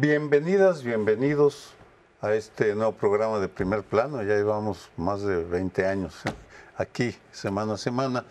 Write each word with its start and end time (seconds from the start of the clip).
Bienvenidas, 0.00 0.82
bienvenidos 0.82 1.74
a 2.22 2.32
este 2.32 2.74
nuevo 2.74 2.92
programa 2.92 3.38
de 3.38 3.48
primer 3.48 3.82
plano. 3.82 4.22
Ya 4.22 4.34
llevamos 4.34 4.88
más 4.96 5.20
de 5.20 5.44
20 5.44 5.86
años 5.86 6.14
aquí, 6.78 7.14
semana 7.32 7.74
a 7.74 7.76
semana. 7.76 8.24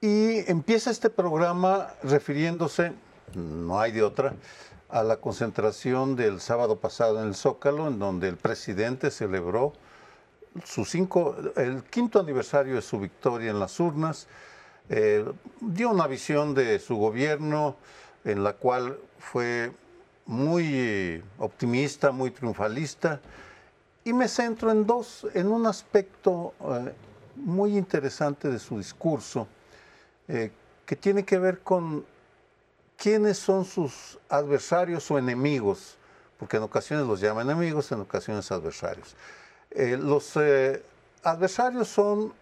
Y 0.00 0.50
empieza 0.50 0.90
este 0.90 1.08
programa 1.08 1.94
refiriéndose, 2.02 2.94
no 3.36 3.78
hay 3.78 3.92
de 3.92 4.02
otra, 4.02 4.34
a 4.88 5.04
la 5.04 5.18
concentración 5.18 6.16
del 6.16 6.40
sábado 6.40 6.80
pasado 6.80 7.22
en 7.22 7.28
el 7.28 7.36
Zócalo, 7.36 7.86
en 7.86 8.00
donde 8.00 8.28
el 8.28 8.36
presidente 8.36 9.12
celebró 9.12 9.72
su 10.64 10.84
cinco, 10.84 11.36
el 11.54 11.84
quinto 11.84 12.18
aniversario 12.18 12.74
de 12.74 12.82
su 12.82 12.98
victoria 12.98 13.52
en 13.52 13.60
las 13.60 13.78
urnas, 13.78 14.26
eh, 14.88 15.24
dio 15.60 15.90
una 15.90 16.08
visión 16.08 16.54
de 16.54 16.80
su 16.80 16.96
gobierno 16.96 17.76
en 18.24 18.42
la 18.42 18.54
cual 18.54 18.98
fue 19.20 19.70
muy 20.26 21.22
optimista, 21.38 22.10
muy 22.12 22.30
triunfalista, 22.30 23.20
y 24.04 24.12
me 24.12 24.28
centro 24.28 24.70
en 24.70 24.86
dos, 24.86 25.26
en 25.34 25.48
un 25.48 25.66
aspecto 25.66 26.52
eh, 26.60 26.92
muy 27.36 27.76
interesante 27.76 28.48
de 28.48 28.58
su 28.58 28.78
discurso, 28.78 29.48
eh, 30.28 30.50
que 30.84 30.96
tiene 30.96 31.24
que 31.24 31.38
ver 31.38 31.60
con 31.60 32.04
quiénes 32.96 33.38
son 33.38 33.64
sus 33.64 34.18
adversarios 34.28 35.10
o 35.10 35.18
enemigos, 35.18 35.96
porque 36.38 36.58
en 36.58 36.62
ocasiones 36.64 37.06
los 37.06 37.20
llama 37.20 37.42
enemigos, 37.42 37.90
en 37.92 38.00
ocasiones 38.00 38.50
adversarios. 38.52 39.16
Eh, 39.70 39.96
los 39.98 40.36
adversarios 41.22 41.88
son, 41.88 42.32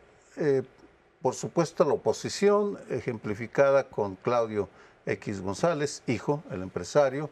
por 1.23 1.35
supuesto, 1.35 1.85
la 1.85 1.95
oposición, 1.95 2.79
ejemplificada 2.91 3.85
con 3.85 4.17
Claudio 4.17 4.69
X 5.07 5.41
González, 5.41 6.03
hijo, 6.07 6.43
el 6.51 6.63
empresario, 6.63 7.31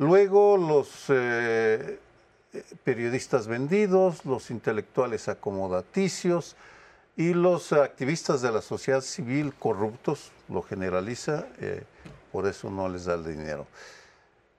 Luego 0.00 0.56
los 0.56 0.88
eh, 1.10 1.98
periodistas 2.84 3.46
vendidos, 3.46 4.24
los 4.24 4.50
intelectuales 4.50 5.28
acomodaticios 5.28 6.56
y 7.18 7.34
los 7.34 7.74
activistas 7.74 8.40
de 8.40 8.50
la 8.50 8.62
sociedad 8.62 9.02
civil 9.02 9.52
corruptos, 9.52 10.32
lo 10.48 10.62
generaliza, 10.62 11.48
eh, 11.58 11.82
por 12.32 12.46
eso 12.46 12.70
no 12.70 12.88
les 12.88 13.04
da 13.04 13.12
el 13.12 13.26
dinero. 13.26 13.66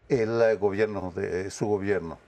El 0.08 0.39
eh, 0.44 0.58
gobierno 0.58 1.12
de 1.16 1.50
su 1.50 1.66
gobierno. 1.66 2.19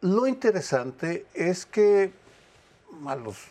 Lo 0.00 0.28
interesante 0.28 1.26
es 1.34 1.66
que 1.66 2.12
a 3.04 3.16
las 3.16 3.48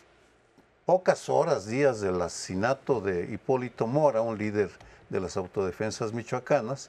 pocas 0.86 1.28
horas, 1.28 1.66
días 1.66 2.00
del 2.00 2.22
asesinato 2.22 3.02
de 3.02 3.30
Hipólito 3.30 3.86
Mora, 3.86 4.22
un 4.22 4.38
líder 4.38 4.70
de 5.10 5.20
las 5.20 5.36
autodefensas 5.36 6.14
michoacanas, 6.14 6.88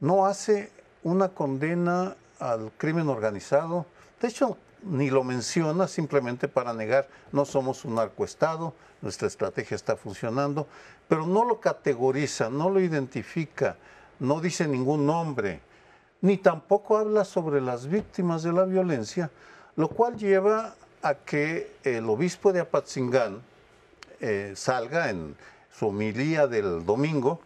no 0.00 0.26
hace 0.26 0.70
una 1.02 1.28
condena 1.28 2.16
al 2.38 2.72
crimen 2.76 3.08
organizado. 3.08 3.86
De 4.20 4.28
hecho, 4.28 4.56
ni 4.82 5.10
lo 5.10 5.24
menciona 5.24 5.86
simplemente 5.86 6.48
para 6.48 6.72
negar, 6.72 7.08
no 7.32 7.44
somos 7.44 7.84
un 7.84 7.94
narcoestado, 7.96 8.74
nuestra 9.02 9.28
estrategia 9.28 9.74
está 9.74 9.96
funcionando, 9.96 10.66
pero 11.08 11.26
no 11.26 11.44
lo 11.44 11.60
categoriza, 11.60 12.50
no 12.50 12.70
lo 12.70 12.80
identifica, 12.80 13.76
no 14.18 14.40
dice 14.40 14.66
ningún 14.66 15.06
nombre, 15.06 15.60
ni 16.22 16.36
tampoco 16.36 16.98
habla 16.98 17.24
sobre 17.24 17.60
las 17.60 17.86
víctimas 17.86 18.42
de 18.42 18.52
la 18.52 18.64
violencia, 18.64 19.30
lo 19.76 19.88
cual 19.88 20.16
lleva 20.16 20.74
a 21.02 21.14
que 21.14 21.76
el 21.82 22.08
obispo 22.08 22.52
de 22.52 22.60
Apatzingán 22.60 23.40
eh, 24.20 24.52
salga 24.54 25.08
en 25.08 25.34
su 25.72 25.88
homilía 25.88 26.46
del 26.46 26.84
domingo 26.84 27.40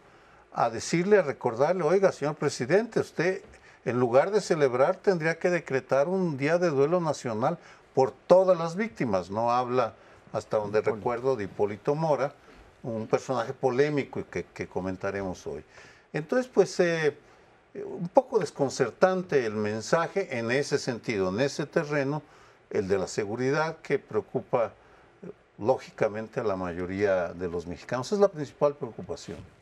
a 0.57 0.69
decirle, 0.69 1.17
a 1.19 1.21
recordarle, 1.21 1.83
oiga, 1.83 2.13
señor 2.13 2.35
presidente, 2.35 3.01
usted 3.01 3.41
en 3.83 3.99
lugar 3.99 4.31
de 4.31 4.39
celebrar 4.39 4.95
tendría 4.95 5.37
que 5.37 5.49
decretar 5.49 6.07
un 6.07 6.37
día 6.37 6.57
de 6.57 6.69
duelo 6.69 7.01
nacional 7.01 7.57
por 7.93 8.11
todas 8.11 8.57
las 8.57 8.77
víctimas. 8.77 9.29
No 9.29 9.51
habla, 9.51 9.95
hasta 10.31 10.55
donde 10.57 10.79
recuerdo, 10.79 11.35
de 11.35 11.43
Hipólito 11.43 11.93
Mora, 11.93 12.33
un 12.83 13.05
personaje 13.05 13.51
polémico 13.51 14.23
que, 14.31 14.45
que 14.45 14.67
comentaremos 14.67 15.45
hoy. 15.45 15.61
Entonces, 16.13 16.49
pues, 16.51 16.79
eh, 16.79 17.17
un 17.73 18.07
poco 18.07 18.39
desconcertante 18.39 19.45
el 19.45 19.55
mensaje 19.55 20.39
en 20.39 20.51
ese 20.51 20.79
sentido, 20.79 21.29
en 21.29 21.41
ese 21.41 21.65
terreno, 21.65 22.23
el 22.69 22.87
de 22.87 22.97
la 22.97 23.07
seguridad 23.07 23.79
que 23.81 23.99
preocupa 23.99 24.71
lógicamente 25.57 26.39
a 26.39 26.43
la 26.43 26.55
mayoría 26.55 27.33
de 27.33 27.49
los 27.49 27.67
mexicanos. 27.67 28.09
Es 28.13 28.19
la 28.19 28.29
principal 28.29 28.73
preocupación. 28.75 29.54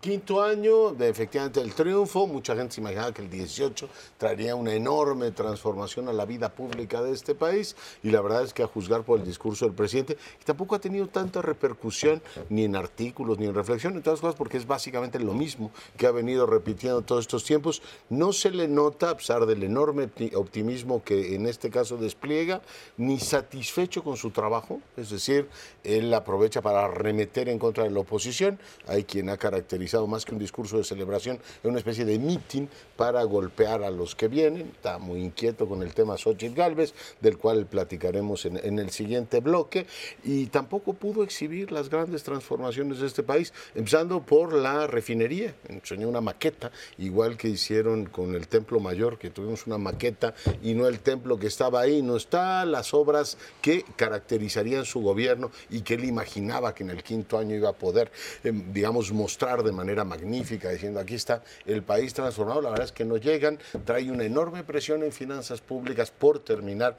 Quinto 0.00 0.42
año 0.42 0.92
de 0.92 1.10
efectivamente 1.10 1.60
el 1.60 1.74
triunfo, 1.74 2.26
mucha 2.26 2.56
gente 2.56 2.76
se 2.76 2.80
imaginaba 2.80 3.12
que 3.12 3.20
el 3.20 3.28
18 3.28 3.86
traería 4.16 4.54
una 4.54 4.72
enorme 4.72 5.30
transformación 5.30 6.08
a 6.08 6.14
la 6.14 6.24
vida 6.24 6.48
pública 6.48 7.02
de 7.02 7.12
este 7.12 7.34
país 7.34 7.76
y 8.02 8.10
la 8.10 8.22
verdad 8.22 8.44
es 8.44 8.54
que 8.54 8.62
a 8.62 8.66
juzgar 8.66 9.02
por 9.02 9.20
el 9.20 9.26
discurso 9.26 9.66
del 9.66 9.74
presidente, 9.74 10.16
tampoco 10.42 10.74
ha 10.74 10.78
tenido 10.78 11.06
tanta 11.08 11.42
repercusión 11.42 12.22
ni 12.48 12.64
en 12.64 12.76
artículos 12.76 13.38
ni 13.38 13.44
en 13.44 13.54
reflexión, 13.54 13.94
en 13.94 14.00
todas 14.00 14.22
cosas 14.22 14.36
porque 14.36 14.56
es 14.56 14.66
básicamente 14.66 15.18
lo 15.18 15.34
mismo 15.34 15.70
que 15.98 16.06
ha 16.06 16.12
venido 16.12 16.46
repitiendo 16.46 17.02
todos 17.02 17.20
estos 17.20 17.44
tiempos. 17.44 17.82
No 18.08 18.32
se 18.32 18.50
le 18.52 18.68
nota, 18.68 19.10
a 19.10 19.16
pesar 19.18 19.44
del 19.44 19.62
enorme 19.64 20.08
optimismo 20.34 21.04
que 21.04 21.34
en 21.34 21.44
este 21.44 21.68
caso 21.68 21.98
despliega, 21.98 22.62
ni 22.96 23.20
satisfecho 23.20 24.02
con 24.02 24.16
su 24.16 24.30
trabajo, 24.30 24.80
es 24.96 25.10
decir, 25.10 25.50
él 25.84 26.14
aprovecha 26.14 26.62
para 26.62 26.88
remeter 26.88 27.50
en 27.50 27.58
contra 27.58 27.84
de 27.84 27.90
la 27.90 28.00
oposición, 28.00 28.58
hay 28.86 29.04
quien 29.04 29.28
ha 29.28 29.36
caracterizado 29.36 29.89
más 30.06 30.24
que 30.24 30.32
un 30.32 30.38
discurso 30.38 30.78
de 30.78 30.84
celebración, 30.84 31.36
es 31.36 31.68
una 31.68 31.78
especie 31.78 32.04
de 32.04 32.18
meeting 32.18 32.66
para 32.96 33.22
golpear 33.24 33.82
a 33.82 33.90
los 33.90 34.14
que 34.14 34.28
vienen. 34.28 34.68
Está 34.74 34.98
muy 34.98 35.20
inquieto 35.20 35.68
con 35.68 35.82
el 35.82 35.94
tema 35.94 36.16
Xochitl 36.16 36.54
Galvez, 36.54 36.94
del 37.20 37.38
cual 37.38 37.66
platicaremos 37.66 38.44
en, 38.46 38.56
en 38.62 38.78
el 38.78 38.90
siguiente 38.90 39.40
bloque, 39.40 39.86
y 40.24 40.46
tampoco 40.46 40.94
pudo 40.94 41.22
exhibir 41.22 41.72
las 41.72 41.88
grandes 41.88 42.22
transformaciones 42.22 43.00
de 43.00 43.06
este 43.06 43.22
país, 43.22 43.52
empezando 43.74 44.22
por 44.22 44.52
la 44.52 44.86
refinería. 44.86 45.54
Enseñó 45.68 46.08
una 46.08 46.20
maqueta, 46.20 46.70
igual 46.98 47.36
que 47.36 47.48
hicieron 47.48 48.06
con 48.06 48.34
el 48.34 48.48
Templo 48.48 48.80
Mayor, 48.80 49.18
que 49.18 49.30
tuvimos 49.30 49.66
una 49.66 49.78
maqueta 49.78 50.34
y 50.62 50.74
no 50.74 50.86
el 50.86 51.00
templo 51.00 51.38
que 51.38 51.46
estaba 51.46 51.80
ahí, 51.80 52.02
no 52.02 52.16
está 52.16 52.64
las 52.64 52.94
obras 52.94 53.38
que 53.60 53.84
caracterizarían 53.96 54.84
su 54.84 55.00
gobierno 55.00 55.50
y 55.68 55.82
que 55.82 55.94
él 55.94 56.04
imaginaba 56.04 56.74
que 56.74 56.84
en 56.84 56.90
el 56.90 57.02
quinto 57.02 57.38
año 57.38 57.56
iba 57.56 57.70
a 57.70 57.72
poder, 57.72 58.10
em, 58.44 58.72
digamos, 58.72 59.12
mostrar 59.12 59.62
de 59.62 59.72
manera 59.72 59.79
magnífica, 60.04 60.70
diciendo 60.70 61.00
aquí 61.00 61.14
está 61.14 61.42
el 61.66 61.82
país 61.82 62.14
transformado. 62.14 62.62
La 62.62 62.70
verdad 62.70 62.86
es 62.86 62.92
que 62.92 63.04
no 63.04 63.16
llegan, 63.16 63.58
trae 63.84 64.10
una 64.10 64.24
enorme 64.24 64.64
presión 64.64 65.02
en 65.02 65.12
finanzas 65.12 65.60
públicas 65.60 66.10
por 66.10 66.38
terminar 66.40 66.96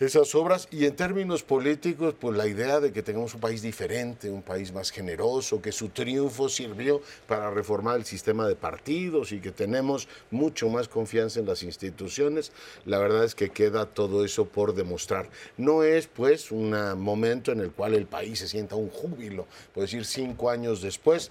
esas 0.00 0.34
obras 0.34 0.66
y 0.72 0.86
en 0.86 0.96
términos 0.96 1.44
políticos, 1.44 2.16
pues 2.18 2.36
la 2.36 2.48
idea 2.48 2.80
de 2.80 2.92
que 2.92 3.02
tengamos 3.02 3.34
un 3.34 3.40
país 3.40 3.62
diferente, 3.62 4.28
un 4.28 4.42
país 4.42 4.72
más 4.72 4.90
generoso, 4.90 5.62
que 5.62 5.70
su 5.70 5.90
triunfo 5.90 6.48
sirvió 6.48 7.00
para 7.28 7.50
reformar 7.50 7.96
el 7.96 8.04
sistema 8.04 8.48
de 8.48 8.56
partidos 8.56 9.30
y 9.30 9.40
que 9.40 9.52
tenemos 9.52 10.08
mucho 10.32 10.68
más 10.68 10.88
confianza 10.88 11.38
en 11.38 11.46
las 11.46 11.62
instituciones, 11.62 12.50
la 12.86 12.98
verdad 12.98 13.24
es 13.24 13.36
que 13.36 13.50
queda 13.50 13.86
todo 13.86 14.24
eso 14.24 14.46
por 14.46 14.74
demostrar. 14.74 15.28
No 15.56 15.84
es 15.84 16.08
pues 16.08 16.50
un 16.50 16.72
momento 16.98 17.52
en 17.52 17.60
el 17.60 17.70
cual 17.70 17.94
el 17.94 18.06
país 18.06 18.40
se 18.40 18.48
sienta 18.48 18.74
un 18.74 18.90
júbilo, 18.90 19.46
por 19.72 19.84
decir 19.84 20.04
cinco 20.04 20.50
años 20.50 20.82
después, 20.82 21.30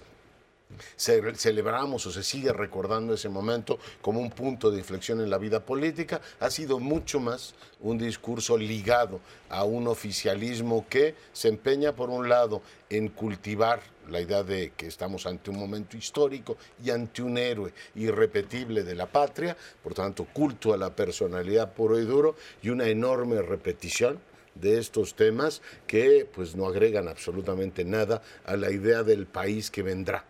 celebramos 0.96 2.06
o 2.06 2.10
se 2.10 2.22
sigue 2.22 2.52
recordando 2.52 3.14
ese 3.14 3.28
momento 3.28 3.78
como 4.00 4.20
un 4.20 4.30
punto 4.30 4.70
de 4.70 4.78
inflexión 4.78 5.20
en 5.20 5.30
la 5.30 5.38
vida 5.38 5.64
política, 5.64 6.20
ha 6.40 6.50
sido 6.50 6.78
mucho 6.80 7.20
más 7.20 7.54
un 7.80 7.98
discurso 7.98 8.56
ligado 8.56 9.20
a 9.48 9.64
un 9.64 9.86
oficialismo 9.86 10.86
que 10.88 11.14
se 11.32 11.48
empeña, 11.48 11.94
por 11.94 12.10
un 12.10 12.28
lado, 12.28 12.62
en 12.90 13.08
cultivar 13.08 13.80
la 14.08 14.20
idea 14.20 14.42
de 14.42 14.72
que 14.76 14.86
estamos 14.86 15.26
ante 15.26 15.50
un 15.50 15.58
momento 15.58 15.96
histórico 15.96 16.56
y 16.82 16.90
ante 16.90 17.22
un 17.22 17.38
héroe 17.38 17.72
irrepetible 17.94 18.82
de 18.82 18.94
la 18.94 19.06
patria, 19.06 19.56
por 19.82 19.94
tanto, 19.94 20.26
culto 20.32 20.74
a 20.74 20.76
la 20.76 20.94
personalidad 20.94 21.72
puro 21.72 21.98
y 21.98 22.04
duro 22.04 22.36
y 22.62 22.68
una 22.68 22.86
enorme 22.86 23.40
repetición 23.42 24.20
de 24.54 24.78
estos 24.78 25.14
temas 25.14 25.62
que 25.86 26.28
pues 26.32 26.54
no 26.54 26.66
agregan 26.66 27.08
absolutamente 27.08 27.84
nada 27.84 28.22
a 28.44 28.56
la 28.56 28.70
idea 28.70 29.02
del 29.02 29.26
país 29.26 29.70
que 29.70 29.82
vendrá. 29.82 30.24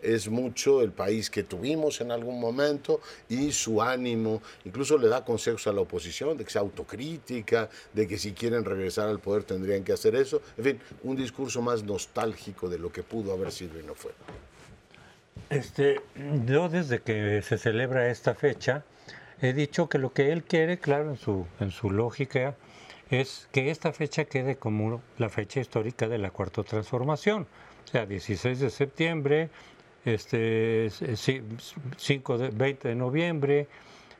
Es 0.00 0.28
mucho 0.28 0.82
el 0.82 0.92
país 0.92 1.30
que 1.30 1.42
tuvimos 1.42 2.00
en 2.00 2.10
algún 2.10 2.40
momento 2.40 3.00
y 3.28 3.52
su 3.52 3.82
ánimo, 3.82 4.42
incluso 4.64 4.98
le 4.98 5.08
da 5.08 5.24
consejos 5.24 5.66
a 5.66 5.72
la 5.72 5.80
oposición 5.80 6.36
de 6.36 6.44
que 6.44 6.50
sea 6.50 6.62
autocrítica, 6.62 7.68
de 7.92 8.06
que 8.06 8.18
si 8.18 8.32
quieren 8.32 8.64
regresar 8.64 9.08
al 9.08 9.20
poder 9.20 9.44
tendrían 9.44 9.84
que 9.84 9.92
hacer 9.92 10.14
eso. 10.14 10.42
En 10.56 10.64
fin, 10.64 10.80
un 11.02 11.16
discurso 11.16 11.62
más 11.62 11.82
nostálgico 11.82 12.68
de 12.68 12.78
lo 12.78 12.92
que 12.92 13.02
pudo 13.02 13.32
haber 13.32 13.52
sido 13.52 13.78
y 13.78 13.82
no 13.82 13.94
fue. 13.94 14.12
Este, 15.50 16.00
yo 16.46 16.68
desde 16.68 17.00
que 17.00 17.42
se 17.42 17.58
celebra 17.58 18.10
esta 18.10 18.34
fecha 18.34 18.84
he 19.40 19.52
dicho 19.52 19.88
que 19.88 19.98
lo 19.98 20.12
que 20.12 20.32
él 20.32 20.42
quiere, 20.44 20.78
claro, 20.78 21.10
en 21.10 21.16
su, 21.16 21.46
en 21.60 21.70
su 21.70 21.90
lógica, 21.90 22.54
es 23.10 23.48
que 23.52 23.70
esta 23.70 23.92
fecha 23.92 24.24
quede 24.24 24.56
como 24.56 25.02
la 25.18 25.28
fecha 25.28 25.60
histórica 25.60 26.08
de 26.08 26.18
la 26.18 26.30
cuarta 26.30 26.62
transformación. 26.62 27.46
O 27.84 27.88
sea, 27.88 28.06
16 28.06 28.60
de 28.60 28.70
septiembre, 28.70 29.50
este, 30.04 30.90
5 31.96 32.38
de, 32.38 32.48
20 32.50 32.88
de 32.88 32.94
noviembre, 32.94 33.68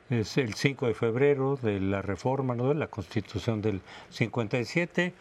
es 0.09 0.37
el 0.37 0.53
5 0.53 0.87
de 0.87 0.93
febrero 0.93 1.57
de 1.61 1.79
la 1.79 2.01
reforma 2.01 2.55
¿no? 2.55 2.69
de 2.69 2.75
la 2.75 2.87
Constitución 2.87 3.61
del 3.61 3.81
57 4.09 5.13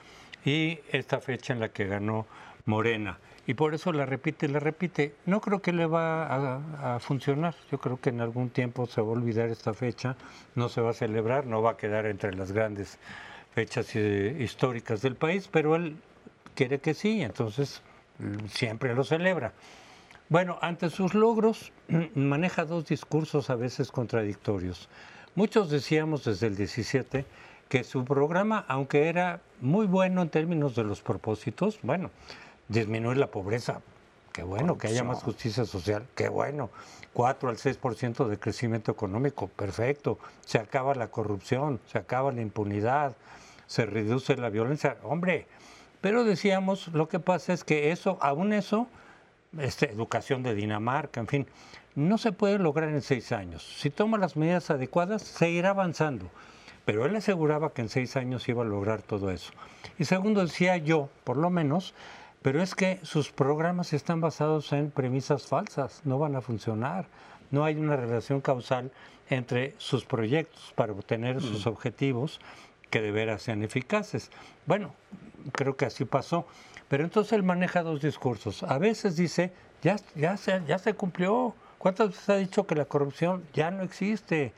y 0.44 0.78
esta 0.90 1.20
fecha 1.20 1.52
en 1.52 1.60
la 1.60 1.70
que 1.70 1.86
ganó 1.86 2.26
Morena. 2.66 3.18
Y 3.46 3.54
por 3.54 3.74
eso 3.74 3.92
la 3.92 4.06
repite 4.06 4.46
y 4.46 4.48
la 4.48 4.58
repite. 4.58 5.14
No 5.26 5.40
creo 5.40 5.60
que 5.60 5.72
le 5.72 5.84
va 5.86 6.94
a, 6.94 6.98
funcionar. 6.98 7.54
Yo 7.70 7.78
creo 7.78 8.00
que 8.00 8.08
en 8.08 8.20
algún 8.20 8.48
tiempo 8.48 8.86
se 8.86 9.02
va 9.02 9.08
a 9.08 9.10
olvidar 9.10 9.50
esta 9.50 9.74
fecha, 9.74 10.16
no 10.54 10.68
se 10.70 10.80
va 10.80 10.90
a 10.90 10.94
celebrar, 10.94 11.46
no 11.46 11.60
va 11.60 11.72
a 11.72 11.76
quedar 11.76 12.06
entre 12.06 12.34
las 12.34 12.52
grandes 12.52 12.98
fechas 13.54 13.94
eh, 13.96 14.36
históricas 14.40 15.02
del 15.02 15.16
país, 15.16 15.48
pero 15.50 15.76
él 15.76 15.96
quiere 16.54 16.78
que 16.78 16.94
sí, 16.94 17.22
entonces 17.22 17.82
siempre 18.48 18.94
lo 18.94 19.04
celebra. 19.04 19.52
Bueno, 20.28 20.58
ante 20.62 20.90
sus 20.90 21.14
logros 21.14 21.72
maneja 22.14 22.64
dos 22.64 22.86
discursos 22.86 23.50
a 23.50 23.56
veces 23.56 23.90
contradictorios. 23.90 24.88
Muchos 25.34 25.70
decíamos 25.70 26.24
desde 26.24 26.46
el 26.46 26.56
17 26.56 27.24
que 27.68 27.84
su 27.84 28.04
programa, 28.04 28.64
aunque 28.68 29.08
era 29.08 29.40
muy 29.60 29.86
bueno 29.86 30.22
en 30.22 30.28
términos 30.28 30.76
de 30.76 30.84
los 30.84 31.02
propósitos, 31.02 31.78
bueno, 31.82 32.10
disminuir 32.68 33.16
la 33.16 33.26
pobreza, 33.26 33.80
qué 34.32 34.42
bueno, 34.42 34.78
que 34.78 34.88
haya 34.88 35.02
más 35.02 35.22
justicia 35.22 35.64
social, 35.64 36.06
qué 36.14 36.28
bueno, 36.28 36.70
4 37.14 37.48
al 37.48 37.56
6% 37.56 38.28
de 38.28 38.38
crecimiento 38.38 38.92
económico, 38.92 39.48
perfecto, 39.48 40.18
se 40.44 40.58
acaba 40.58 40.94
la 40.94 41.08
corrupción, 41.08 41.80
se 41.90 41.98
acaba 41.98 42.32
la 42.32 42.42
impunidad, 42.42 43.16
se 43.66 43.86
reduce 43.86 44.36
la 44.36 44.50
violencia, 44.50 44.96
hombre, 45.02 45.46
pero 46.04 46.22
decíamos, 46.22 46.88
lo 46.88 47.08
que 47.08 47.18
pasa 47.18 47.54
es 47.54 47.64
que 47.64 47.90
eso, 47.90 48.18
aún 48.20 48.52
eso, 48.52 48.88
este, 49.58 49.90
educación 49.90 50.42
de 50.42 50.54
Dinamarca, 50.54 51.18
en 51.18 51.26
fin, 51.26 51.46
no 51.94 52.18
se 52.18 52.30
puede 52.30 52.58
lograr 52.58 52.90
en 52.90 53.00
seis 53.00 53.32
años. 53.32 53.66
Si 53.78 53.88
toma 53.88 54.18
las 54.18 54.36
medidas 54.36 54.68
adecuadas, 54.68 55.22
se 55.22 55.48
irá 55.48 55.70
avanzando. 55.70 56.30
Pero 56.84 57.06
él 57.06 57.16
aseguraba 57.16 57.72
que 57.72 57.80
en 57.80 57.88
seis 57.88 58.18
años 58.18 58.46
iba 58.50 58.64
a 58.64 58.66
lograr 58.66 59.00
todo 59.00 59.30
eso. 59.30 59.50
Y 59.98 60.04
segundo, 60.04 60.42
decía 60.42 60.76
yo, 60.76 61.08
por 61.24 61.38
lo 61.38 61.48
menos, 61.48 61.94
pero 62.42 62.62
es 62.62 62.74
que 62.74 63.00
sus 63.02 63.32
programas 63.32 63.94
están 63.94 64.20
basados 64.20 64.74
en 64.74 64.90
premisas 64.90 65.46
falsas, 65.46 66.02
no 66.04 66.18
van 66.18 66.36
a 66.36 66.42
funcionar. 66.42 67.06
No 67.50 67.64
hay 67.64 67.76
una 67.76 67.96
relación 67.96 68.42
causal 68.42 68.92
entre 69.30 69.74
sus 69.78 70.04
proyectos 70.04 70.74
para 70.76 70.92
obtener 70.92 71.40
sus 71.40 71.64
mm. 71.64 71.68
objetivos 71.70 72.40
que 72.90 73.00
de 73.00 73.10
veras 73.10 73.40
sean 73.40 73.62
eficaces. 73.62 74.30
Bueno, 74.66 74.92
creo 75.52 75.76
que 75.76 75.86
así 75.86 76.04
pasó. 76.04 76.46
Pero 76.88 77.04
entonces 77.04 77.32
él 77.32 77.42
maneja 77.42 77.82
dos 77.82 78.02
discursos. 78.02 78.62
A 78.62 78.78
veces 78.78 79.16
dice, 79.16 79.52
ya, 79.82 79.96
ya, 80.14 80.36
se, 80.36 80.62
ya 80.66 80.78
se 80.78 80.94
cumplió. 80.94 81.54
¿Cuántas 81.78 82.10
veces 82.10 82.28
ha 82.28 82.36
dicho 82.36 82.66
que 82.66 82.74
la 82.74 82.84
corrupción 82.84 83.44
ya 83.52 83.70
no 83.70 83.82
existe? 83.82 84.52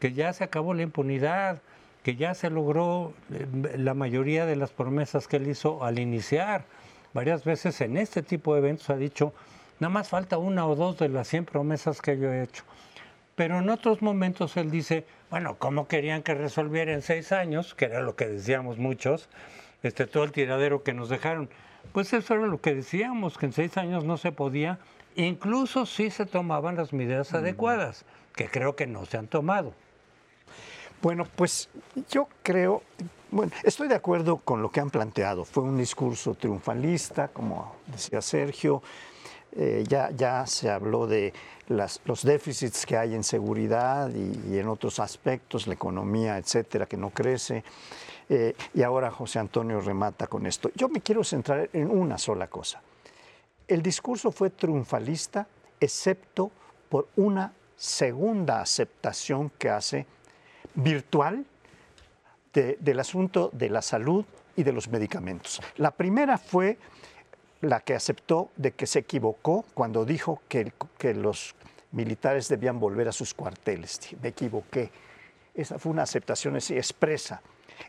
Que 0.00 0.12
ya 0.12 0.32
se 0.32 0.44
acabó 0.44 0.74
la 0.74 0.82
impunidad, 0.82 1.60
que 2.02 2.16
ya 2.16 2.34
se 2.34 2.50
logró 2.50 3.12
eh, 3.32 3.76
la 3.78 3.94
mayoría 3.94 4.46
de 4.46 4.56
las 4.56 4.70
promesas 4.70 5.28
que 5.28 5.36
él 5.36 5.48
hizo 5.48 5.84
al 5.84 5.98
iniciar. 5.98 6.64
Varias 7.12 7.44
veces 7.44 7.80
en 7.80 7.96
este 7.96 8.22
tipo 8.22 8.54
de 8.54 8.60
eventos 8.60 8.90
ha 8.90 8.96
dicho, 8.96 9.32
nada 9.78 9.92
más 9.92 10.08
falta 10.08 10.38
una 10.38 10.66
o 10.66 10.74
dos 10.74 10.98
de 10.98 11.08
las 11.08 11.28
100 11.28 11.44
promesas 11.44 12.00
que 12.00 12.18
yo 12.18 12.32
he 12.32 12.42
hecho. 12.42 12.64
Pero 13.36 13.58
en 13.58 13.68
otros 13.68 14.00
momentos 14.02 14.56
él 14.56 14.70
dice, 14.70 15.06
bueno, 15.30 15.56
¿cómo 15.58 15.88
querían 15.88 16.22
que 16.22 16.34
resolviera 16.34 16.92
en 16.92 17.02
seis 17.02 17.32
años? 17.32 17.74
Que 17.74 17.86
era 17.86 18.00
lo 18.00 18.14
que 18.16 18.26
decíamos 18.26 18.78
muchos 18.78 19.28
este, 19.84 20.06
todo 20.06 20.24
el 20.24 20.32
tiradero 20.32 20.82
que 20.82 20.92
nos 20.92 21.08
dejaron. 21.08 21.48
Pues 21.92 22.12
eso 22.12 22.34
era 22.34 22.46
lo 22.46 22.60
que 22.60 22.74
decíamos, 22.74 23.38
que 23.38 23.46
en 23.46 23.52
seis 23.52 23.76
años 23.76 24.04
no 24.04 24.16
se 24.16 24.32
podía, 24.32 24.78
incluso 25.14 25.86
si 25.86 26.10
se 26.10 26.26
tomaban 26.26 26.76
las 26.76 26.92
medidas 26.92 27.32
mm. 27.32 27.36
adecuadas, 27.36 28.04
que 28.34 28.48
creo 28.48 28.74
que 28.74 28.86
no 28.86 29.04
se 29.04 29.18
han 29.18 29.28
tomado. 29.28 29.74
Bueno, 31.02 31.26
pues 31.36 31.68
yo 32.10 32.28
creo, 32.42 32.82
bueno, 33.30 33.52
estoy 33.62 33.88
de 33.88 33.94
acuerdo 33.94 34.38
con 34.38 34.62
lo 34.62 34.70
que 34.70 34.80
han 34.80 34.90
planteado. 34.90 35.44
Fue 35.44 35.62
un 35.62 35.76
discurso 35.76 36.34
triunfalista, 36.34 37.28
como 37.28 37.76
decía 37.86 38.22
Sergio. 38.22 38.82
Eh, 39.56 39.84
ya, 39.88 40.10
ya 40.10 40.46
se 40.46 40.68
habló 40.68 41.06
de 41.06 41.32
los 41.68 42.22
déficits 42.24 42.84
que 42.84 42.96
hay 42.96 43.14
en 43.14 43.22
seguridad 43.22 44.10
y, 44.12 44.54
y, 44.54 44.58
en 44.58 44.68
otros 44.68 44.98
aspectos, 44.98 45.66
la 45.66 45.74
economía, 45.74 46.38
etcétera, 46.38 46.86
que 46.86 46.96
no 46.96 47.10
crece. 47.10 47.62
Eh, 48.28 48.54
y 48.72 48.82
ahora 48.82 49.10
José 49.10 49.38
Antonio 49.38 49.80
remata 49.80 50.26
con 50.26 50.46
esto. 50.46 50.70
Yo 50.74 50.88
me 50.88 51.00
quiero 51.00 51.22
centrar 51.24 51.68
en 51.72 51.90
una 51.90 52.18
sola 52.18 52.46
cosa. 52.48 52.80
El 53.68 53.82
discurso 53.82 54.30
fue 54.30 54.50
triunfalista, 54.50 55.46
excepto 55.80 56.50
por 56.88 57.08
una 57.16 57.52
segunda 57.76 58.60
aceptación 58.60 59.50
que 59.58 59.70
hace 59.70 60.06
virtual 60.74 61.44
del 62.52 63.00
asunto 63.00 63.50
de 63.52 63.68
la 63.68 63.82
salud 63.82 64.24
y 64.56 64.62
de 64.62 64.72
los 64.72 64.88
medicamentos. 64.88 65.60
La 65.76 65.90
primera 65.90 66.38
fue 66.38 66.78
la 67.60 67.80
que 67.80 67.94
aceptó 67.94 68.50
de 68.56 68.72
que 68.72 68.86
se 68.86 69.00
equivocó 69.00 69.64
cuando 69.74 70.04
dijo 70.04 70.42
que, 70.48 70.72
que 70.98 71.14
los 71.14 71.54
militares 71.92 72.48
debían 72.48 72.78
volver 72.78 73.08
a 73.08 73.12
sus 73.12 73.34
cuarteles. 73.34 74.00
Me 74.20 74.28
equivoqué. 74.28 74.90
Esa 75.54 75.78
fue 75.78 75.92
una 75.92 76.02
aceptación 76.02 76.56
expresa. 76.56 77.40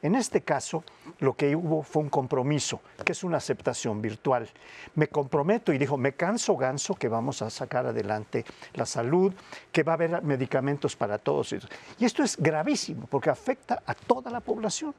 En 0.02 0.16
este 0.16 0.42
caso, 0.42 0.84
lo 1.20 1.34
que 1.36 1.56
hubo 1.56 1.84
fue 1.84 2.04
un 2.04 2.10
compromiso, 2.10 2.82
que 3.04 3.12
es 3.12 3.24
una 3.24 3.38
aceptación 3.38 4.02
virtual. 4.02 4.50
Me 4.96 5.08
comprometo 5.08 5.74
y 5.74 5.78
dijo, 5.78 5.98
me 5.98 6.14
canso 6.14 6.56
ganso 6.58 6.96
que 6.96 7.08
vamos 7.08 7.42
a 7.42 7.50
sacar 7.50 7.86
adelante 7.86 8.46
la 8.74 8.86
salud, 8.86 9.34
que 9.72 9.84
va 9.84 9.94
a 9.94 9.96
haber 9.96 10.22
medicamentos 10.24 10.96
para 10.96 11.18
todos. 11.18 11.56
Y 12.00 12.06
esto 12.06 12.24
es 12.24 12.38
gravísimo 12.38 13.08
porque 13.08 13.30
afecta 13.30 13.82
a 13.86 13.94
toda 13.94 14.32
la 14.32 14.42
población. 14.42 14.94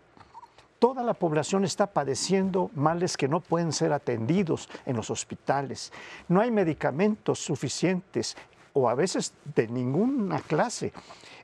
Toda 0.78 1.02
la 1.02 1.14
población 1.14 1.64
está 1.64 1.86
padeciendo 1.86 2.70
males 2.74 3.16
que 3.16 3.28
no 3.28 3.40
pueden 3.40 3.72
ser 3.72 3.92
atendidos 3.92 4.68
en 4.84 4.96
los 4.96 5.10
hospitales. 5.10 5.92
No 6.28 6.40
hay 6.40 6.50
medicamentos 6.50 7.38
suficientes 7.38 8.36
o 8.74 8.88
a 8.90 8.94
veces 8.94 9.32
de 9.54 9.68
ninguna 9.68 10.40
clase. 10.40 10.92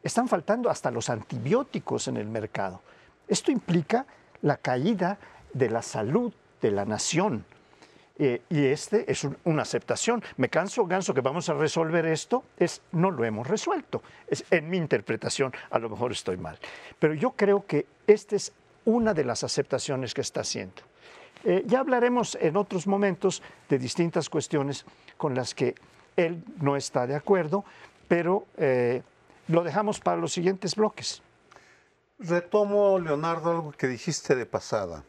Están 0.03 0.29
faltando 0.29 0.69
hasta 0.69 0.91
los 0.91 1.09
antibióticos 1.09 2.09
en 2.09 2.19
el 2.19 2.27
mercado. 2.27 2.83
Esto 3.27 3.51
implica 3.51 4.05
la 4.43 4.59
caída 4.59 5.19
de 5.55 5.71
la 5.71 5.81
salud 5.81 6.33
de 6.61 6.71
la 6.71 6.85
nación. 6.85 7.47
Eh, 8.19 8.43
y 8.51 8.67
este 8.67 9.11
es 9.11 9.27
una 9.45 9.63
aceptación. 9.63 10.23
Me 10.37 10.51
canso, 10.51 10.85
ganso, 10.87 11.15
que 11.15 11.23
vamos 11.23 11.49
a 11.49 11.55
resolver 11.55 12.05
esto, 12.07 12.45
es 12.59 12.83
no 12.93 13.11
lo 13.11 13.25
hemos 13.25 13.47
resuelto. 13.47 14.03
Es 14.29 14.45
en 14.51 14.69
mi 14.69 14.77
interpretación, 14.77 15.53
a 15.71 15.79
lo 15.79 15.89
mejor 15.89 16.13
estoy 16.13 16.37
mal. 16.37 16.59
Pero 16.99 17.15
yo 17.15 17.31
creo 17.31 17.65
que 17.67 17.87
esta 18.07 18.37
es 18.37 18.53
una 18.85 19.15
de 19.15 19.25
las 19.25 19.45
aceptaciones 19.45 20.15
que 20.15 20.21
está 20.21 20.41
haciendo. 20.41 20.83
Eh, 21.45 21.65
ya 21.67 21.81
hablaremos 21.81 22.37
en 22.41 22.57
otros 22.57 22.87
momentos 22.87 23.43
de 23.69 23.79
distintas 23.79 24.29
cuestiones 24.29 24.85
con 25.17 25.35
las 25.35 25.55
que 25.55 25.75
él 26.17 26.45
no 26.61 26.77
está 26.77 27.07
de 27.07 27.15
acuerdo, 27.15 27.65
pero 28.07 28.47
eh, 28.57 29.03
lo 29.49 29.65
dejamos 29.65 29.99
para 29.99 30.19
los 30.19 30.33
siguientes 30.33 30.77
bloques. 30.77 31.23
Retomo, 32.19 32.99
Leonardo, 32.99 33.51
algo 33.51 33.73
que 33.73 33.89
dijiste 33.89 34.37
de 34.37 34.47
pasada. 34.47 35.03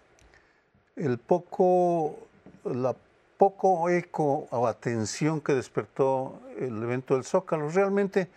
El 0.95 1.19
poco, 1.19 2.17
la 2.63 2.95
poco 3.37 3.89
eco 3.89 4.47
o 4.51 4.67
atención 4.67 5.41
que 5.41 5.53
despertó 5.53 6.39
el 6.57 6.81
evento 6.81 7.15
del 7.15 7.23
Zócalo 7.23 7.69
realmente 7.69 8.29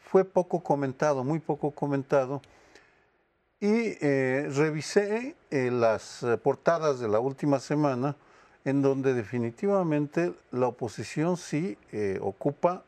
fue 0.00 0.24
poco 0.24 0.60
comentado, 0.60 1.24
muy 1.24 1.40
poco 1.40 1.72
comentado. 1.72 2.40
Y 3.60 3.96
eh, 4.00 4.50
revisé 4.54 5.34
eh, 5.50 5.70
las 5.70 6.22
eh, 6.22 6.36
portadas 6.36 7.00
de 7.00 7.08
la 7.08 7.20
última 7.20 7.58
semana, 7.58 8.16
en 8.64 8.82
donde 8.82 9.14
definitivamente 9.14 10.34
la 10.50 10.66
oposición 10.66 11.36
sí 11.36 11.78
ocupa 12.20 12.82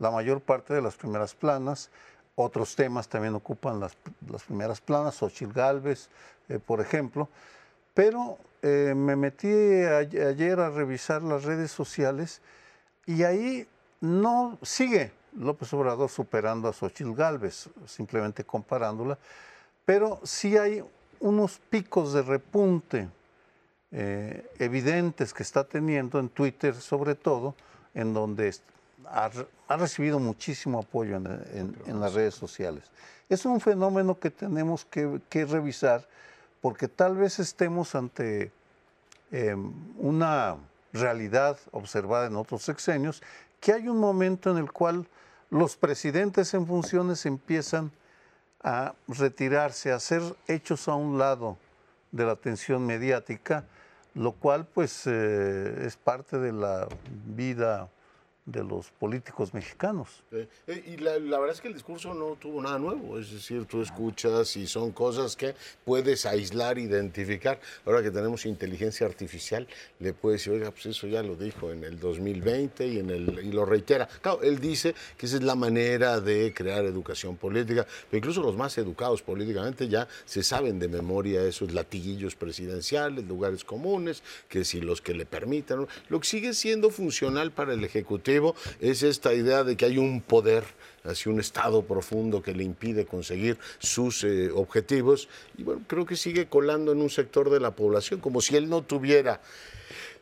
la 0.00 0.10
mayor 0.10 0.40
parte 0.40 0.74
de 0.74 0.82
las 0.82 0.96
primeras 0.96 1.34
planas 1.34 1.90
otros 2.34 2.74
temas 2.74 3.08
también 3.08 3.34
ocupan 3.34 3.78
las, 3.80 3.96
primeras 4.46 4.80
planas, 4.80 5.16
Xochitl 5.16 5.52
Galvez, 5.52 6.08
eh, 6.48 6.58
por 6.58 6.80
ejemplo. 6.80 7.28
Pero 7.94 8.38
eh, 8.62 8.94
me 8.96 9.16
metí 9.16 9.48
ayer 9.48 10.60
a 10.60 10.70
revisar 10.70 11.22
las 11.22 11.44
redes 11.44 11.70
sociales 11.70 12.40
y 13.04 13.24
ahí 13.24 13.68
no 14.00 14.58
sigue 14.62 15.12
López 15.36 15.72
Obrador 15.74 16.08
superando 16.08 16.68
a 16.68 16.72
Xochitl 16.72 17.14
Galvez, 17.14 17.68
simplemente 17.86 18.44
comparándola, 18.44 19.18
pero 19.84 20.20
sí 20.22 20.56
hay 20.56 20.82
unos 21.20 21.60
picos 21.70 22.12
de 22.12 22.22
repunte 22.22 23.08
eh, 23.92 24.50
evidentes 24.58 25.34
que 25.34 25.42
está 25.42 25.64
teniendo 25.64 26.18
en 26.18 26.28
Twitter 26.30 26.74
sobre 26.74 27.14
todo, 27.14 27.54
en 27.94 28.14
donde 28.14 28.54
ha, 29.06 29.30
recibido 29.76 30.18
muchísimo 30.18 30.80
apoyo 30.80 31.16
en, 31.16 32.00
las 32.00 32.14
redes 32.14 32.34
sociales. 32.34 32.84
Es 33.28 33.44
un 33.44 33.60
fenómeno 33.60 34.18
que 34.18 34.30
tenemos 34.30 34.84
que, 34.84 35.44
revisar 35.44 36.06
porque 36.60 36.88
tal 36.88 37.16
vez 37.16 37.38
estemos 37.38 37.94
ante 37.94 38.52
em, 39.30 39.72
una 39.98 40.56
realidad 40.92 41.58
observada 41.72 42.26
en 42.26 42.36
otros 42.36 42.62
sexenios 42.62 43.22
que 43.60 43.72
hay 43.72 43.88
un 43.88 43.98
momento 43.98 44.50
en 44.50 44.58
el 44.58 44.72
cual 44.72 45.06
los 45.50 45.76
presidentes 45.76 46.54
en 46.54 46.66
funciones 46.66 47.26
empiezan 47.26 47.90
a 48.62 48.94
retirarse, 49.08 49.92
a 49.92 49.98
ser 49.98 50.22
hechos 50.46 50.88
a 50.88 50.94
un 50.94 51.18
lado 51.18 51.58
de 52.12 52.24
la 52.24 52.32
atención 52.32 52.86
mediática, 52.86 53.64
lo 54.14 54.32
cual 54.32 54.66
pues 54.66 55.06
eh, 55.06 55.84
es 55.86 55.96
parte 55.96 56.38
de 56.38 56.52
la 56.52 56.86
vida 57.26 57.88
de 58.44 58.64
los 58.64 58.90
políticos 58.90 59.54
mexicanos. 59.54 60.08
Eh, 60.32 60.48
y 60.66 60.96
la, 60.96 61.16
verdad 61.18 61.50
es 61.50 61.60
que 61.60 61.68
el 61.68 61.74
discurso 61.74 62.12
no 62.12 62.36
tuvo 62.40 62.60
nada 62.60 62.76
nuevo, 62.78 63.18
es 63.18 63.30
decir, 63.30 63.66
tú 63.66 63.82
escuchas 63.82 64.56
y 64.56 64.66
son 64.66 64.90
cosas 64.90 65.36
que 65.36 65.54
puedes 65.84 66.26
aislar, 66.26 66.76
identificar. 66.78 67.60
Ahora 67.86 68.02
que 68.02 68.10
tenemos 68.10 68.44
inteligencia 68.44 69.06
artificial, 69.06 69.68
le 70.00 70.12
puedes 70.12 70.40
decir, 70.40 70.54
oiga, 70.54 70.72
pues 70.72 70.86
eso 70.86 71.06
ya 71.06 71.22
lo 71.22 71.36
dijo 71.36 71.70
en 71.70 71.84
el 71.84 72.00
2020 72.00 72.86
y, 72.88 72.98
en 72.98 73.10
el, 73.10 73.44
y 73.44 73.52
lo 73.52 73.64
reitera. 73.64 74.08
Claro, 74.20 74.42
él 74.42 74.58
dice 74.58 74.94
que 75.16 75.26
esa 75.26 75.36
es 75.36 75.42
la 75.44 75.54
manera 75.54 76.20
de 76.20 76.52
crear 76.52 76.84
educación 76.84 77.36
política, 77.36 77.86
pero 78.10 78.18
incluso 78.18 78.42
los 78.42 78.56
más 78.56 78.76
educados 78.76 79.22
políticamente 79.22 79.86
ya 79.86 80.08
se 80.24 80.42
saben 80.42 80.80
de 80.80 80.88
memoria 80.88 81.44
esos 81.44 81.72
latiguillos 81.72 82.34
presidenciales, 82.34 83.24
lugares 83.24 83.62
comunes, 83.62 84.24
que 84.48 84.64
si 84.64 84.80
los 84.80 85.00
que 85.00 85.14
le 85.14 85.26
permitan, 85.26 85.86
lo 86.08 86.20
que 86.20 86.26
sigue 86.26 86.54
siendo 86.54 86.90
funcional 86.90 87.52
para 87.52 87.74
el 87.74 87.84
Ejecutivo 87.84 88.31
es 88.80 89.02
esta 89.02 89.34
idea 89.34 89.64
de 89.64 89.76
que 89.76 89.84
hay 89.84 89.98
un 89.98 90.20
poder 90.20 90.64
hacia 91.04 91.32
un 91.32 91.40
estado 91.40 91.82
profundo 91.82 92.42
que 92.42 92.54
le 92.54 92.64
impide 92.64 93.06
conseguir 93.06 93.58
sus 93.78 94.24
eh, 94.24 94.50
objetivos. 94.54 95.28
Y 95.58 95.64
bueno, 95.64 95.82
creo 95.86 96.06
que 96.06 96.16
sigue 96.16 96.46
colando 96.46 96.92
en 96.92 97.00
un 97.00 97.10
sector 97.10 97.50
de 97.50 97.60
la 97.60 97.72
población, 97.72 98.20
como 98.20 98.40
si 98.40 98.56
él 98.56 98.68
no 98.68 98.82
tuviera. 98.82 99.40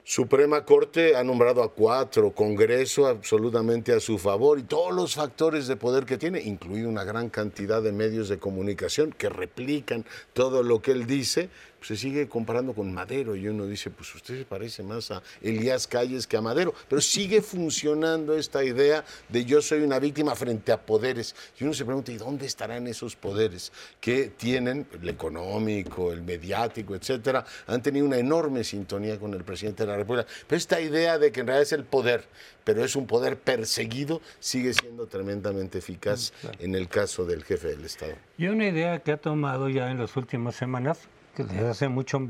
Suprema 0.02 0.64
Corte 0.64 1.14
ha 1.14 1.22
nombrado 1.22 1.62
a 1.62 1.72
cuatro, 1.72 2.32
Congreso 2.32 3.06
absolutamente 3.06 3.92
a 3.92 4.00
su 4.00 4.18
favor 4.18 4.58
y 4.58 4.62
todos 4.62 4.92
los 4.92 5.14
factores 5.14 5.68
de 5.68 5.76
poder 5.76 6.04
que 6.04 6.18
tiene, 6.18 6.40
incluido 6.40 6.88
una 6.88 7.04
gran 7.04 7.28
cantidad 7.28 7.82
de 7.82 7.92
medios 7.92 8.28
de 8.28 8.38
comunicación 8.38 9.12
que 9.12 9.28
replican 9.28 10.04
todo 10.32 10.62
lo 10.62 10.80
que 10.80 10.92
él 10.92 11.06
dice, 11.06 11.48
se 11.82 11.96
sigue 11.96 12.28
comparando 12.28 12.74
con 12.74 12.92
Madero 12.92 13.34
y 13.36 13.48
uno 13.48 13.66
dice, 13.66 13.90
pues 13.90 14.14
usted 14.14 14.38
se 14.38 14.44
parece 14.44 14.82
más 14.82 15.10
a 15.10 15.22
Elías 15.42 15.86
Calles 15.86 16.26
que 16.26 16.36
a 16.36 16.40
Madero, 16.40 16.74
pero 16.88 17.00
sigue 17.00 17.42
funcionando 17.42 18.36
esta 18.36 18.64
idea 18.64 19.04
de 19.28 19.44
yo 19.44 19.62
soy 19.62 19.82
una 19.82 19.98
víctima 19.98 20.34
frente 20.34 20.72
a 20.72 20.80
poderes. 20.80 21.34
Y 21.58 21.64
uno 21.64 21.74
se 21.74 21.84
pregunta, 21.84 22.12
¿y 22.12 22.16
dónde 22.16 22.46
estarán 22.46 22.86
esos 22.86 23.16
poderes 23.16 23.72
que 24.00 24.32
tienen, 24.36 24.86
el 25.00 25.08
económico, 25.08 26.12
el 26.12 26.22
mediático, 26.22 26.94
etcétera? 26.94 27.44
Han 27.66 27.82
tenido 27.82 28.06
una 28.06 28.18
enorme 28.18 28.64
sintonía 28.64 29.18
con 29.18 29.34
el 29.34 29.44
presidente 29.44 29.84
de 29.84 29.88
la 29.88 29.96
República. 29.96 30.28
Pero 30.46 30.58
esta 30.58 30.80
idea 30.80 31.18
de 31.18 31.32
que 31.32 31.40
en 31.40 31.46
realidad 31.46 31.62
es 31.62 31.72
el 31.72 31.84
poder, 31.84 32.24
pero 32.64 32.84
es 32.84 32.96
un 32.96 33.06
poder 33.06 33.38
perseguido, 33.38 34.20
sigue 34.38 34.74
siendo 34.74 35.06
tremendamente 35.06 35.78
eficaz 35.78 36.32
mm, 36.42 36.64
en 36.64 36.74
el 36.74 36.88
caso 36.88 37.24
del 37.24 37.44
jefe 37.44 37.68
del 37.68 37.84
Estado. 37.84 38.14
Y 38.38 38.48
una 38.48 38.66
idea 38.66 38.98
que 39.00 39.12
ha 39.12 39.16
tomado 39.16 39.68
ya 39.68 39.90
en 39.90 39.98
las 39.98 40.16
últimas 40.16 40.54
semanas 40.54 41.08
desde 41.44 41.68
hace 41.68 41.88
mucho 41.88 42.28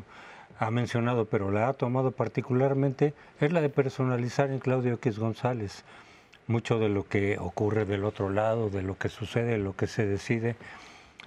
ha 0.59 0.71
mencionado, 0.71 1.25
pero 1.25 1.51
la 1.51 1.69
ha 1.69 1.73
tomado 1.73 2.11
particularmente, 2.11 3.15
es 3.41 3.51
la 3.51 3.63
de 3.63 3.71
personalizar 3.71 4.51
en 4.51 4.59
Claudio 4.59 4.95
X 4.95 5.19
González. 5.19 5.85
Mucho 6.47 6.79
de 6.79 6.91
lo 6.91 7.09
que 7.09 7.39
ocurre 7.39 7.87
del 7.87 8.05
otro 8.05 8.29
lado, 8.29 8.69
de 8.69 8.83
lo 8.83 8.99
que 8.99 9.09
sucede, 9.09 9.53
de 9.53 9.59
lo 9.59 9.75
que 9.75 9.87
se 9.87 10.05
decide. 10.05 10.57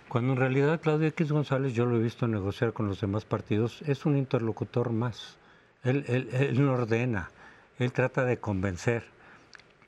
Cuando 0.07 0.33
en 0.33 0.39
realidad 0.39 0.79
Claudio 0.81 1.07
X 1.07 1.31
González, 1.31 1.73
yo 1.73 1.85
lo 1.85 1.97
he 1.97 2.03
visto 2.03 2.27
negociar 2.27 2.73
con 2.73 2.87
los 2.87 3.01
demás 3.01 3.25
partidos, 3.25 3.81
es 3.87 4.05
un 4.05 4.17
interlocutor 4.17 4.91
más. 4.91 5.37
Él, 5.83 6.05
él, 6.07 6.29
él 6.33 6.67
ordena, 6.69 7.31
él 7.79 7.91
trata 7.91 8.25
de 8.25 8.37
convencer 8.37 9.03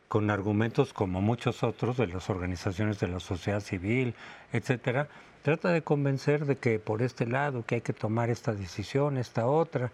con 0.08 0.32
argumentos 0.32 0.94
como 0.94 1.22
muchos 1.22 1.62
otros 1.62 1.98
de 1.98 2.08
las 2.08 2.30
organizaciones 2.30 3.00
de 3.00 3.10
la 3.10 3.20
sociedad 3.20 3.60
civil, 3.60 4.16
etcétera, 4.52 5.08
trata 5.46 5.70
de 5.70 5.84
convencer 5.84 6.48
de 6.48 6.56
que 6.56 6.80
por 6.80 7.04
este 7.04 7.28
lado, 7.28 7.64
que 7.68 7.76
hay 7.76 7.82
que 7.82 7.94
tomar 7.94 8.32
esta 8.32 8.52
decisión, 8.52 9.16
esta 9.16 9.46
otra. 9.46 9.92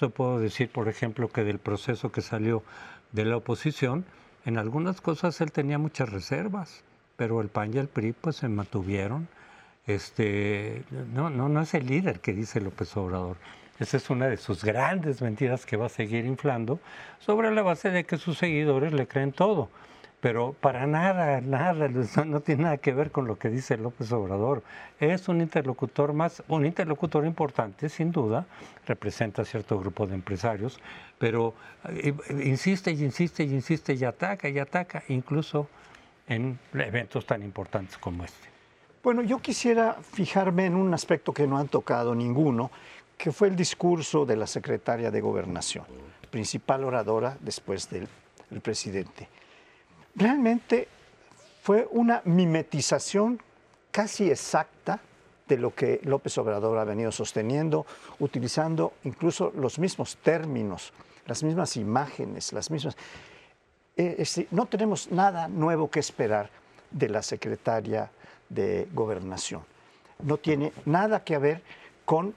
Yo 0.00 0.10
puedo 0.10 0.40
decir, 0.40 0.70
por 0.70 0.88
ejemplo, 0.88 1.28
que 1.28 1.44
del 1.44 1.60
proceso 1.60 2.10
que 2.10 2.20
salió 2.20 2.64
de 3.12 3.24
la 3.24 3.36
oposición, 3.36 4.04
en 4.44 4.58
algunas 4.58 5.00
cosas 5.00 5.40
él 5.40 5.52
tenía 5.52 5.78
muchas 5.78 6.08
reservas, 6.08 6.82
pero 7.16 7.40
el 7.40 7.46
PAN 7.46 7.74
y 7.74 7.78
el 7.78 7.86
PRI 7.86 8.12
pues 8.12 8.34
se 8.34 8.48
mantuvieron. 8.48 9.28
Este, 9.86 10.82
no, 11.14 11.30
no, 11.30 11.48
no 11.48 11.60
es 11.60 11.74
el 11.74 11.86
líder 11.86 12.18
que 12.18 12.32
dice 12.32 12.60
López 12.60 12.96
Obrador. 12.96 13.36
Esa 13.78 13.98
es 13.98 14.10
una 14.10 14.26
de 14.26 14.36
sus 14.36 14.64
grandes 14.64 15.22
mentiras 15.22 15.64
que 15.64 15.76
va 15.76 15.86
a 15.86 15.90
seguir 15.90 16.24
inflando 16.24 16.80
sobre 17.20 17.54
la 17.54 17.62
base 17.62 17.90
de 17.90 18.02
que 18.02 18.16
sus 18.16 18.36
seguidores 18.36 18.92
le 18.92 19.06
creen 19.06 19.30
todo 19.30 19.68
pero 20.20 20.52
para 20.52 20.86
nada, 20.86 21.40
nada, 21.40 21.88
no 22.26 22.40
tiene 22.40 22.64
nada 22.64 22.76
que 22.78 22.92
ver 22.92 23.10
con 23.10 23.26
lo 23.26 23.38
que 23.38 23.48
dice 23.50 23.76
López 23.76 24.10
Obrador. 24.12 24.62
Es 24.98 25.28
un 25.28 25.40
interlocutor 25.40 26.12
más, 26.12 26.42
un 26.48 26.66
interlocutor 26.66 27.24
importante, 27.24 27.88
sin 27.88 28.10
duda, 28.10 28.46
representa 28.86 29.42
a 29.42 29.44
cierto 29.44 29.78
grupo 29.78 30.06
de 30.06 30.14
empresarios, 30.14 30.80
pero 31.18 31.54
eh, 31.88 32.14
insiste 32.44 32.90
y 32.90 33.04
insiste 33.04 33.44
y 33.44 33.54
insiste 33.54 33.94
y 33.94 34.04
ataca 34.04 34.48
y 34.48 34.58
ataca, 34.58 35.04
incluso 35.08 35.68
en 36.26 36.58
eventos 36.74 37.24
tan 37.24 37.42
importantes 37.42 37.96
como 37.98 38.24
este. 38.24 38.48
Bueno, 39.02 39.22
yo 39.22 39.38
quisiera 39.38 39.94
fijarme 39.94 40.66
en 40.66 40.74
un 40.74 40.92
aspecto 40.92 41.32
que 41.32 41.46
no 41.46 41.56
han 41.56 41.68
tocado 41.68 42.14
ninguno, 42.14 42.70
que 43.16 43.32
fue 43.32 43.48
el 43.48 43.56
discurso 43.56 44.26
de 44.26 44.36
la 44.36 44.46
secretaria 44.46 45.10
de 45.10 45.20
Gobernación, 45.20 45.86
principal 46.30 46.84
oradora 46.84 47.36
después 47.40 47.88
del 47.88 48.08
presidente 48.60 49.28
realmente 50.14 50.88
fue 51.62 51.88
una 51.90 52.22
mimetización 52.24 53.40
casi 53.90 54.30
exacta 54.30 55.00
de 55.46 55.56
lo 55.56 55.74
que 55.74 56.00
López 56.04 56.36
Obrador 56.38 56.78
ha 56.78 56.84
venido 56.84 57.10
sosteniendo, 57.10 57.86
utilizando 58.18 58.92
incluso 59.04 59.52
los 59.56 59.78
mismos 59.78 60.18
términos, 60.18 60.92
las 61.26 61.42
mismas 61.42 61.76
imágenes, 61.76 62.52
las 62.52 62.70
mismas... 62.70 62.96
Eh, 63.96 64.24
no 64.50 64.66
tenemos 64.66 65.10
nada 65.10 65.48
nuevo 65.48 65.90
que 65.90 66.00
esperar 66.00 66.50
de 66.90 67.08
la 67.08 67.22
secretaria 67.22 68.10
de 68.48 68.88
Gobernación. 68.92 69.62
No 70.22 70.36
tiene 70.36 70.72
nada 70.84 71.24
que 71.24 71.38
ver 71.38 71.62
con 72.04 72.34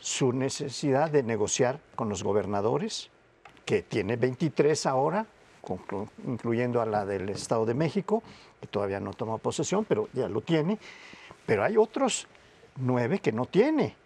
su 0.00 0.32
necesidad 0.32 1.10
de 1.10 1.22
negociar 1.22 1.80
con 1.94 2.08
los 2.08 2.22
gobernadores, 2.22 3.10
que 3.64 3.82
tiene 3.82 4.16
23 4.16 4.86
ahora, 4.86 5.26
incluyendo 6.26 6.80
a 6.80 6.86
la 6.86 7.04
del 7.04 7.28
Estado 7.28 7.66
de 7.66 7.74
México, 7.74 8.22
que 8.60 8.66
todavía 8.66 9.00
no 9.00 9.12
toma 9.12 9.38
posesión, 9.38 9.84
pero 9.84 10.08
ya 10.12 10.28
lo 10.28 10.40
tiene. 10.40 10.78
Pero 11.46 11.64
hay 11.64 11.76
otros 11.76 12.26
nueve 12.76 13.18
que 13.18 13.32
no 13.32 13.46
tiene, 13.46 13.96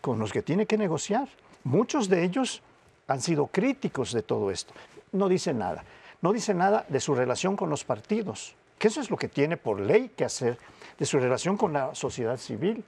con 0.00 0.18
los 0.18 0.32
que 0.32 0.42
tiene 0.42 0.66
que 0.66 0.78
negociar. 0.78 1.28
Muchos 1.64 2.08
de 2.08 2.24
ellos 2.24 2.62
han 3.06 3.20
sido 3.20 3.46
críticos 3.46 4.12
de 4.12 4.22
todo 4.22 4.50
esto. 4.50 4.74
No 5.12 5.28
dice 5.28 5.52
nada. 5.52 5.84
No 6.20 6.32
dice 6.32 6.54
nada 6.54 6.86
de 6.88 7.00
su 7.00 7.14
relación 7.14 7.56
con 7.56 7.68
los 7.68 7.84
partidos, 7.84 8.54
que 8.78 8.88
eso 8.88 9.00
es 9.00 9.10
lo 9.10 9.16
que 9.16 9.28
tiene 9.28 9.56
por 9.56 9.80
ley 9.80 10.12
que 10.16 10.24
hacer, 10.24 10.56
de 10.96 11.04
su 11.04 11.18
relación 11.18 11.56
con 11.56 11.72
la 11.72 11.94
sociedad 11.96 12.36
civil, 12.36 12.84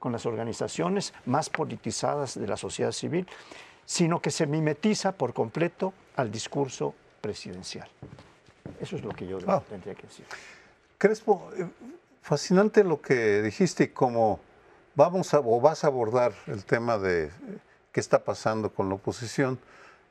con 0.00 0.10
las 0.10 0.26
organizaciones 0.26 1.14
más 1.26 1.48
politizadas 1.48 2.38
de 2.38 2.48
la 2.48 2.56
sociedad 2.56 2.90
civil, 2.90 3.26
sino 3.84 4.20
que 4.20 4.32
se 4.32 4.46
mimetiza 4.46 5.12
por 5.12 5.32
completo 5.32 5.92
al 6.16 6.32
discurso 6.32 6.94
presidencial. 7.22 7.88
Eso 8.80 8.96
es 8.96 9.02
lo 9.02 9.10
que 9.10 9.26
yo 9.26 9.38
ah. 9.46 9.62
tendría 9.66 9.94
que 9.94 10.02
decir. 10.02 10.26
Crespo, 10.98 11.50
eh, 11.56 11.66
fascinante 12.20 12.84
lo 12.84 13.00
que 13.00 13.40
dijiste 13.40 13.84
y 13.84 13.88
cómo 13.88 14.40
vamos 14.94 15.32
a, 15.32 15.38
o 15.40 15.60
vas 15.60 15.84
a 15.84 15.86
abordar 15.86 16.32
el 16.46 16.64
tema 16.64 16.98
de 16.98 17.26
eh, 17.26 17.30
qué 17.92 18.00
está 18.00 18.22
pasando 18.22 18.70
con 18.70 18.88
la 18.90 18.96
oposición. 18.96 19.58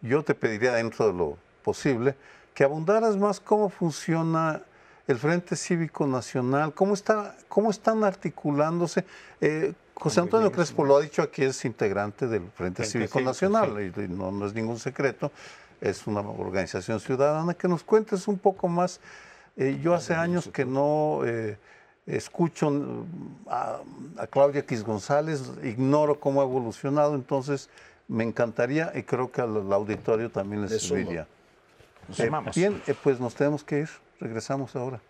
Yo 0.01 0.23
te 0.23 0.33
pediría 0.33 0.71
dentro 0.73 1.05
de 1.05 1.13
lo 1.13 1.37
posible 1.63 2.15
que 2.53 2.63
abundaras 2.63 3.17
más 3.17 3.39
cómo 3.39 3.69
funciona 3.69 4.63
el 5.07 5.17
Frente 5.17 5.55
Cívico 5.55 6.07
Nacional, 6.07 6.73
cómo, 6.73 6.93
está, 6.93 7.35
cómo 7.47 7.69
están 7.69 8.03
articulándose. 8.03 9.05
Eh, 9.39 9.73
José 9.93 10.21
Antonio 10.21 10.51
Crespo 10.51 10.83
lo 10.83 10.97
ha 10.97 11.01
dicho 11.01 11.21
aquí, 11.21 11.43
es 11.43 11.63
integrante 11.65 12.27
del 12.27 12.49
Frente, 12.51 12.85
Cívico, 12.85 13.21
Nacional, 13.21 13.93
y 13.95 14.07
no, 14.07 14.31
no, 14.31 14.47
es 14.47 14.53
ningún 14.53 14.79
secreto 14.79 15.31
es 15.81 16.05
una 16.07 16.21
organización 16.21 16.99
ciudadana, 16.99 17.55
que 17.55 17.67
nos 17.67 17.83
cuentes 17.83 18.27
un 18.27 18.37
poco 18.37 18.67
más. 18.67 18.99
Eh, 19.57 19.79
yo 19.81 19.93
hace 19.93 20.13
años 20.13 20.49
que 20.53 20.63
no 20.63 21.21
eh, 21.25 21.57
escucho 22.05 22.69
mm, 22.69 23.47
a, 23.47 23.81
Claudia 24.29 24.65
Quis 24.65 24.83
González, 24.83 25.51
ignoro 25.63 26.19
cómo 26.19 26.41
ha 26.41 26.45
evolucionado, 26.45 27.15
entonces 27.15 27.69
me 28.07 28.23
encantaría 28.23 28.91
y 28.95 29.03
creo 29.03 29.31
que 29.31 29.41
al, 29.41 29.73
auditorio 29.73 30.29
también 30.29 30.61
les 30.61 30.81
serviría. 30.81 31.27
Eh, 32.17 32.31
bien, 32.55 32.81
pues 33.03 33.19
nos 33.19 33.33
tenemos 33.35 33.63
que 33.63 33.79
ir, 33.79 33.89
regresamos 34.19 34.75
ahora. 34.75 35.01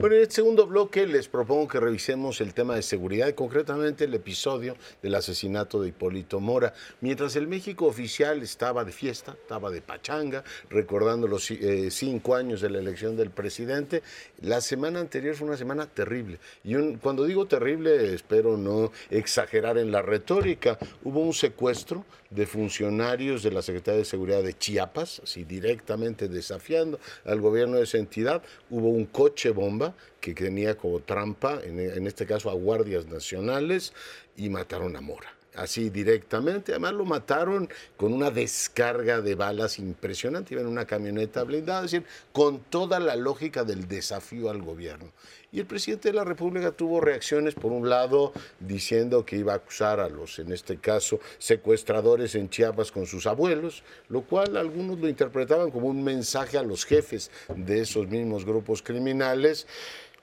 Bueno, 0.00 0.16
en 0.16 0.22
este 0.22 0.36
segundo 0.36 0.66
bloque 0.66 1.06
les 1.06 1.28
propongo 1.28 1.68
que 1.68 1.78
revisemos 1.78 2.40
el 2.40 2.54
tema 2.54 2.74
de 2.74 2.80
seguridad 2.80 3.34
concretamente 3.34 4.04
el 4.04 4.14
episodio 4.14 4.74
del 5.02 5.14
asesinato 5.14 5.82
de 5.82 5.88
Hipólito 5.88 6.40
Mora. 6.40 6.72
Mientras 7.02 7.36
el 7.36 7.46
México 7.46 7.84
oficial 7.84 8.40
estaba 8.40 8.82
de 8.82 8.92
fiesta, 8.92 9.32
estaba 9.32 9.70
de 9.70 9.82
pachanga, 9.82 10.42
recordando 10.70 11.28
los 11.28 11.50
eh, 11.50 11.90
cinco 11.90 12.34
años 12.34 12.62
de 12.62 12.70
la 12.70 12.78
elección 12.78 13.14
del 13.14 13.28
presidente, 13.28 14.02
la 14.40 14.62
semana 14.62 15.00
anterior 15.00 15.34
fue 15.34 15.48
una 15.48 15.58
semana 15.58 15.84
terrible. 15.84 16.38
Y 16.64 16.74
cuando 16.96 17.26
digo 17.26 17.44
terrible, 17.44 18.14
espero 18.14 18.56
no 18.56 18.92
exagerar 19.10 19.76
en 19.76 19.92
la 19.92 20.00
retórica, 20.00 20.78
hubo 21.04 21.20
un 21.20 21.34
secuestro 21.34 22.06
de 22.30 22.46
funcionarios 22.46 23.42
de 23.42 23.50
la 23.50 23.62
Secretaría 23.62 23.98
de 23.98 24.04
Seguridad 24.04 24.42
de 24.42 24.56
Chiapas, 24.56 25.20
así 25.24 25.44
directamente 25.44 26.28
desafiando 26.28 26.98
al 27.24 27.40
gobierno 27.40 27.76
de 27.76 27.84
esa 27.84 27.98
entidad. 27.98 28.42
Hubo 28.70 28.88
un 28.88 29.06
coche 29.06 29.50
bomba 29.50 29.94
que 30.20 30.34
tenía 30.34 30.76
como 30.76 31.00
trampa, 31.00 31.60
en, 31.62 31.80
en 31.80 32.06
este 32.06 32.26
caso 32.26 32.50
a 32.50 32.54
guardias 32.54 33.06
nacionales, 33.06 33.92
y 34.36 34.48
mataron 34.48 34.96
a 34.96 35.00
Mora 35.00 35.39
así 35.60 35.90
directamente. 35.90 36.72
Además 36.72 36.94
lo 36.94 37.04
mataron 37.04 37.68
con 37.96 38.12
una 38.12 38.30
descarga 38.30 39.20
de 39.20 39.34
balas 39.34 39.78
impresionante. 39.78 40.54
Iba 40.54 40.62
en 40.62 40.68
una 40.68 40.86
camioneta 40.86 41.44
blindada, 41.44 41.84
es 41.84 41.92
decir, 41.92 42.06
con 42.32 42.60
toda 42.60 42.98
la 42.98 43.14
lógica 43.14 43.62
del 43.64 43.86
desafío 43.86 44.50
al 44.50 44.62
gobierno. 44.62 45.12
Y 45.52 45.58
el 45.58 45.66
presidente 45.66 46.10
de 46.10 46.14
la 46.14 46.24
República 46.24 46.70
tuvo 46.70 47.00
reacciones, 47.00 47.54
por 47.54 47.72
un 47.72 47.88
lado, 47.88 48.32
diciendo 48.60 49.26
que 49.26 49.36
iba 49.36 49.52
a 49.52 49.56
acusar 49.56 49.98
a 49.98 50.08
los, 50.08 50.38
en 50.38 50.52
este 50.52 50.76
caso, 50.76 51.18
secuestradores 51.38 52.36
en 52.36 52.48
Chiapas 52.48 52.92
con 52.92 53.06
sus 53.06 53.26
abuelos, 53.26 53.82
lo 54.08 54.22
cual 54.22 54.56
algunos 54.56 55.00
lo 55.00 55.08
interpretaban 55.08 55.72
como 55.72 55.88
un 55.88 56.04
mensaje 56.04 56.56
a 56.56 56.62
los 56.62 56.84
jefes 56.84 57.32
de 57.54 57.80
esos 57.80 58.06
mismos 58.06 58.44
grupos 58.44 58.80
criminales 58.80 59.66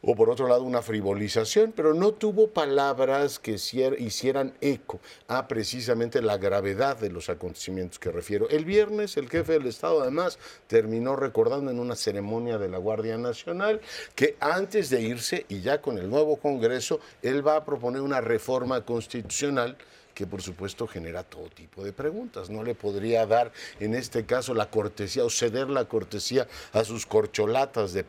o 0.02 0.16
por 0.16 0.30
otro 0.30 0.48
lado 0.48 0.64
una 0.64 0.82
frivolización, 0.82 1.74
pero 1.76 1.94
no 1.94 2.14
tuvo 2.14 2.48
palabras 2.48 3.40
que 3.40 3.58
hicieran 3.98 4.54
eco 4.62 5.00
a 5.28 5.48
precisamente 5.48 6.22
la 6.22 6.38
gravedad 6.38 6.98
de 6.98 7.10
los 7.10 7.30
acontecimientos 7.30 8.00
que 8.00 8.12
refiero. 8.12 8.48
El 8.50 8.66
viernes 8.66 9.18
el 9.18 9.30
jefe 9.30 9.54
del 9.54 9.68
Estado 9.68 10.02
además 10.02 10.38
terminó 10.68 11.16
recordando 11.16 11.72
en 11.72 11.80
una 11.80 11.96
ceremonia 11.96 12.58
de 12.58 12.70
la 12.70 12.78
Guardia 12.78 13.18
Nacional 13.18 13.82
que 14.16 14.36
antes 14.40 14.90
de 14.90 15.02
irse 15.02 15.46
y 15.50 15.62
ya 15.62 15.82
con 15.82 15.98
el 15.98 16.10
nuevo 16.10 16.38
Congreso, 16.38 17.00
él 17.22 17.46
va 17.46 17.58
a 17.58 17.66
proponer 17.66 18.02
una 18.02 18.22
reforma 18.22 18.86
constitucional 18.86 19.78
que 20.18 20.26
por 20.26 20.42
supuesto 20.42 20.88
genera 20.88 21.22
todo 21.22 21.48
tipo 21.50 21.84
de 21.84 21.94
preguntas. 21.94 22.50
No 22.50 22.64
le 22.64 22.74
podría 22.74 23.28
dar 23.28 23.52
en 23.80 23.94
este 23.94 24.26
caso 24.26 24.56
la 24.56 24.68
cortesía 24.72 25.24
o 25.24 25.30
ceder 25.30 25.70
la 25.70 25.86
cortesía 25.86 26.48
a 26.74 26.84
sus 26.84 27.06
corcholatas 27.06 27.94
de 27.94 28.04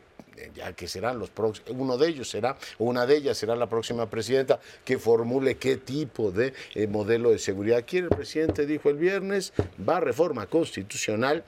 ya 0.55 0.73
que 0.73 0.87
serán 0.87 1.19
los 1.19 1.29
próximos, 1.29 1.69
uno 1.77 1.97
de 1.97 2.07
ellos 2.07 2.29
será, 2.29 2.57
una 2.77 3.05
de 3.05 3.17
ellas 3.17 3.37
será 3.37 3.57
la 3.57 3.67
próxima 3.67 4.09
presidenta 4.09 4.59
que 4.85 4.97
formule 4.97 5.57
qué 5.57 5.75
tipo 5.77 6.31
de 6.31 6.53
eh, 6.75 6.87
modelo 6.87 7.29
de 7.29 7.39
seguridad 7.39 7.83
quiere. 7.85 8.07
El 8.09 8.15
presidente 8.15 8.65
dijo 8.65 8.89
el 8.89 8.97
viernes, 8.97 9.53
va 9.87 9.97
a 9.97 9.99
reforma 9.99 10.47
constitucional 10.47 11.43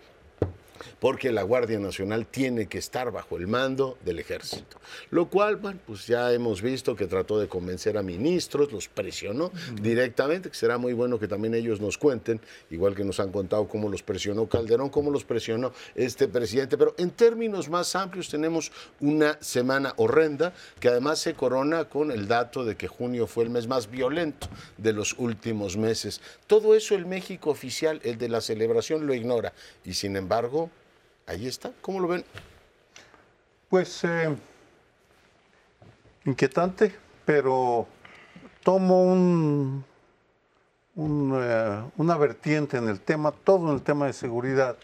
porque 1.00 1.32
la 1.32 1.44
Guardia 1.44 1.80
Nacional 1.80 2.26
tiene 2.26 2.68
que 2.68 2.78
estar 2.78 3.12
bajo 3.12 3.38
el 3.38 3.48
mando 3.48 3.98
del 4.04 4.20
ejército. 4.20 4.78
Lo 5.10 5.28
cual, 5.28 5.58
bueno, 5.58 5.80
pues 5.86 6.08
ya 6.08 6.32
hemos 6.34 6.62
visto 6.62 6.96
que 6.96 7.08
trató 7.08 7.40
de 7.40 7.48
convencer 7.48 7.98
a 7.98 8.04
ministros, 8.04 8.72
los 8.72 8.88
presionó 8.88 9.52
directamente, 9.82 10.50
que 10.50 10.56
será 10.56 10.78
muy 10.78 10.94
bueno 10.94 11.20
que 11.20 11.28
también 11.28 11.54
ellos 11.54 11.80
nos 11.80 11.98
cuenten, 11.98 12.42
igual 12.70 12.96
que 12.96 13.04
nos 13.04 13.20
han 13.20 13.32
contado 13.32 13.68
cómo 13.68 13.90
los 13.90 14.04
presionó 14.04 14.48
Calderón, 14.48 14.90
cómo 14.90 15.12
los 15.12 15.24
presionó 15.24 15.72
este 15.96 16.28
presidente. 16.28 16.78
Pero 16.78 16.96
en 16.98 17.12
términos 17.12 17.70
más 17.70 17.96
amplios 17.96 18.30
tenemos 18.30 18.72
una 19.00 19.38
semana 19.42 19.94
horrenda 19.98 20.54
que 20.80 20.90
además 20.90 21.20
se 21.20 21.34
corona 21.34 21.86
con 21.86 22.12
el 22.12 22.28
dato 22.28 22.66
de 22.66 22.76
que 22.76 22.88
junio 22.88 23.28
fue 23.28 23.44
el 23.44 23.50
mes 23.50 23.68
más 23.68 23.90
violento 23.90 24.48
de 24.78 24.94
los 24.94 25.16
últimos 25.18 25.78
meses. 25.78 26.22
Todo 26.48 26.76
eso 26.76 26.96
el 26.96 27.06
México 27.06 27.50
oficial, 27.50 28.02
el 28.04 28.18
de 28.18 28.30
la 28.30 28.42
celebración, 28.42 29.06
lo 29.06 29.14
ignora. 29.14 29.54
Y 29.86 29.94
sin 29.94 30.16
embargo, 30.16 30.71
ahí 31.26 31.48
está. 31.48 31.72
¿Cómo 31.82 32.00
lo 32.00 32.08
ven? 32.08 32.24
Pues 33.70 34.04
eh, 34.04 34.36
inquietante, 36.26 36.96
pero 37.26 37.88
tomo 38.64 39.04
un, 39.04 39.86
eh, 40.96 41.84
una 41.98 42.18
vertiente 42.18 42.78
en 42.78 42.90
el 42.90 43.00
tema, 43.00 43.32
todo 43.32 43.70
en 43.70 43.76
el 43.76 43.82
tema 43.82 44.08
de 44.08 44.14
seguridad, 44.14 44.78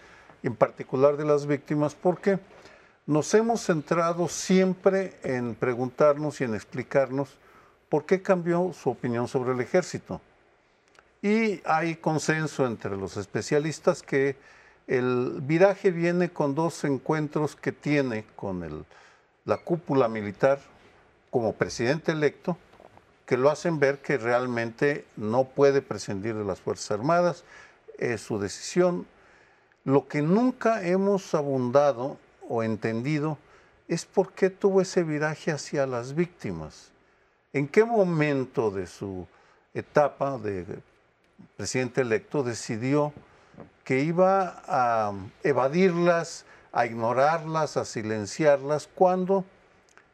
en 0.43 0.55
particular 0.55 1.17
de 1.17 1.25
las 1.25 1.45
víctimas, 1.45 1.95
porque 1.95 2.39
nos 3.05 3.33
hemos 3.33 3.61
centrado 3.61 4.27
siempre 4.27 5.15
en 5.23 5.55
preguntarnos 5.55 6.41
y 6.41 6.43
en 6.45 6.55
explicarnos 6.55 7.37
por 7.89 8.05
qué 8.05 8.21
cambió 8.21 8.71
su 8.73 8.89
opinión 8.89 9.27
sobre 9.27 9.53
el 9.53 9.61
ejército. 9.61 10.21
Y 11.21 11.61
hay 11.65 11.95
consenso 11.95 12.65
entre 12.65 12.95
los 12.95 13.17
especialistas 13.17 14.03
que 14.03 14.35
el 14.87 15.39
viraje 15.41 15.91
viene 15.91 16.29
con 16.29 16.55
dos 16.55 16.83
encuentros 16.85 17.55
que 17.55 17.73
tiene 17.73 18.25
con 18.35 18.85
la 19.43 19.57
cúpula 19.57 20.07
militar 20.07 20.59
como 21.29 21.53
presidente 21.53 22.13
electo, 22.13 22.57
que 23.25 23.35
lo 23.35 23.49
hacen 23.49 23.79
ver 23.79 23.99
que 23.99 24.17
realmente 24.17 25.05
no 25.17 25.43
puede 25.43 25.81
prescindir 25.81 26.35
de 26.35 26.45
las 26.45 26.61
Fuerzas 26.61 26.91
Armadas, 26.91 27.43
es 27.97 28.21
su 28.21 28.39
decisión. 28.39 29.05
Lo 29.83 30.07
que 30.07 30.21
nunca 30.21 30.87
hemos 30.87 31.35
abundado 31.35 32.17
o 32.47 32.63
entendido 32.63 33.37
es 33.89 34.05
por 34.05 34.31
qué 34.31 34.49
tuvo 34.49 34.81
ese 34.81 35.03
viraje 35.03 35.51
hacia 35.51 35.85
las 35.85 36.15
víctimas. 36.15 36.91
¿En 37.51 37.67
qué 37.67 37.83
momento 37.83 38.71
de 38.71 38.87
su 38.87 39.27
etapa 39.73 40.37
de 40.37 40.65
presidente 41.57 42.01
electo 42.01 42.43
decidió 42.43 43.13
que 43.83 43.99
iba 44.01 44.61
a 44.67 45.13
evadirlas, 45.43 46.45
a 46.71 46.85
ignorarlas, 46.85 47.77
a 47.77 47.85
silenciarlas, 47.85 48.89
cuando 48.93 49.45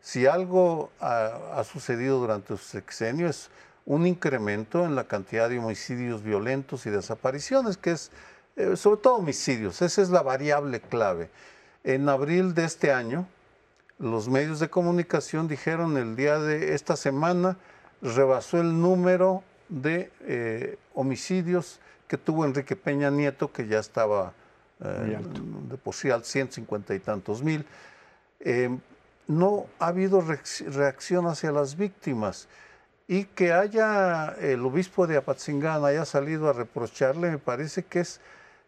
si 0.01 0.27
algo 0.27 0.91
ha, 0.99 1.63
sucedido 1.63 2.19
durante 2.19 2.57
su 2.57 2.63
sexenio 2.63 3.27
es 3.27 3.49
un 3.85 4.05
incremento 4.05 4.85
en 4.85 4.95
la 4.95 5.05
cantidad 5.05 5.49
de 5.49 5.59
homicidios 5.59 6.23
violentos 6.23 6.85
y 6.85 6.89
desapariciones, 6.89 7.77
que 7.77 7.91
es 7.91 8.11
eh, 8.55 8.75
sobre 8.75 9.01
todo 9.01 9.15
homicidios, 9.15 9.81
esa 9.81 10.01
es 10.01 10.09
la 10.09 10.21
variable 10.21 10.79
clave. 10.81 11.29
En 11.83 12.07
abril 12.07 12.53
de 12.53 12.65
este 12.65 12.91
año, 12.91 13.27
los 13.97 14.29
medios 14.29 14.59
de 14.59 14.69
comunicación 14.69 15.47
dijeron 15.47 15.97
el 15.97 16.15
día 16.15 16.37
de 16.37 16.75
esta 16.75 16.95
semana 16.95 17.57
rebasó 18.01 18.59
el 18.59 18.79
número 18.79 19.43
de 19.69 20.11
eh, 20.21 20.77
homicidios 20.93 21.79
que 22.13 22.19
tuvo 22.19 22.45
Enrique 22.45 22.75
Peña 22.75 23.09
Nieto, 23.09 23.51
que 23.51 23.65
ya 23.65 23.79
estaba 23.79 24.33
eh, 24.83 25.17
de 25.67 25.77
por 25.77 25.95
sí 25.95 26.11
al 26.11 26.23
150 26.23 26.93
y 26.93 26.99
tantos 26.99 27.41
mil. 27.41 27.65
Eh, 28.39 28.69
no 29.27 29.65
ha 29.79 29.87
habido 29.87 30.21
reacción 30.21 31.25
hacia 31.25 31.51
las 31.51 31.75
víctimas. 31.75 32.47
Y 33.07 33.23
que 33.23 33.51
haya 33.51 34.35
el 34.39 34.63
obispo 34.63 35.07
de 35.07 35.17
Apatzingán 35.17 35.83
haya 35.85 36.05
salido 36.05 36.47
a 36.51 36.53
reprocharle, 36.53 37.31
me 37.31 37.39
parece 37.39 37.81
que 37.81 38.01
es 38.01 38.21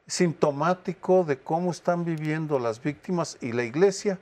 sintomático 0.07 1.23
de 1.23 1.37
cómo 1.37 1.69
están 1.69 2.03
viviendo 2.03 2.57
las 2.57 2.81
víctimas. 2.81 3.37
Y 3.41 3.51
la 3.51 3.61
iglesia 3.61 4.17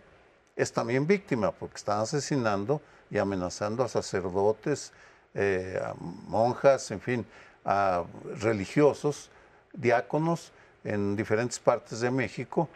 es 0.58 0.74
también 0.74 1.08
víctima 1.08 1.54
porque 1.54 1.78
están 1.78 2.02
asesinando 2.02 2.82
y 3.10 3.20
amenazando 3.20 3.86
a 3.86 3.88
sacerdotes, 3.88 4.92
eh, 5.34 5.82
a 5.82 5.94
monjas, 6.28 6.92
en 6.92 7.00
fin, 7.00 7.26
a 7.66 8.04
religiosos, 8.40 9.30
diáconos 9.74 10.52
en 10.84 11.16
diferentes 11.16 11.60
partes 11.60 12.00
de 12.02 12.12
México. 12.12 12.70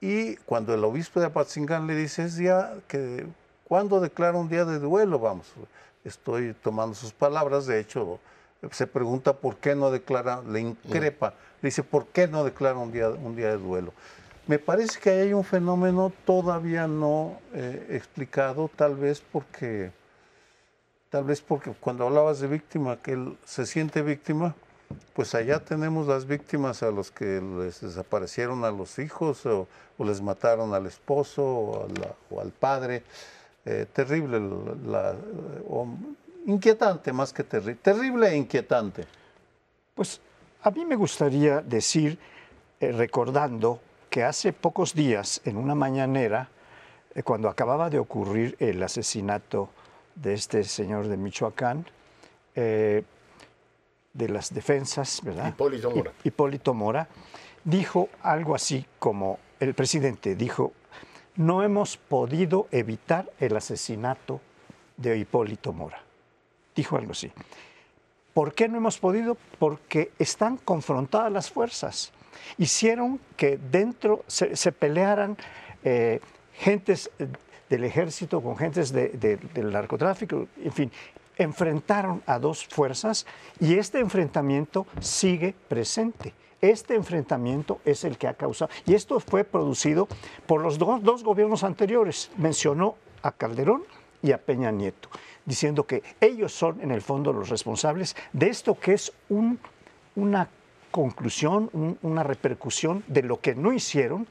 Y 0.00 0.36
cuando 0.36 0.74
el 0.74 0.84
obispo 0.84 1.20
de 1.20 1.26
Apatzingán 1.26 1.86
le 1.86 1.94
dice, 1.94 2.24
es 2.24 2.36
día 2.36 2.74
que, 2.86 3.26
¿cuándo 3.64 4.00
declara 4.00 4.36
un 4.36 4.48
día 4.48 4.64
de 4.64 4.78
duelo? 4.78 5.18
Vamos, 5.18 5.52
estoy 6.04 6.54
tomando 6.62 6.94
sus 6.94 7.12
palabras, 7.12 7.66
de 7.66 7.80
hecho, 7.80 8.20
se 8.70 8.86
pregunta 8.86 9.32
por 9.32 9.56
qué 9.56 9.74
no 9.74 9.90
declara, 9.90 10.42
le 10.42 10.60
increpa, 10.60 11.34
le 11.62 11.68
dice, 11.68 11.82
¿por 11.82 12.06
qué 12.06 12.28
no 12.28 12.44
declara 12.44 12.78
un 12.78 12.92
día, 12.92 13.08
un 13.08 13.34
día 13.34 13.48
de 13.48 13.58
duelo? 13.58 13.92
Me 14.46 14.58
parece 14.58 15.00
que 15.00 15.10
hay 15.10 15.32
un 15.32 15.42
fenómeno 15.42 16.12
todavía 16.24 16.86
no 16.86 17.40
eh, 17.52 17.88
explicado, 17.90 18.70
tal 18.76 18.94
vez 18.94 19.20
porque 19.32 19.90
Tal 21.10 21.24
vez 21.24 21.40
porque 21.40 21.72
cuando 21.72 22.06
hablabas 22.06 22.40
de 22.40 22.48
víctima, 22.48 22.96
que 22.96 23.12
él 23.12 23.36
se 23.44 23.64
siente 23.64 24.02
víctima, 24.02 24.54
pues 25.14 25.34
allá 25.34 25.60
tenemos 25.60 26.06
las 26.06 26.26
víctimas 26.26 26.82
a 26.82 26.90
los 26.90 27.10
que 27.10 27.40
les 27.40 27.80
desaparecieron 27.80 28.64
a 28.64 28.70
los 28.70 28.98
hijos 28.98 29.46
o, 29.46 29.68
les 29.98 30.20
mataron 30.20 30.74
al 30.74 30.86
esposo 30.86 31.42
o, 31.44 32.40
al 32.40 32.50
padre. 32.50 33.02
Eh, 33.64 33.86
terrible, 33.92 34.40
la, 34.86 35.14
inquietante 36.46 37.12
más 37.12 37.32
que 37.32 37.42
terrible, 37.42 37.76
terrible 37.82 38.28
e 38.28 38.36
inquietante. 38.36 39.04
Pues 39.94 40.20
a 40.62 40.70
mí 40.70 40.84
me 40.84 40.96
gustaría 40.96 41.60
decir, 41.60 42.18
eh, 42.78 42.92
recordando 42.92 43.80
que 44.10 44.22
hace 44.22 44.52
pocos 44.52 44.94
días 44.94 45.40
en 45.44 45.56
una 45.56 45.74
mañanera, 45.74 46.48
eh, 47.14 47.22
cuando 47.22 47.48
acababa 47.48 47.90
de 47.90 47.98
ocurrir 47.98 48.56
el 48.60 48.82
asesinato 48.82 49.70
de 50.16 50.34
este 50.34 50.64
señor 50.64 51.06
de 51.08 51.16
Michoacán, 51.16 51.86
eh, 52.54 53.04
de 54.12 54.28
las 54.28 54.52
defensas, 54.52 55.20
¿verdad? 55.22 55.48
Hipólito 55.50 55.90
Mora. 55.90 56.12
Hipólito 56.24 56.74
Mora, 56.74 57.08
dijo 57.64 58.08
algo 58.22 58.54
así 58.54 58.86
como, 58.98 59.38
el 59.60 59.74
presidente 59.74 60.34
dijo, 60.34 60.72
no 61.36 61.62
hemos 61.62 61.98
podido 61.98 62.66
evitar 62.70 63.30
el 63.38 63.56
asesinato 63.56 64.40
de 64.96 65.18
Hipólito 65.18 65.72
Mora. 65.72 66.02
Dijo 66.74 66.96
algo 66.96 67.12
así. 67.12 67.30
¿Por 68.32 68.54
qué 68.54 68.68
no 68.68 68.78
hemos 68.78 68.98
podido? 68.98 69.36
Porque 69.58 70.12
están 70.18 70.56
confrontadas 70.56 71.32
las 71.32 71.50
fuerzas. 71.50 72.12
Hicieron 72.58 73.20
que 73.36 73.58
dentro 73.58 74.24
se, 74.26 74.72
pelearan 74.72 75.36
eh, 75.84 76.20
gentes 76.54 77.10
del 77.68 77.84
ejército 77.84 78.40
con 78.40 78.56
gentes 78.56 78.92
del 78.92 79.72
narcotráfico, 79.72 80.46
en 80.62 80.72
fin, 80.72 80.92
enfrentaron 81.36 82.22
a 82.26 82.38
dos 82.38 82.66
fuerzas 82.66 83.26
y 83.60 83.74
este 83.74 83.98
enfrentamiento 83.98 84.86
sigue 85.00 85.54
presente. 85.68 86.34
Este 86.60 86.94
enfrentamiento 86.94 87.80
es 87.84 88.04
el 88.04 88.16
que 88.16 88.28
ha 88.28 88.34
causado, 88.34 88.70
y 88.86 88.94
esto 88.94 89.20
fue 89.20 89.44
producido 89.44 90.08
por 90.46 90.62
los 90.62 90.78
dos, 90.78 91.02
dos 91.02 91.22
gobiernos 91.22 91.64
anteriores. 91.64 92.30
Mencionó 92.38 92.96
a 93.22 93.30
Calderón 93.30 93.84
y 94.22 94.32
a 94.32 94.38
Peña 94.38 94.70
Nieto, 94.70 95.10
diciendo 95.44 95.86
que 95.86 96.02
ellos 96.20 96.52
son 96.52 96.80
en 96.80 96.90
el 96.90 97.02
fondo 97.02 97.32
los 97.32 97.50
responsables 97.50 98.16
de 98.32 98.48
esto 98.48 98.78
que 98.80 98.94
es 98.94 99.12
un, 99.28 99.58
una 100.14 100.48
conclusión, 100.90 101.98
una 102.00 102.22
repercusión 102.22 103.04
de 103.06 103.22
lo 103.22 103.38
que 103.38 103.54
no 103.54 103.74
hicieron, 103.74 104.26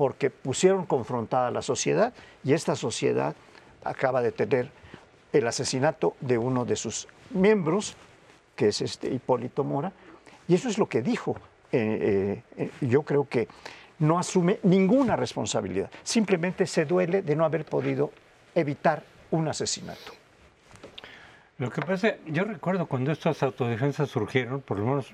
porque 0.00 0.30
pusieron 0.30 0.86
confrontada 0.86 1.48
a 1.48 1.50
la 1.50 1.60
sociedad 1.60 2.14
y 2.42 2.54
esta 2.54 2.74
sociedad 2.74 3.36
acaba 3.84 4.22
de 4.22 4.32
tener 4.32 4.70
el 5.30 5.46
asesinato 5.46 6.16
de 6.20 6.38
uno 6.38 6.64
de 6.64 6.74
sus 6.74 7.06
miembros, 7.28 7.98
que 8.56 8.68
es 8.68 8.80
este 8.80 9.12
Hipólito 9.12 9.62
Mora, 9.62 9.92
y 10.48 10.54
eso 10.54 10.70
es 10.70 10.78
lo 10.78 10.88
que 10.88 11.02
dijo. 11.02 11.36
Eh, 11.70 12.42
eh, 12.56 12.70
yo 12.80 13.02
creo 13.02 13.28
que 13.28 13.46
no 13.98 14.18
asume 14.18 14.58
ninguna 14.62 15.16
responsabilidad, 15.16 15.90
simplemente 16.02 16.66
se 16.66 16.86
duele 16.86 17.20
de 17.20 17.36
no 17.36 17.44
haber 17.44 17.66
podido 17.66 18.10
evitar 18.54 19.02
un 19.32 19.48
asesinato. 19.48 20.12
Lo 21.58 21.68
que 21.68 21.82
pasa, 21.82 22.14
yo 22.24 22.44
recuerdo 22.44 22.86
cuando 22.86 23.12
estas 23.12 23.42
autodefensas 23.42 24.08
surgieron, 24.08 24.62
por 24.62 24.78
lo 24.78 24.86
menos 24.86 25.12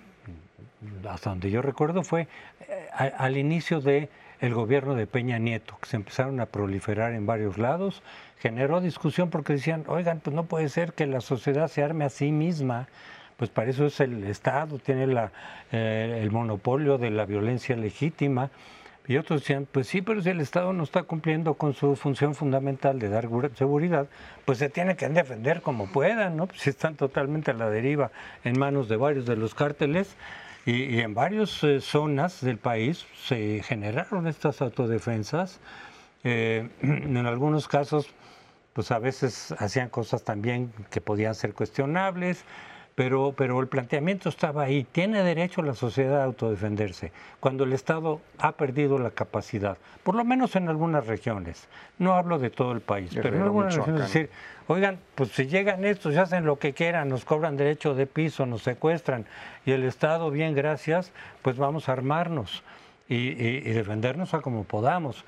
hasta 1.09 1.31
donde 1.31 1.51
yo 1.51 1.61
recuerdo, 1.61 2.05
fue 2.05 2.29
eh, 2.69 2.89
al 3.19 3.37
inicio 3.37 3.81
de 3.81 4.09
el 4.41 4.55
gobierno 4.55 4.95
de 4.95 5.07
Peña 5.07 5.39
Nieto, 5.39 5.79
que 5.81 5.89
se 5.89 5.97
empezaron 5.97 6.41
a 6.41 6.47
proliferar 6.47 7.13
en 7.13 7.27
varios 7.27 7.59
lados, 7.59 8.03
generó 8.39 8.81
discusión 8.81 9.31
porque 9.31 9.55
decían, 9.55 9.85
oigan, 9.87 10.21
pues 10.21 10.35
no 10.35 10.45
puede 10.45 10.69
ser 10.69 10.93
que 10.93 11.07
la 11.07 11.21
sociedad 11.21 11.69
se 11.69 11.83
arme 11.83 12.05
a 12.05 12.11
sí 12.11 12.33
misma, 12.33 12.89
pues 13.37 13.51
para 13.51 13.71
eso 13.71 13.87
es 13.87 14.01
el 14.01 14.25
Estado, 14.25 14.79
tiene 14.79 15.07
la, 15.07 15.33
eh, 15.73 16.21
el 16.23 16.31
monopolio 16.31 16.99
de 16.99 17.11
la 17.11 17.27
violencia 17.27 17.77
legítima. 17.77 18.51
Y 19.09 19.19
otros 19.19 19.43
decían, 19.43 19.69
pues 19.71 19.87
sí, 19.87 20.03
pero 20.03 20.21
si 20.21 20.31
el 20.31 20.41
Estado 20.41 20.73
no 20.73 20.83
está 20.83 21.05
cumpliendo 21.05 21.55
con 21.55 21.75
su 21.75 21.95
función 21.95 22.35
fundamental 22.35 22.99
de 22.99 23.09
dar 23.09 23.29
seguridad, 23.55 24.09
pues 24.45 24.59
se 24.59 24.69
tiene 24.69 24.97
que 24.97 25.09
defender 25.09 25.63
como 25.63 25.87
puedan, 25.87 26.37
¿no? 26.37 26.49
Pues 26.49 26.63
si 26.63 26.71
están 26.71 26.97
totalmente 26.97 27.53
a 27.53 27.55
la 27.55 27.71
deriva 27.71 28.11
en 28.43 28.59
manos 28.59 28.89
de 28.89 28.97
varios 28.97 29.25
de 29.25 29.37
los 29.37 29.55
cárteles. 29.55 30.17
Y, 30.67 30.99
en 30.99 31.15
varias 31.15 31.63
eh, 31.63 31.81
zonas 31.81 32.41
del 32.41 32.59
país 32.59 33.07
se 33.15 33.63
generaron 33.63 34.27
estas 34.27 34.61
autodefensas. 34.61 35.61
Eh, 36.25 36.69
en 36.83 37.17
algunos 37.25 37.69
casos, 37.69 38.09
pues 38.73 38.91
a 38.91 38.99
veces 38.99 39.55
hacían 39.59 39.89
cosas 39.89 40.25
también 40.25 40.73
que 40.91 41.01
podían 41.01 41.37
ser 41.37 41.55
cuestionables, 41.55 42.45
pero, 42.97 43.35
pero 43.37 43.61
el 43.61 43.69
planteamiento 43.69 44.31
estaba 44.31 44.63
ahí. 44.65 44.85
Tiene 44.91 45.23
derecho 45.23 45.63
la 45.63 45.75
sociedad 45.75 46.23
a 46.23 46.25
autodefenderse 46.25 47.13
cuando 47.39 47.65
el 47.65 47.75
Estado 47.75 48.23
ha 48.39 48.53
perdido 48.53 48.99
la 48.99 49.11
capacidad, 49.11 49.77
por 50.03 50.15
lo 50.15 50.25
menos 50.25 50.57
en 50.57 50.69
algunas 50.69 51.07
regiones. 51.07 51.69
No 51.99 52.15
hablo 52.15 52.39
de 52.39 52.49
todo 52.49 52.73
el 52.73 52.81
país, 52.81 53.11
pero 53.15 53.37
en 53.37 53.43
algunas 53.43 53.77
regiones 53.77 54.01
decir, 54.01 54.31
oigan, 54.67 54.99
pues 55.15 55.31
si 55.31 55.47
llegan 55.47 55.85
estos, 55.85 56.15
ya 56.15 56.23
hacen 56.23 56.47
lo 56.47 56.59
que 56.59 56.73
quieran, 56.73 57.11
nos 57.11 57.27
cobran 57.27 57.59
derecho 57.59 57.95
de 57.95 58.07
piso, 58.07 58.47
nos 58.47 58.63
secuestran, 58.63 59.27
y 59.67 59.73
el 59.73 59.85
Estado, 59.85 60.31
bien, 60.31 60.55
gracias, 60.55 61.13
pues 61.43 61.59
vamos 61.59 61.91
a 61.91 61.93
armarnos 61.93 62.65
y, 63.11 63.61
defendernos 63.73 64.33
a 64.33 64.41
como 64.41 64.65
podamos. 64.65 65.23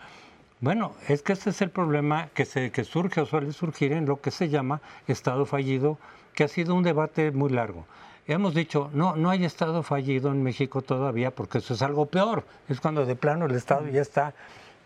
Bueno, 0.60 0.94
es 1.06 1.22
que 1.22 1.34
este 1.34 1.50
es 1.50 1.60
el 1.60 1.70
problema 1.70 2.30
que, 2.34 2.46
se, 2.46 2.72
que 2.72 2.82
surge 2.82 3.20
o 3.20 3.26
suele 3.26 3.52
surgir 3.52 3.92
en 3.92 4.06
lo 4.06 4.22
que 4.22 4.30
se 4.30 4.48
llama 4.48 4.80
Estado 5.06 5.44
fallido 5.44 5.98
que 6.38 6.44
ha 6.44 6.48
sido 6.48 6.76
un 6.76 6.84
debate 6.84 7.32
muy 7.32 7.50
largo. 7.50 7.84
Hemos 8.28 8.54
dicho, 8.54 8.90
no, 8.92 9.16
no 9.16 9.28
hay 9.28 9.44
Estado 9.44 9.82
fallido 9.82 10.30
en 10.30 10.44
México 10.44 10.82
todavía, 10.82 11.32
porque 11.32 11.58
eso 11.58 11.74
es 11.74 11.82
algo 11.82 12.06
peor. 12.06 12.44
Es 12.68 12.80
cuando 12.80 13.04
de 13.04 13.16
plano 13.16 13.46
el 13.46 13.56
Estado 13.56 13.88
ya 13.88 14.02
está 14.02 14.34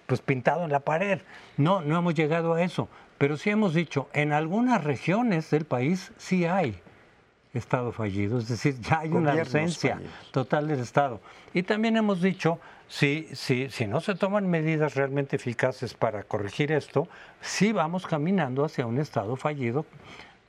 pues 0.07 0.23
pintado 0.23 0.65
en 0.65 0.73
la 0.73 0.81
pared. 0.81 1.21
No, 1.59 1.83
no 1.83 1.99
hemos 1.99 2.15
llegado 2.15 2.55
a 2.55 2.63
eso. 2.63 2.89
Pero 3.19 3.37
sí 3.37 3.51
hemos 3.51 3.75
dicho, 3.75 4.09
en 4.15 4.33
algunas 4.33 4.83
regiones 4.83 5.51
del 5.51 5.67
país 5.67 6.13
sí 6.17 6.47
hay 6.47 6.81
Estado 7.53 7.93
fallido, 7.93 8.39
es 8.39 8.49
decir, 8.49 8.81
ya 8.81 9.01
hay 9.01 9.11
una 9.11 9.33
ausencia 9.33 10.01
total 10.31 10.69
del 10.69 10.81
Estado. 10.81 11.21
Y 11.53 11.65
también 11.65 11.99
hemos 11.99 12.23
dicho, 12.23 12.61
si, 12.89 13.29
si, 13.35 13.69
si 13.69 13.87
no 13.87 14.01
se 14.01 14.15
toman 14.15 14.49
medidas 14.49 14.95
realmente 14.95 15.37
eficaces 15.37 15.93
para 15.93 16.23
corregir 16.23 16.73
esto, 16.73 17.09
sí 17.43 17.73
vamos 17.73 18.07
caminando 18.07 18.65
hacia 18.65 18.87
un 18.87 18.99
Estado 18.99 19.37
fallido 19.37 19.85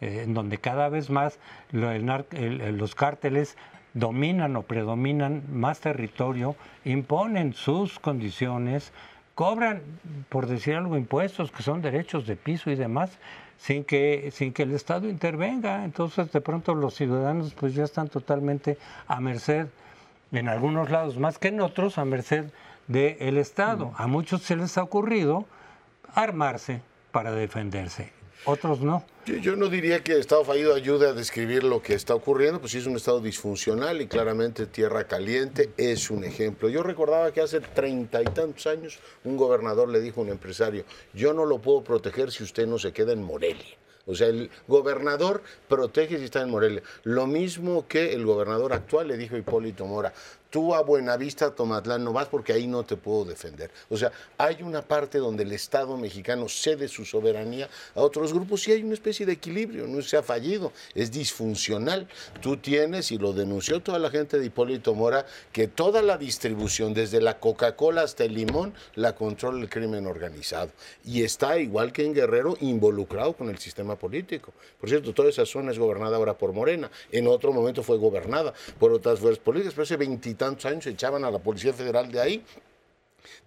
eh, 0.02 0.24
en 0.24 0.34
donde 0.34 0.58
cada 0.58 0.90
vez 0.90 1.10
más 1.10 1.40
los 1.72 2.96
cárteles 2.96 3.58
dominan 3.94 4.56
o 4.56 4.64
predominan 4.64 5.44
más 5.52 5.80
territorio, 5.80 6.56
imponen 6.84 7.54
sus 7.54 8.00
condiciones, 8.00 8.92
cobran, 9.36 9.82
por 10.30 10.48
decir 10.48 10.76
algo, 10.76 10.98
impuestos 10.98 11.52
que 11.52 11.64
son 11.64 11.82
derechos 11.82 12.26
de 12.26 12.36
piso 12.36 12.72
y 12.72 12.76
demás, 12.76 13.20
sin 13.58 13.84
que, 13.84 14.30
sin 14.34 14.52
que 14.52 14.64
el 14.64 14.74
Estado 14.74 15.08
intervenga. 15.08 15.86
Entonces, 15.86 16.32
de 16.32 16.42
pronto 16.42 16.76
los 16.76 16.96
ciudadanos 16.96 17.54
pues 17.54 17.76
ya 17.76 17.84
están 17.84 18.10
totalmente 18.10 18.78
a 19.08 19.20
merced, 19.20 19.68
en 20.32 20.50
algunos 20.50 20.90
lados 20.90 21.18
más 21.18 21.38
que 21.38 21.50
en 21.50 21.62
otros, 21.62 21.98
a 21.98 22.06
merced 22.06 22.46
del 22.88 23.38
Estado. 23.38 23.94
A 23.96 24.08
muchos 24.08 24.42
se 24.42 24.56
les 24.56 24.78
ha 24.78 24.84
ocurrido 24.84 25.46
armarse 26.16 26.82
para 27.12 27.32
defenderse 27.32 28.23
otros 28.46 28.82
no. 28.82 29.04
Yo, 29.26 29.56
no 29.56 29.70
diría 29.70 30.04
que 30.04 30.12
el 30.12 30.20
Estado 30.20 30.44
fallido 30.44 30.76
ayude 30.76 31.08
a 31.08 31.14
describir 31.14 31.64
lo 31.64 31.82
que 31.82 31.94
está 31.94 32.14
ocurriendo, 32.14 32.60
pues 32.60 32.74
sí 32.74 32.80
es 32.80 32.86
un 32.86 32.98
Estado 32.98 33.22
disfuncional 33.22 34.02
y 34.02 34.08
claramente 34.08 34.66
Tierra 34.66 35.06
Caliente 35.06 35.70
es 35.78 36.12
un 36.12 36.26
ejemplo. 36.26 36.68
Yo 36.68 36.84
recordaba 36.84 37.32
que 37.32 37.40
hace 37.40 37.62
treinta 37.62 38.22
y 38.22 38.26
tantos 38.26 38.68
años 38.68 39.00
un 39.24 39.38
gobernador 39.38 39.88
le 39.88 40.02
dijo 40.02 40.20
a 40.20 40.26
un 40.26 40.30
empresario, 40.30 40.84
yo 41.14 41.34
no 41.34 41.46
lo 41.46 41.60
puedo 41.60 41.86
proteger 41.86 42.32
si 42.32 42.44
usted 42.44 42.68
no 42.68 42.78
se 42.78 42.92
queda 42.92 43.14
en 43.14 43.24
Morelia. 43.24 43.78
O 44.06 44.16
sea, 44.16 44.28
el 44.28 44.50
gobernador 44.68 45.42
protege 45.70 46.18
si 46.18 46.26
está 46.26 46.42
en 46.42 46.50
Morelia. 46.50 46.84
Lo 47.04 47.26
mismo 47.26 47.88
que 47.88 48.14
el 48.14 48.26
gobernador 48.26 48.74
actual 48.74 49.08
le 49.08 49.18
dijo 49.18 49.36
a 49.36 49.40
Hipólito 49.40 49.86
Mora, 49.86 50.14
tú 50.54 50.76
a 50.76 50.84
Buenavista, 50.84 51.50
Tomatlán, 51.50 52.04
no 52.04 52.14
vas 52.14 52.28
porque 52.28 52.54
ahí 52.54 52.68
no 52.68 52.84
te 52.84 52.96
puedo 52.96 53.26
defender. 53.26 53.72
O 53.90 53.98
sea, 53.98 54.12
hay 54.38 54.62
una 54.62 54.84
parte 54.84 55.18
donde 55.18 55.42
el 55.42 55.52
Estado 55.52 55.98
mexicano 55.98 56.48
cede 56.48 56.88
su 56.88 57.06
soberanía 57.06 57.68
a 57.96 58.02
otros 58.02 58.32
grupos 58.32 58.68
y 58.68 58.74
hay 58.74 58.84
una 58.84 58.94
especie 58.94 59.26
de 59.26 59.32
equilibrio, 59.32 59.88
no 59.88 60.00
se 60.04 60.16
ha 60.16 60.22
fallido, 60.22 60.72
es 60.94 61.12
disfuncional. 61.12 62.08
Tú 62.40 62.58
tienes, 62.58 63.12
y 63.12 63.18
lo 63.18 63.34
denunció 63.34 63.82
toda 63.82 63.98
la 63.98 64.12
gente 64.12 64.38
de 64.38 64.46
Hipólito 64.46 64.94
Mora, 64.94 65.26
que 65.52 65.68
toda 65.68 66.04
la 66.04 66.20
distribución, 66.20 66.94
desde 66.94 67.20
la 67.20 67.40
Coca-Cola 67.40 68.04
hasta 68.04 68.24
el 68.24 68.36
limón, 68.36 68.76
la 68.94 69.16
controla 69.16 69.60
el 69.60 69.70
crimen 69.72 70.06
organizado. 70.06 70.70
Y 71.04 71.24
está, 71.24 71.58
igual 71.58 71.92
que 71.92 72.06
en 72.06 72.14
Guerrero, 72.14 72.58
involucrado 72.62 73.34
con 73.34 73.50
el 73.50 73.58
sistema 73.58 73.96
político. 73.96 74.54
Por 74.80 74.88
cierto, 74.88 75.16
toda 75.16 75.30
esa 75.30 75.48
zona 75.48 75.72
es 75.72 75.80
gobernada 75.80 76.18
ahora 76.18 76.38
por 76.38 76.54
Morena. 76.54 76.92
En 77.12 77.26
otro 77.26 77.52
momento 77.52 77.82
fue 77.82 77.98
gobernada 77.98 78.54
por 78.78 78.94
otras 78.94 79.20
fuerzas 79.20 79.44
políticas, 79.44 79.74
pero 79.74 79.82
hace 79.82 79.98
20 79.98 80.43
tantos 80.44 80.66
años 80.66 80.86
echaban 80.88 81.24
a 81.24 81.32
la 81.32 81.40
Policía 81.40 81.72
Federal 81.72 82.12
de 82.12 82.20
ahí. 82.20 82.46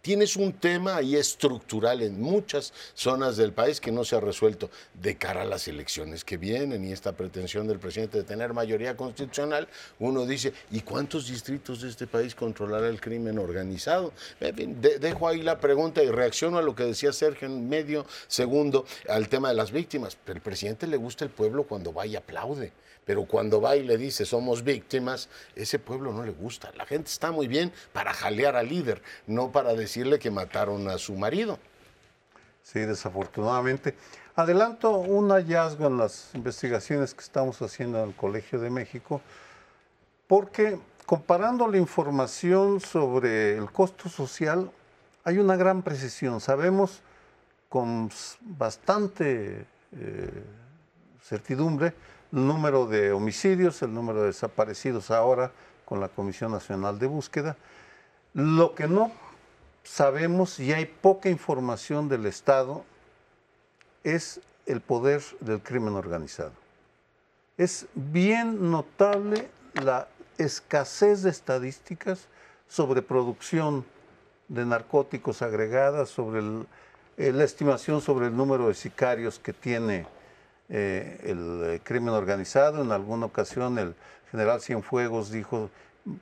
Tienes 0.00 0.37
un 0.37 0.54
tema 0.54 0.96
ahí 0.96 1.14
estructural 1.14 2.00
en 2.00 2.18
muchas 2.22 2.72
zonas 2.94 3.37
del 3.37 3.52
país 3.52 3.82
que 3.82 3.92
no 3.92 4.02
se 4.02 4.16
ha 4.16 4.20
resuelto 4.20 4.70
de 4.94 5.16
cara 5.16 5.42
a 5.42 5.44
las 5.44 5.68
elecciones 5.68 6.24
que 6.24 6.38
vienen 6.38 6.87
y 6.87 6.92
esta 6.92 7.12
pretensión 7.12 7.66
del 7.66 7.78
presidente 7.78 8.16
de 8.16 8.24
tener 8.24 8.54
mayoría 8.54 8.96
constitucional. 8.96 9.68
Uno 9.98 10.24
dice, 10.24 10.54
¿y 10.70 10.80
cuántos 10.80 11.28
distritos 11.28 11.82
de 11.82 11.90
este 11.90 12.06
país 12.06 12.35
controlará 12.35 12.88
el 12.88 12.98
crimen 12.98 13.38
organizado? 13.38 14.14
dejo 14.40 15.28
ahí 15.28 15.42
la 15.42 15.61
pregunta 15.61 16.02
y 16.02 16.09
reacciono 16.09 16.56
a 16.56 16.62
lo 16.62 16.74
que 16.74 16.85
decía 16.85 17.12
Sergio 17.12 17.46
en 17.46 17.68
medio 17.68 18.06
segundo 18.26 18.87
al 19.06 19.28
tema 19.28 19.48
de 19.50 19.54
las 19.54 19.70
víctimas. 19.70 20.16
El 20.26 20.40
presidente 20.40 20.87
le 20.87 20.96
gusta 20.96 21.26
el 21.26 21.30
pueblo 21.30 21.64
cuando 21.64 21.92
va 21.92 22.06
y 22.06 22.16
aplaude 22.16 22.72
pero 23.07 23.25
cuando 23.25 23.61
va 23.61 23.77
y 23.77 23.85
le 23.85 23.97
dice 23.97 24.27
somos 24.27 24.64
víctimas, 24.64 25.29
ese 25.55 25.79
pueblo 25.79 26.12
no 26.12 26.25
le 26.25 26.33
gusta. 26.33 26.73
La 26.77 26.85
gente 26.85 27.09
está 27.09 27.31
muy 27.31 27.47
bien 27.47 27.73
para 27.92 28.12
jalear 28.12 28.57
al 28.57 28.69
líder, 28.69 29.01
no 29.29 29.53
para 29.53 29.75
decirle 29.75 30.19
que 30.19 30.31
mataron 30.31 30.88
a 30.88 30.99
su 30.99 31.14
marido. 31.14 31.59
Sí, 32.64 32.81
desafortunadamente. 32.81 33.95
Adelanto 34.35 34.99
un 34.99 35.31
hallazgo 35.31 35.87
en 35.87 35.99
las 35.99 36.35
investigaciones 36.35 37.14
que 37.14 37.23
estamos 37.23 37.62
haciendo 37.62 38.03
en 38.03 38.09
el 38.09 38.14
Colegio 38.16 38.59
de 38.59 38.71
México, 38.71 39.23
porque 40.27 40.77
comparando 41.07 41.69
la 41.69 41.79
información 41.79 42.81
sobre 42.81 43.57
el 43.57 43.71
costo 43.71 44.09
social, 44.09 44.69
hay 45.23 45.38
una 45.38 45.55
gran 45.55 45.83
precisión. 45.83 46.40
Sabemos 46.40 47.03
con 47.69 48.11
bastante 48.40 49.64
eh, 49.92 50.45
certidumbre 51.23 51.95
número 52.37 52.87
de 52.87 53.12
homicidios, 53.12 53.81
el 53.83 53.94
número 53.94 54.20
de 54.20 54.27
desaparecidos 54.27 55.11
ahora 55.11 55.53
con 55.85 56.01
la 56.01 56.09
Comisión 56.09 56.53
Nacional 56.53 56.99
de 56.99 57.07
Búsqueda. 57.07 57.57
Lo 58.35 58.75
que 58.75 58.87
no 58.87 59.11
sabemos 59.83 60.59
y 60.61 60.72
hay 60.72 60.87
poca 60.87 61.31
información 61.31 62.09
del 62.09 62.27
Estado 62.27 62.85
es 64.05 64.40
el 64.66 64.81
poder 64.81 65.22
del 65.40 65.62
crimen 65.62 65.94
organizado. 65.94 66.53
Es 67.57 67.87
bien 67.94 68.70
notable 68.70 69.49
la 69.75 70.09
escasez 70.37 71.22
de 71.22 71.31
estadísticas 71.31 72.29
sobre 72.68 73.01
producción 73.01 73.85
de 74.49 74.66
narcóticos 74.66 75.40
agregadas, 75.40 76.11
sobre 76.11 76.42
la 77.16 77.44
estimación 77.44 78.01
sobre 78.01 78.27
el 78.27 78.37
número 78.37 78.68
de 78.68 78.75
sicarios 78.75 79.38
que 79.38 79.53
tiene 79.53 80.07
eh, 80.68 81.20
el 81.24 81.62
eh, 81.64 81.81
crimen 81.83 82.14
organizado. 82.14 82.83
En 82.83 82.92
alguna 82.92 83.26
ocasión 83.26 83.79
el 83.79 83.94
general 84.31 84.61
Cienfuegos 84.61 85.31
dijo 85.31 85.70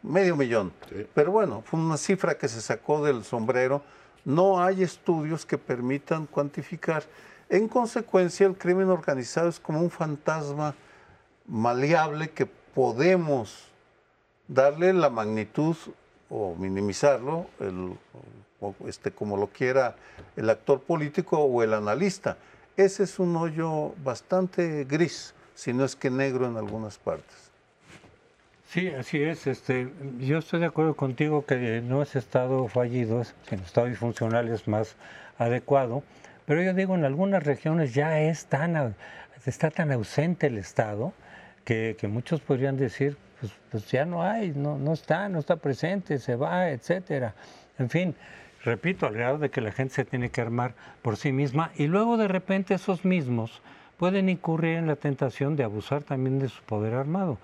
medio 0.02 0.36
millón. 0.36 0.72
Pero 1.14 1.32
bueno, 1.32 1.62
fue 1.64 1.80
una 1.80 1.96
cifra 1.96 2.36
que 2.36 2.48
se 2.48 2.60
sacó 2.60 3.04
del 3.04 3.24
sombrero. 3.24 3.82
No 4.24 4.62
hay 4.62 4.82
estudios 4.82 5.44
que 5.44 5.58
permitan 5.58 6.26
cuantificar. 6.26 7.04
En 7.48 7.68
consecuencia, 7.68 8.46
el 8.46 8.56
crimen 8.56 8.88
organizado 8.88 9.48
es 9.48 9.60
como 9.60 9.80
un 9.80 9.90
fantasma 9.90 10.74
maleable 11.46 12.30
que 12.30 12.46
podemos 12.46 13.68
darle 14.48 14.92
la 14.92 15.10
magnitud 15.10 15.76
o 16.30 16.54
minimizarlo, 16.54 17.46
este, 18.86 19.10
como 19.10 19.36
lo 19.36 19.48
quiera 19.48 19.96
el 20.36 20.48
actor 20.48 20.80
político 20.80 21.38
o 21.38 21.62
el 21.62 21.74
analista. 21.74 22.36
Ese 22.76 23.04
es 23.04 23.18
un 23.18 23.36
hoyo 23.36 23.94
bastante 24.02 24.84
gris, 24.84 25.34
si 25.54 25.72
no 25.72 25.84
es 25.84 25.94
que 25.94 26.10
negro 26.10 26.46
en 26.46 26.56
algunas 26.56 26.98
partes. 26.98 27.52
Sí, 28.66 28.88
así 28.88 29.22
es. 29.22 29.46
Este, 29.46 29.92
yo 30.18 30.38
estoy 30.38 30.58
de 30.58 30.66
acuerdo 30.66 30.96
contigo 30.96 31.46
que 31.46 31.80
no 31.80 32.02
es 32.02 32.16
estado 32.16 32.66
fallido, 32.66 33.22
sino 33.48 33.62
estado 33.62 33.86
disfuncional 33.86 34.48
es 34.48 34.66
más 34.66 34.96
adecuado. 35.38 36.02
Pero 36.46 36.62
yo 36.62 36.74
digo, 36.74 36.96
en 36.96 37.04
algunas 37.04 37.44
regiones 37.44 37.94
ya 37.94 38.20
es 38.20 38.46
tan, 38.46 38.96
está 39.46 39.70
tan 39.70 39.92
ausente 39.92 40.48
el 40.48 40.58
Estado 40.58 41.12
que, 41.64 41.96
que 41.98 42.08
muchos 42.08 42.40
podrían 42.40 42.76
decir, 42.76 43.16
pues, 43.40 43.52
pues, 43.70 43.90
ya 43.90 44.04
no 44.04 44.22
hay, 44.22 44.50
no, 44.50 44.78
no 44.78 44.92
está, 44.92 45.28
no 45.28 45.38
está 45.38 45.56
presente, 45.56 46.18
se 46.18 46.34
va, 46.34 46.70
etcétera. 46.70 47.34
En 47.78 47.88
fin, 47.88 48.14
repito, 48.64 49.06
al 49.06 49.14
grado 49.14 49.38
de 49.38 49.50
que 49.50 49.60
la 49.60 49.72
gente 49.72 49.94
se 49.94 50.04
tiene 50.04 50.30
que 50.30 50.40
armar 50.40 50.74
por 51.02 51.16
sí 51.16 51.32
misma 51.32 51.70
y 51.76 51.86
luego 51.86 52.16
de 52.16 52.28
repente 52.28 52.74
esos 52.74 53.04
mismos 53.04 53.62
pueden 53.96 54.28
incurrir 54.28 54.78
en 54.78 54.86
la 54.86 54.96
tentación 54.96 55.56
de 55.56 55.64
abusar 55.64 56.02
también 56.02 56.38
de 56.38 56.48
su 56.48 56.62
poder 56.62 56.94
armado. 56.94 57.38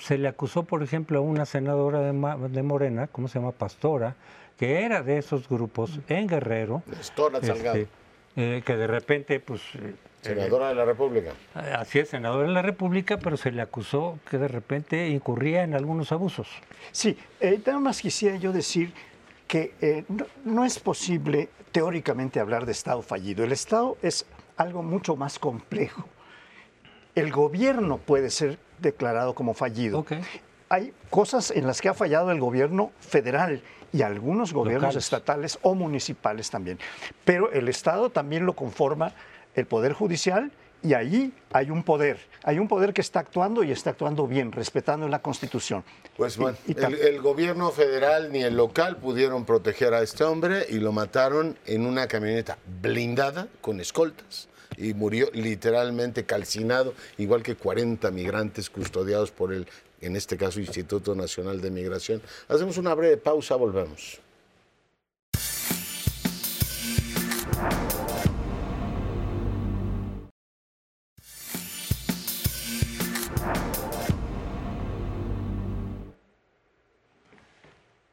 Se 0.00 0.18
le 0.18 0.28
acusó, 0.28 0.62
por 0.62 0.82
ejemplo, 0.82 1.18
a 1.18 1.20
una 1.20 1.44
senadora 1.44 2.00
de, 2.00 2.62
Morena, 2.62 3.06
¿cómo 3.08 3.28
se 3.28 3.38
llama? 3.38 3.52
Pastora, 3.52 4.14
que 4.56 4.84
era 4.84 5.02
de 5.02 5.18
esos 5.18 5.48
grupos 5.48 5.98
en 6.08 6.28
Guerrero. 6.28 6.82
Pastora 6.88 7.38
este, 7.42 7.88
eh, 8.36 8.62
que 8.64 8.76
de 8.76 8.86
repente, 8.86 9.40
pues 9.40 9.60
eh, 9.74 9.94
Senadora 10.22 10.68
de 10.68 10.76
la 10.76 10.84
República. 10.84 11.32
Así 11.52 11.98
es, 11.98 12.10
senadora 12.10 12.46
de 12.46 12.54
la 12.54 12.62
República, 12.62 13.18
pero 13.18 13.36
se 13.36 13.50
le 13.50 13.60
acusó 13.60 14.20
que 14.30 14.38
de 14.38 14.46
repente 14.46 15.08
incurría 15.08 15.64
en 15.64 15.74
algunos 15.74 16.12
abusos. 16.12 16.48
Sí, 16.92 17.18
eh, 17.40 17.60
nada 17.66 17.80
más 17.80 18.00
quisiera 18.00 18.36
yo 18.36 18.52
decir 18.52 18.92
que 19.52 19.74
eh, 19.82 20.04
no, 20.46 20.64
es 20.64 20.78
posible 20.78 21.50
teóricamente 21.72 22.40
hablar 22.40 22.64
de 22.64 22.72
Estado 22.72 23.02
fallido. 23.02 23.44
El 23.44 23.52
Estado 23.52 23.98
es 24.00 24.24
algo 24.56 24.82
mucho 24.82 25.14
más 25.14 25.38
complejo. 25.38 26.08
El 27.14 27.30
gobierno 27.30 27.98
puede 27.98 28.30
ser 28.30 28.58
declarado 28.78 29.34
como 29.34 29.52
fallido. 29.52 30.06
Hay 30.70 30.94
cosas 31.10 31.50
en 31.50 31.66
las 31.66 31.82
que 31.82 31.90
ha 31.90 31.92
fallado 31.92 32.30
el 32.30 32.40
gobierno 32.40 32.92
federal 33.00 33.62
y 33.92 34.00
algunos 34.00 34.54
gobiernos 34.54 34.96
estatales 34.96 35.58
o 35.60 35.74
municipales 35.74 36.48
también. 36.48 36.78
Pero 37.26 37.52
el 37.52 37.68
Estado 37.68 38.08
también 38.08 38.46
lo 38.46 38.54
conforma 38.54 39.12
el 39.54 39.66
Poder 39.66 39.92
Judicial 39.92 40.50
y 40.82 40.94
ahí 40.94 41.32
hay 41.52 41.70
un 41.70 41.82
poder, 41.82 42.18
hay 42.42 42.58
un 42.58 42.68
poder 42.68 42.92
que 42.92 43.00
está 43.00 43.20
actuando 43.20 43.62
y 43.62 43.70
está 43.70 43.90
actuando 43.90 44.26
bien, 44.26 44.52
respetando 44.52 45.08
la 45.08 45.20
Constitución. 45.20 45.84
Pues 46.16 46.36
bueno, 46.36 46.56
el, 46.66 47.20
gobierno 47.20 47.70
federal 47.70 48.32
ni 48.32 48.42
el 48.42 48.56
local 48.56 48.96
pudieron 48.96 49.44
proteger 49.44 49.94
a 49.94 50.02
este 50.02 50.24
hombre 50.24 50.66
y 50.68 50.74
lo 50.74 50.92
mataron 50.92 51.56
en 51.66 51.86
una 51.86 52.06
camioneta 52.06 52.58
blindada 52.80 53.48
con 53.60 53.80
escoltas 53.80 54.48
y 54.76 54.94
murió 54.94 55.28
literalmente 55.32 56.24
calcinado, 56.24 56.94
igual 57.18 57.42
que 57.42 57.56
40 57.56 58.10
migrantes 58.10 58.70
custodiados 58.70 59.30
por 59.30 59.52
el, 59.52 59.66
en 60.00 60.16
este 60.16 60.36
caso, 60.36 60.60
Instituto 60.60 61.14
Nacional 61.14 61.60
de 61.60 61.70
Migración. 61.70 62.22
Hacemos 62.48 62.78
una 62.78 62.94
breve 62.94 63.16
pausa, 63.18 63.56
volvemos. 63.56 64.20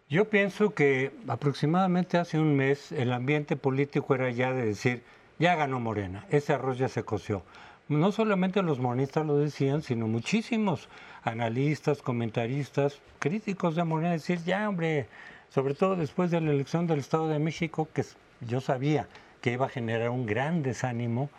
Yo 0.10 0.28
pienso 0.28 0.74
que 0.74 1.12
aproximadamente 1.28 2.18
hace 2.18 2.40
un 2.40 2.56
mes 2.56 2.92
el 2.92 3.14
ambiente 3.14 3.56
político 3.56 4.16
era 4.16 4.32
ya 4.32 4.52
de 4.54 4.66
decir, 4.66 5.04
ya 5.38 5.54
ganó 5.54 5.80
Morena, 5.80 6.26
ese 6.32 6.52
arroz 6.52 6.80
ya 6.80 6.88
se 6.88 7.04
coció. 7.04 7.44
No 7.90 8.12
solamente 8.12 8.64
los 8.64 8.80
morenistas 8.80 9.28
lo 9.28 9.38
decían, 9.38 9.84
sino 9.84 10.08
muchísimos 10.08 10.90
analistas, 11.22 12.02
comentaristas, 12.02 13.00
críticos 13.20 13.76
de 13.76 13.84
Morena, 13.84 14.10
decir, 14.10 14.44
ya 14.44 14.68
hombre, 14.68 15.08
sobre 15.50 15.76
todo 15.76 15.96
después 15.96 16.32
de 16.32 16.42
la 16.42 16.54
elección 16.54 16.88
del 16.88 17.00
Estado 17.00 17.28
de 17.28 17.38
México, 17.38 17.88
que 17.94 18.04
yo 18.42 18.62
sabía 18.62 19.08
que 19.42 19.52
iba 19.52 19.68
a 19.68 19.70
generar 19.70 20.10
un 20.10 20.26
gran 20.26 20.64
desánimo, 20.64 21.30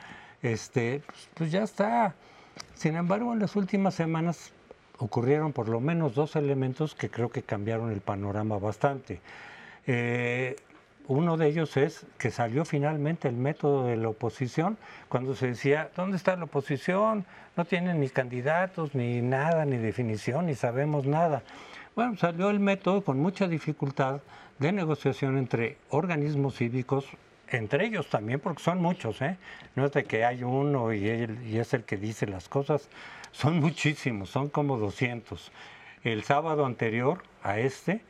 este, 0.43 1.03
pues, 1.05 1.29
pues 1.35 1.51
ya 1.51 1.65
está. 1.65 2.15
Sin 2.75 2.95
embargo, 2.95 3.33
en 3.33 3.41
las 3.41 3.57
últimas 3.57 3.95
semanas 3.95 4.53
ocurrieron 5.01 5.53
por 5.53 5.69
lo 5.69 5.81
menos 5.81 6.15
dos 6.15 6.37
elementos 6.37 6.95
que 6.95 7.11
creo 7.11 7.31
que 7.31 7.43
cambiaron 7.43 7.91
el 7.91 8.01
panorama 8.01 8.59
bastante. 8.59 9.21
Eh, 9.87 10.57
uno 11.09 11.37
de 11.37 11.49
ellos 11.49 11.77
es 11.77 12.07
que 12.19 12.31
salió 12.31 12.65
finalmente 12.65 13.27
el 13.27 13.35
método 13.35 13.87
de 13.87 13.97
la 13.97 14.11
oposición, 14.11 14.77
cuando 15.09 15.35
se 15.35 15.49
decía, 15.49 15.91
¿dónde 15.97 16.19
está 16.19 16.37
la 16.37 16.45
oposición? 16.45 17.25
No 17.57 17.65
tienen 17.65 17.99
ni 17.99 18.11
candidatos, 18.11 18.95
ni 18.95 19.21
nada, 19.23 19.65
ni 19.65 19.79
definición, 19.79 20.47
ni 20.47 20.55
sabemos 20.55 21.07
nada. 21.07 21.43
Bueno, 21.97 22.17
salió 22.17 22.51
el 22.51 22.61
método 22.61 23.03
con 23.03 23.19
mucha 23.19 23.49
dificultad 23.49 24.21
de 24.59 24.71
negociación 24.71 25.39
entre 25.39 25.79
organismos 25.89 26.57
cívicos, 26.57 27.07
entre 27.49 27.87
ellos 27.87 28.09
también, 28.09 28.39
porque 28.39 28.63
son 28.63 28.81
muchos, 28.81 29.21
¿eh? 29.23 29.37
No 29.75 29.87
es 29.87 29.93
de 29.93 30.05
que 30.05 30.25
hay 30.25 30.45
uno 30.45 30.93
y, 30.93 31.09
y 31.49 31.59
es 31.59 31.75
el 31.75 31.83
que 31.83 31.97
dice 31.97 32.27
las 32.27 32.49
cosas, 32.49 32.89
son 33.33 33.61
muchísimos, 33.61 34.31
son 34.31 34.49
como 34.49 34.79
200. 34.79 35.51
El 36.05 36.25
sábado 36.25 36.67
anterior 36.67 37.23
a 37.43 37.59
este, 37.59 38.03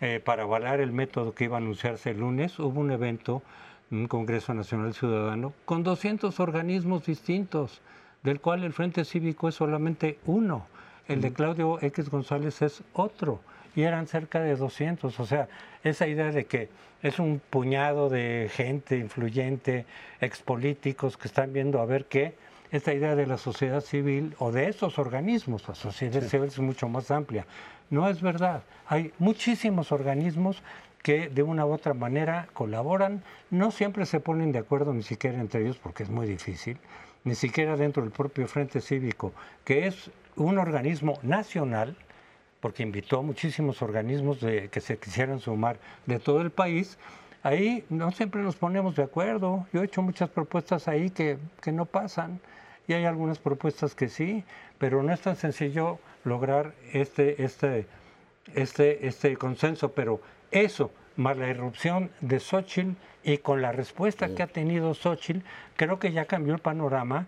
eh, 0.00 0.20
para 0.24 0.42
avalar 0.42 0.80
el 0.80 0.92
método 0.92 1.34
que 1.34 1.44
iba 1.44 1.56
a 1.56 1.60
anunciarse 1.60 2.10
el 2.10 2.18
lunes, 2.18 2.58
hubo 2.58 2.80
un 2.80 2.90
evento, 2.90 3.42
un 3.90 4.08
Congreso 4.08 4.52
Nacional 4.54 4.94
Ciudadano, 4.94 5.52
con 5.64 5.82
200 5.82 6.40
organismos 6.40 7.06
distintos, 7.06 7.80
del 8.22 8.40
cual 8.40 8.64
el 8.64 8.72
Frente 8.72 9.04
Cívico 9.04 9.48
es 9.48 9.54
solamente 9.54 10.18
uno. 10.26 10.66
El 11.08 11.20
de 11.20 11.32
Claudio 11.32 11.78
X 11.80 12.08
González 12.08 12.62
es 12.62 12.82
otro 12.92 13.40
y 13.74 13.82
eran 13.82 14.06
cerca 14.06 14.40
de 14.40 14.56
200. 14.56 15.18
O 15.18 15.26
sea, 15.26 15.48
esa 15.82 16.06
idea 16.06 16.30
de 16.30 16.46
que 16.46 16.68
es 17.02 17.18
un 17.18 17.40
puñado 17.50 18.08
de 18.08 18.48
gente 18.52 18.96
influyente, 18.96 19.86
expolíticos 20.20 21.16
que 21.16 21.28
están 21.28 21.52
viendo 21.52 21.80
a 21.80 21.86
ver 21.86 22.04
qué, 22.06 22.34
esta 22.72 22.94
idea 22.94 23.14
de 23.14 23.26
la 23.26 23.36
sociedad 23.36 23.82
civil 23.82 24.34
o 24.38 24.50
de 24.50 24.68
esos 24.68 24.98
organismos, 24.98 25.68
la 25.68 25.74
sociedad 25.74 26.22
civil 26.22 26.48
es 26.48 26.58
mucho 26.58 26.88
más 26.88 27.10
amplia. 27.10 27.46
No 27.90 28.08
es 28.08 28.22
verdad. 28.22 28.62
Hay 28.86 29.12
muchísimos 29.18 29.92
organismos 29.92 30.62
que 31.02 31.28
de 31.28 31.42
una 31.42 31.66
u 31.66 31.72
otra 31.72 31.92
manera 31.92 32.48
colaboran, 32.54 33.22
no 33.50 33.70
siempre 33.72 34.06
se 34.06 34.20
ponen 34.20 34.52
de 34.52 34.60
acuerdo 34.60 34.94
ni 34.94 35.02
siquiera 35.02 35.38
entre 35.38 35.60
ellos 35.60 35.76
porque 35.76 36.02
es 36.02 36.08
muy 36.08 36.26
difícil, 36.26 36.78
ni 37.24 37.34
siquiera 37.34 37.76
dentro 37.76 38.02
del 38.02 38.12
propio 38.12 38.48
Frente 38.48 38.80
Cívico, 38.80 39.32
que 39.64 39.86
es 39.86 40.10
un 40.36 40.58
organismo 40.58 41.18
nacional, 41.22 41.94
porque 42.60 42.82
invitó 42.82 43.18
a 43.18 43.22
muchísimos 43.22 43.82
organismos 43.82 44.40
de, 44.40 44.68
que 44.68 44.80
se 44.80 44.96
quisieran 44.96 45.40
sumar 45.40 45.78
de 46.06 46.18
todo 46.20 46.40
el 46.40 46.50
país, 46.50 46.96
ahí 47.42 47.84
no 47.90 48.12
siempre 48.12 48.40
nos 48.40 48.56
ponemos 48.56 48.96
de 48.96 49.02
acuerdo. 49.02 49.66
Yo 49.72 49.82
he 49.82 49.84
hecho 49.84 50.00
muchas 50.00 50.30
propuestas 50.30 50.88
ahí 50.88 51.10
que, 51.10 51.38
que 51.60 51.72
no 51.72 51.84
pasan 51.84 52.40
y 52.88 52.94
hay 52.94 53.04
algunas 53.04 53.38
propuestas 53.38 53.94
que 53.94 54.08
sí, 54.08 54.44
pero 54.78 55.02
no 55.02 55.12
es 55.12 55.20
tan 55.20 55.36
sencillo 55.36 55.98
lograr 56.24 56.74
este, 56.92 57.42
este, 57.42 57.86
este, 58.54 59.06
este 59.06 59.36
consenso. 59.36 59.92
Pero 59.92 60.20
eso, 60.50 60.90
más 61.16 61.36
la 61.36 61.48
irrupción 61.48 62.10
de 62.20 62.40
Xochitl 62.40 62.92
y 63.22 63.38
con 63.38 63.62
la 63.62 63.72
respuesta 63.72 64.34
que 64.34 64.42
ha 64.42 64.48
tenido 64.48 64.94
Xochitl, 64.94 65.40
creo 65.76 65.98
que 65.98 66.12
ya 66.12 66.24
cambió 66.24 66.54
el 66.54 66.60
panorama 66.60 67.26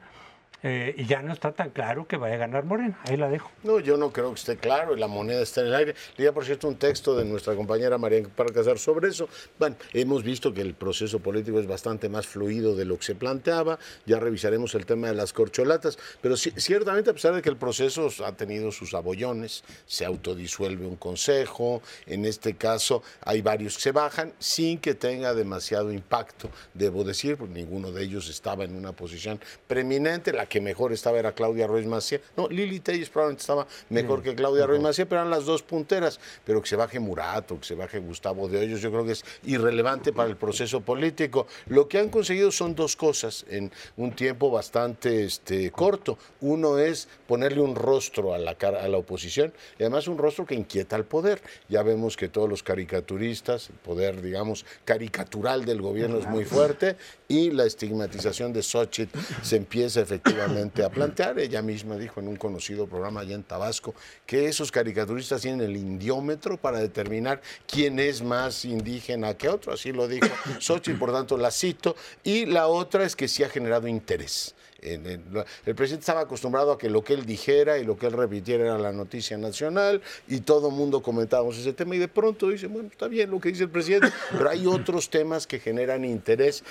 eh, 0.63 0.95
y 0.97 1.07
ya 1.07 1.23
no 1.23 1.33
está 1.33 1.53
tan 1.53 1.71
claro 1.71 2.07
que 2.07 2.17
vaya 2.17 2.35
a 2.35 2.39
ganar 2.39 2.65
Morena. 2.65 2.99
Ahí 3.05 3.17
la 3.17 3.29
dejo. 3.29 3.51
No, 3.63 3.81
yo 3.81 3.97
no 3.97 4.13
creo 4.13 4.31
que 4.31 4.41
esté 4.41 4.57
claro 4.57 4.97
y 4.97 5.01
la 5.01 5.07
moneda 5.07 5.43
está 5.43 5.61
en 5.61 5.69
el 5.69 5.75
aire. 5.75 5.95
Leía, 6.17 6.33
por 6.33 6.45
cierto, 6.45 6.69
un 6.69 6.77
texto 6.77 7.17
de 7.17 7.25
nuestra 7.25 7.55
compañera 7.55 7.99
María 7.99 8.23
Parcasar 8.35 8.79
sobre 8.79 9.09
eso. 9.09 9.29
Bueno, 9.59 9.77
hemos 9.93 10.23
visto 10.23 10.53
que 10.53 10.61
el 10.61 10.75
proceso 10.75 11.19
político 11.19 11.61
es 11.61 11.67
bastante 11.67 12.09
más 12.09 12.27
fluido 12.27 12.75
de 12.75 12.85
lo 12.85 12.99
que 12.99 13.05
se 13.05 13.15
planteaba. 13.15 13.79
Ya 14.07 14.19
revisaremos 14.19 14.75
el 14.75 14.87
tema 14.87 15.09
de 15.09 15.15
las 15.15 15.33
corcholatas. 15.33 15.99
Pero 16.21 16.37
ciertamente, 16.37 17.11
a 17.11 17.13
pesar 17.13 17.35
de 17.35 17.43
que 17.43 17.51
el 17.51 17.57
proceso 17.57 18.09
ha 18.25 18.33
tenido 18.33 18.73
sus 18.73 18.95
abollones, 18.95 19.65
se 19.87 20.05
autodisuelve 20.05 20.87
un 20.87 20.97
consejo. 20.97 21.83
En 22.07 22.25
este 22.25 22.55
caso, 22.55 23.03
hay 23.23 23.43
varios 23.43 23.77
que 23.77 23.83
se 23.83 23.93
bajan 23.93 24.33
sin 24.39 24.79
que 24.79 24.95
tenga 24.95 25.35
demasiado 25.35 25.93
impacto, 25.93 26.51
debo 26.73 27.05
decir, 27.05 27.37
porque 27.37 27.55
ninguno 27.55 27.91
de 27.93 28.03
ellos 28.03 28.29
estaba 28.29 28.65
en 28.65 28.77
una 28.77 28.93
posición 28.93 29.41
preeminente. 29.67 30.33
La 30.33 30.47
que 30.55 30.61
mejor 30.61 30.93
estaba 30.93 31.19
era 31.19 31.33
Claudia 31.33 31.67
Ruiz 31.67 31.85
Macía. 31.85 32.21
No, 32.37 32.47
Lili 32.47 32.79
Telles 32.79 33.11
probablemente 33.11 33.41
estaba 33.41 33.67
mejor 33.89 34.23
que 34.23 34.37
Claudia 34.37 34.67
Ruiz 34.67 34.81
Macía, 34.81 35.05
pero 35.05 35.23
eran 35.23 35.31
las 35.33 35.47
dos 35.47 35.65
punteras. 35.65 36.21
Pero 36.45 36.63
que 36.63 36.69
se 36.69 36.77
baje 36.77 37.01
Murato, 37.01 37.59
que 37.59 37.67
se 37.67 37.75
baje 37.75 37.99
Gustavo 37.99 38.47
de 38.47 38.61
Hoyos, 38.61 38.81
yo 38.81 38.93
creo 38.93 39.05
que 39.05 39.11
es 39.11 39.25
irrelevante 39.43 40.13
para 40.13 40.29
el 40.29 40.37
proceso 40.37 40.81
político. 40.81 41.49
Lo 41.67 41.89
que 41.89 41.99
han 41.99 42.09
conseguido 42.09 42.53
son 42.53 42.77
dos 42.77 42.95
cosas 42.95 43.45
en 43.49 43.73
un 43.97 44.13
tiempo 44.13 44.49
bastante 44.49 45.25
este, 45.25 45.73
corto. 45.73 46.19
Uno 46.41 46.79
es 46.79 47.09
ponerle 47.27 47.61
un 47.61 47.75
rostro 47.75 48.33
a 48.33 48.39
la, 48.39 48.53
a 48.53 48.89
la 48.89 48.97
oposición 48.97 49.53
y 49.77 49.83
además 49.83 50.07
un 50.07 50.19
rostro 50.19 50.47
que 50.47 50.55
inquieta 50.55 50.95
al 50.95 51.05
poder. 51.05 51.43
Ya 51.69 51.83
vemos 51.83 52.17
que 52.17 52.29
todos 52.29 52.49
los 52.49 52.63
caricaturistas, 52.63 53.71
el 53.71 53.77
poder, 53.79 54.23
digamos, 54.23 54.65
caricatural 54.85 55.65
del 55.65 55.83
gobierno 55.83 56.19
es 56.19 56.29
muy 56.29 56.45
fuerte 56.45 56.97
y 57.27 57.51
la 57.51 57.65
estigmatización 57.65 58.53
de 58.53 58.63
Xochitl 58.63 59.19
se 59.43 59.57
empieza 59.57 60.01
efectivamente 60.01 60.34
a 60.41 60.91
plantear. 60.91 61.39
Ella 61.39 61.63
misma 61.63 61.97
dijo 61.97 62.21
en 62.21 62.29
un 62.29 62.37
conocido 62.37 62.87
programa 62.87 63.21
allá 63.21 63.35
en 63.35 63.43
Tabasco 63.43 63.95
que 64.27 64.49
esos 64.49 64.71
caricaturistas 64.73 65.43
tienen 65.43 65.61
el 65.61 65.77
indiómetro 65.77 66.57
para 66.57 66.79
determinar 66.79 67.41
quién 67.67 67.99
es 67.99 68.23
más 68.23 68.65
indígena 68.65 69.35
que 69.35 69.49
otro, 69.49 69.73
así 69.73 69.93
lo 69.93 70.09
dijo 70.09 70.29
Xochitl, 70.61 70.99
por 70.99 71.13
tanto 71.13 71.37
la 71.37 71.51
cito. 71.51 71.97
Y 72.23 72.47
la 72.47 72.67
otra 72.67 73.05
es 73.05 73.17
que 73.17 73.29
sí 73.29 73.43
ha 73.43 73.49
generado 73.49 73.89
interés 73.89 74.55
el, 74.85 75.75
presidente 75.75 76.03
estaba 76.03 76.21
acostumbrado 76.21 76.73
a 76.73 76.79
que 76.79 76.91
lo 76.91 77.03
que 77.03 77.15
él 77.15 77.25
dijera 77.25 77.79
y 77.79 77.85
lo 77.85 77.97
que 77.97 78.07
él 78.07 78.13
repitiera 78.13 78.65
era 78.65 78.79
la 78.79 78.93
noticia 78.93 79.37
nacional 79.37 80.03
y 80.29 80.41
todo 80.41 80.69
el 80.69 80.75
mundo 80.75 81.03
comentábamos 81.03 81.59
ese 81.59 81.73
tema 81.73 81.97
y 81.97 81.99
de 81.99 82.09
pronto 82.09 82.49
dice, 82.49 82.67
bueno, 82.67 82.89
está 82.91 83.09
bien 83.09 83.31
lo 83.31 83.41
que 83.41 83.49
dice 83.51 83.65
el 83.65 83.71
presidente, 83.71 84.09
pero 84.33 84.51
hay 84.51 84.67
otros 84.67 85.11
temas 85.11 85.47
que 85.47 85.59
generan 85.59 86.05
interés 86.05 86.63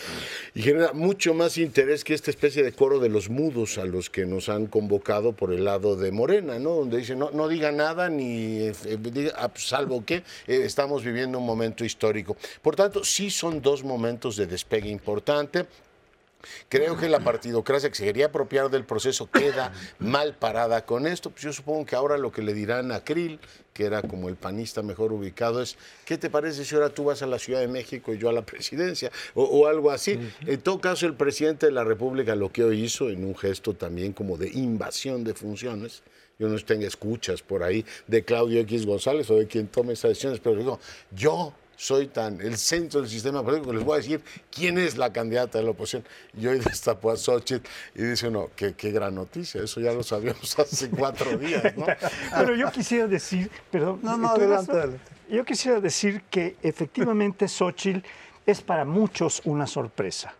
y 0.54 0.62
genera 0.62 0.93
mucho 0.93 1.34
más 1.34 1.58
interés 1.58 2.04
que 2.04 2.13
esta 2.13 2.32
especie 2.32 2.63
de 2.63 2.71
coro 2.71 2.99
de 2.99 3.10
los 3.10 3.30
mudos 3.30 3.78
a 3.78 3.86
los 3.86 4.10
que 4.10 4.26
nos 4.26 4.49
han 4.49 4.67
convocado 4.67 5.34
por 5.34 5.54
el 5.54 5.65
lado 5.65 5.95
de 5.95 6.12
Morena, 6.12 6.60
¿no? 6.60 6.76
Donde 6.76 6.97
dice, 6.97 7.15
no, 7.15 7.32
no 7.32 7.47
diga 7.47 7.71
nada 7.71 8.10
ni 8.10 8.60
eh, 8.60 8.73
diga, 8.99 9.52
salvo 9.56 10.06
que 10.06 10.15
eh, 10.15 10.23
estamos 10.47 11.04
viviendo 11.04 11.39
un 11.39 11.45
momento 11.45 11.84
histórico. 11.84 12.38
Por 12.62 12.76
tanto, 12.76 13.04
sí 13.04 13.30
son 13.30 13.62
dos 13.62 13.84
momentos 13.84 14.36
de 14.36 14.47
despegue 14.47 14.89
importante. 14.89 15.65
Creo 16.69 16.97
que 16.97 17.10
la 17.10 17.19
partidocracia 17.19 17.89
que 17.89 17.95
se 17.95 18.03
quería 18.03 18.27
apropiar 18.27 18.69
del 18.69 18.86
proceso 18.86 19.29
queda 19.29 19.73
mal 19.99 20.36
parada 20.36 20.86
con 20.86 21.08
esto. 21.08 21.29
Pues 21.29 21.43
yo 21.43 21.53
supongo 21.53 21.86
que 21.86 21.95
ahora 21.95 22.17
lo 22.17 22.32
que 22.32 22.41
le 22.41 22.53
dirán 22.53 22.91
a 22.91 23.03
Krill, 23.03 23.39
que 23.73 23.86
era 23.86 24.01
como 24.01 24.29
el 24.29 24.36
panista 24.36 24.82
mejor 24.82 25.13
ubicado, 25.13 25.62
es, 25.62 25.77
¿qué 26.06 26.17
te 26.17 26.29
parece 26.29 26.65
si 26.65 26.75
ahora 26.75 26.89
tú 26.89 27.06
vas 27.06 27.21
a 27.21 27.27
la 27.27 27.39
Ciudad 27.39 27.60
de 27.60 27.67
México 27.67 28.13
y 28.13 28.17
yo 28.17 28.29
a 28.29 28.34
la 28.34 28.45
presidencia? 28.45 29.12
O, 29.34 29.67
algo 29.67 29.91
así. 29.91 30.19
En 30.45 30.62
todo 30.62 30.79
caso, 30.79 31.06
el 31.06 31.15
presidente 31.15 31.65
de 31.65 31.71
la 31.71 31.84
República 31.84 32.36
lo 32.36 32.51
que 32.51 32.63
hoy 32.63 32.84
hizo, 32.84 33.10
en 33.10 33.25
un 33.25 33.36
gesto 33.36 33.73
también 33.73 34.13
como 34.13 34.38
de 34.38 34.49
invasión 34.49 35.23
de 35.23 35.34
funciones, 35.34 36.03
yo 36.39 36.49
no 36.49 36.58
tengo 36.60 36.86
escuchas 36.86 37.41
por 37.41 37.63
ahí 37.63 37.86
de 38.08 38.23
Claudio 38.23 38.60
X 38.62 38.86
González 38.86 39.29
o 39.29 39.36
de 39.36 39.47
quien 39.47 39.67
tome 39.67 39.93
esas 39.93 40.10
decisiones, 40.10 40.39
pero 40.39 40.56
digo, 40.56 40.79
yo 41.12 41.53
soy 41.84 42.08
tan 42.08 42.39
el 42.39 42.58
centro 42.58 43.02
del 43.02 43.10
sistema 43.10 43.43
político 43.43 43.72
que 43.72 43.76
les 43.76 43.86
voy 43.86 43.96
a 43.96 43.98
decir 43.98 44.24
quién 44.50 44.78
es 44.78 44.98
la 44.98 45.12
candidata 45.12 45.58
de 45.58 45.65
la 45.65 45.72
oposición. 45.72 46.06
Y 46.39 46.48
hoy 46.48 46.60
destapó 46.65 47.12
a 47.12 47.17
Xochitl 47.17 47.67
y 47.93 48.04
dice 48.04 48.30
uno, 48.30 48.52
qué, 48.56 48.74
qué 48.74 48.91
gran 48.91 49.15
noticia, 49.15 49.62
eso 49.62 49.82
ya 49.82 49.91
lo 49.91 50.02
sabíamos 50.02 50.58
hace 50.60 50.89
cuatro 50.89 51.38
días, 51.38 51.76
¿no? 51.76 51.86
Pero 52.38 52.56
yo 52.56 52.72
quisiera 52.72 53.06
decir, 53.08 53.52
perdón, 53.69 54.00
no, 54.02 54.17
no, 54.17 54.30
adelante, 54.30 54.98
Yo 55.30 55.43
quisiera 55.43 55.82
decir 55.82 56.24
que 56.30 56.56
efectivamente 56.63 57.50
Xochitl 57.50 58.00
es 58.46 58.62
para 58.62 58.86
muchos 58.86 59.41
una 59.43 59.67
sorpresa. 59.67 60.34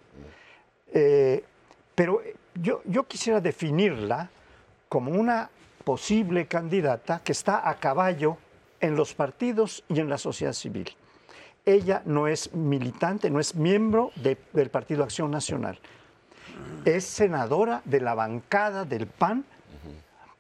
Eh, 0.94 1.44
pero 1.96 2.22
yo, 2.56 2.82
yo 2.86 3.06
quisiera 3.06 3.42
definirla 3.42 4.30
como 4.88 5.12
una 5.12 5.50
posible 5.84 6.46
candidata 6.46 7.22
que 7.24 7.32
está 7.32 7.68
a 7.68 7.76
caballo 7.80 8.38
en 8.80 8.96
los 8.96 9.14
partidos 9.14 9.84
y 9.90 10.00
en 10.00 10.10
la 10.10 10.18
sociedad 10.18 10.54
civil 10.54 10.96
ella 11.66 12.02
no 12.06 12.28
es 12.28 12.54
militante, 12.54 13.30
no 13.30 13.40
es 13.40 13.56
miembro 13.56 14.12
del 14.16 14.70
Partido 14.70 15.04
Acción 15.04 15.32
Nacional. 15.32 15.80
Es 16.86 17.06
senadora 17.06 17.82
de 17.86 18.02
la 18.02 18.16
bancada 18.16 18.86
del 18.86 19.08
PAN, 19.08 19.46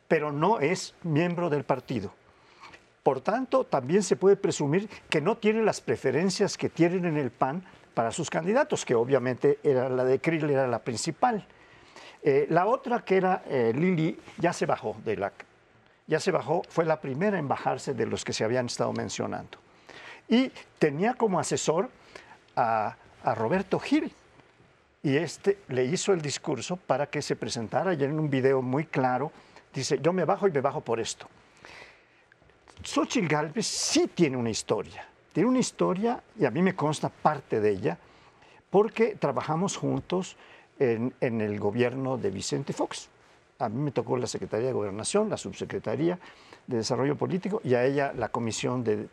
pero 0.08 0.32
no 0.32 0.60
es 0.60 0.94
miembro 1.04 1.50
del 1.50 1.64
partido. 1.64 2.14
Por 3.04 3.22
tanto, 3.22 3.66
también 3.66 4.04
se 4.04 4.16
puede 4.16 4.36
presumir 4.36 4.90
que 5.10 5.22
no 5.22 5.38
tiene 5.38 5.64
las 5.64 5.82
preferencias 5.82 6.58
que 6.58 6.70
tienen 6.70 7.06
en 7.06 7.18
el 7.18 7.32
PAN 7.32 7.64
para 7.94 8.12
sus 8.12 8.30
candidatos, 8.30 8.86
que 8.86 8.96
obviamente 8.96 9.60
era 9.64 9.90
la 9.90 10.04
de 10.04 10.20
Krill, 10.20 10.50
era 10.50 10.68
la 10.68 10.80
principal. 10.80 11.46
Eh, 12.22 12.48
la 12.50 12.66
otra, 12.66 13.04
que 13.04 13.18
era 13.18 13.44
eh, 13.48 13.74
Lili, 13.76 14.18
ya 14.38 14.54
se 14.54 14.66
bajó 14.66 14.96
de 15.04 15.18
la, 15.18 15.34
ya 16.08 16.20
se 16.20 16.32
bajó, 16.32 16.64
fue 16.70 16.86
la 16.86 17.02
primera 17.02 17.38
en 17.38 17.48
bajarse 17.48 17.94
de 17.94 18.06
los 18.06 18.24
que 18.24 18.34
se 18.34 18.44
habían 18.46 18.68
estado 18.68 18.94
mencionando 18.94 19.63
y 20.34 20.52
tenía 20.80 21.14
como 21.14 21.40
asesor 21.40 21.90
a, 22.56 22.98
Roberto 23.36 23.80
Gil. 23.80 24.12
Y 25.04 25.16
este 25.16 25.60
le 25.70 25.86
hizo 25.86 26.12
el 26.12 26.22
discurso 26.22 26.76
para 26.76 27.06
que 27.06 27.22
se 27.22 27.36
presentara 27.36 27.94
y 27.94 28.04
en 28.04 28.20
un 28.20 28.30
video 28.30 28.62
muy 28.62 28.86
claro 28.86 29.32
dice, 29.74 30.00
yo 30.02 30.12
me 30.12 30.26
bajo 30.26 30.48
y 30.48 30.52
me 30.52 30.60
bajo 30.60 30.82
por 30.82 31.00
esto. 31.00 31.28
Xochitl 32.84 33.28
Galvez 33.28 33.68
sí 33.68 34.08
tiene 34.08 34.36
una 34.36 34.50
historia, 34.50 35.08
tiene 35.32 35.48
una 35.48 35.60
historia 35.60 36.22
y 36.38 36.46
a 36.46 36.52
mí 36.52 36.62
me 36.62 36.76
consta 36.76 37.10
parte 37.10 37.62
de 37.62 37.70
ella 37.70 37.98
porque 38.70 39.16
trabajamos 39.16 39.78
juntos 39.78 40.36
en, 40.80 41.14
en 41.22 41.42
el 41.42 41.60
gobierno 41.60 42.18
de 42.18 42.30
Vicente 42.30 42.74
Fox. 42.74 43.10
A 43.60 43.70
mí 43.70 43.80
me 43.82 43.92
tocó 43.92 44.18
la 44.18 44.28
Secretaría 44.28 44.68
de 44.68 44.74
Gobernación, 44.74 45.30
la 45.30 45.38
Subsecretaría, 45.38 46.18
de 46.68 46.78
Desarrollo 46.78 47.16
Político 47.16 47.62
y 47.64 47.74
a 47.76 47.84
ella 47.84 48.14
la 48.16 48.30
Comisión 48.30 48.84
de, 48.84 49.08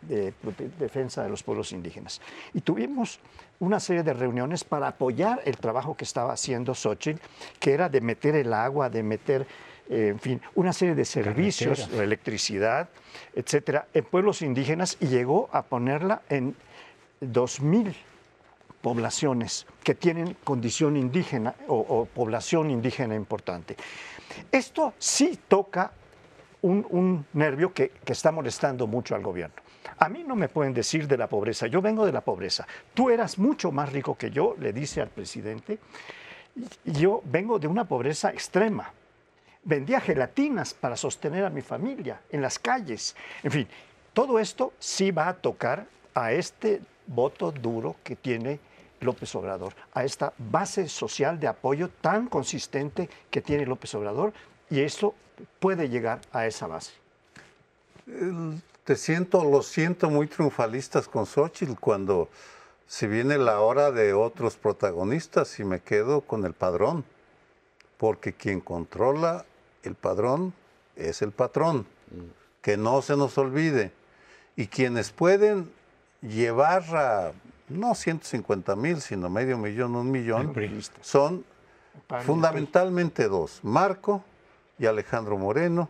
Defensa 0.78 1.22
de 1.22 1.28
los 1.28 1.42
Pueblos 1.42 1.72
Indígenas. 1.72 2.20
Y 2.54 2.60
tuvimos 2.60 3.18
una 3.58 3.80
serie 3.80 4.02
de 4.02 4.12
reuniones 4.12 4.64
para 4.64 4.88
apoyar 4.88 5.40
el 5.44 5.56
trabajo 5.56 5.96
que 5.96 6.04
estaba 6.04 6.32
haciendo 6.32 6.74
Xochitl, 6.74 7.20
que 7.58 7.72
era 7.72 7.88
de 7.88 8.00
meter 8.00 8.36
el 8.36 8.52
agua, 8.52 8.88
de 8.88 9.02
meter, 9.02 9.46
eh, 9.88 10.08
en 10.08 10.20
fin, 10.20 10.40
una 10.54 10.72
serie 10.72 10.94
de 10.94 11.04
servicios, 11.04 11.88
electricidad, 11.92 12.88
etcétera, 13.34 13.88
en 13.92 14.04
pueblos 14.04 14.42
indígenas 14.42 14.96
y 15.00 15.08
llegó 15.08 15.48
a 15.52 15.62
ponerla 15.62 16.22
en 16.28 16.54
2.000 17.20 17.94
poblaciones 18.80 19.66
que 19.84 19.94
tienen 19.94 20.36
condición 20.42 20.96
indígena 20.96 21.54
o 21.66 22.06
población 22.06 22.70
indígena 22.70 23.14
importante. 23.14 23.76
Esto 24.50 24.94
sí 24.98 25.38
toca 25.48 25.92
un, 26.62 27.26
nervio 27.32 27.72
que, 27.72 27.92
está 28.06 28.32
molestando 28.32 28.86
mucho 28.86 29.14
al 29.14 29.22
gobierno. 29.22 29.56
A 29.98 30.08
mí 30.08 30.24
no 30.24 30.36
me 30.36 30.48
pueden 30.48 30.74
decir 30.74 31.06
de 31.06 31.16
la 31.16 31.28
pobreza, 31.28 31.66
yo 31.66 31.80
vengo 31.80 32.06
de 32.06 32.12
la 32.12 32.20
pobreza. 32.20 32.66
Tú 32.94 33.10
eras 33.10 33.38
mucho 33.38 33.72
más 33.72 33.92
rico 33.92 34.16
que 34.16 34.30
yo, 34.30 34.54
le 34.58 34.72
dice 34.72 35.00
al 35.00 35.08
presidente. 35.08 35.78
Yo 36.84 37.22
vengo 37.24 37.58
de 37.58 37.66
una 37.66 37.84
pobreza 37.86 38.30
extrema. 38.30 38.92
Vendía 39.62 40.00
gelatinas 40.00 40.74
para 40.74 40.96
sostener 40.96 41.44
a 41.44 41.50
mi 41.50 41.60
familia 41.60 42.20
en 42.30 42.42
las 42.42 42.58
calles. 42.58 43.14
En 43.42 43.50
fin, 43.50 43.68
todo 44.12 44.38
esto 44.38 44.72
sí 44.78 45.10
va 45.10 45.28
a 45.28 45.34
tocar 45.34 45.86
a 46.14 46.32
este 46.32 46.80
voto 47.06 47.52
duro 47.52 47.96
que 48.02 48.16
tiene 48.16 48.58
López 49.00 49.34
Obrador, 49.34 49.74
a 49.94 50.04
esta 50.04 50.32
base 50.36 50.88
social 50.88 51.40
de 51.40 51.48
apoyo 51.48 51.88
tan 51.88 52.26
consistente 52.26 53.08
que 53.30 53.40
tiene 53.40 53.66
López 53.66 53.94
Obrador, 53.94 54.32
y 54.68 54.80
eso 54.80 55.14
puede 55.58 55.88
llegar 55.88 56.20
a 56.32 56.46
esa 56.46 56.66
base. 56.66 56.92
Te 58.84 58.96
siento, 58.96 59.44
lo 59.44 59.62
siento 59.62 60.10
muy 60.10 60.26
triunfalistas 60.26 61.06
con 61.06 61.26
Xochitl 61.26 61.74
cuando 61.78 62.28
si 62.86 63.06
viene 63.06 63.38
la 63.38 63.60
hora 63.60 63.92
de 63.92 64.14
otros 64.14 64.56
protagonistas 64.56 65.60
y 65.60 65.64
me 65.64 65.80
quedo 65.80 66.22
con 66.22 66.44
el 66.44 66.54
padrón, 66.54 67.04
porque 67.98 68.32
quien 68.32 68.60
controla 68.60 69.44
el 69.84 69.94
padrón 69.94 70.52
es 70.96 71.22
el 71.22 71.30
patrón, 71.30 71.86
que 72.62 72.76
no 72.76 73.00
se 73.02 73.16
nos 73.16 73.38
olvide. 73.38 73.92
Y 74.56 74.66
quienes 74.66 75.12
pueden 75.12 75.70
llevar 76.20 76.82
a, 76.96 77.32
no 77.68 77.94
150 77.94 78.74
mil, 78.74 79.00
sino 79.00 79.30
medio 79.30 79.56
millón, 79.56 79.94
un 79.94 80.10
millón, 80.10 80.52
son 81.00 81.44
fundamentalmente 82.24 83.28
dos, 83.28 83.60
Marco 83.62 84.24
y 84.80 84.86
Alejandro 84.86 85.38
Moreno. 85.38 85.88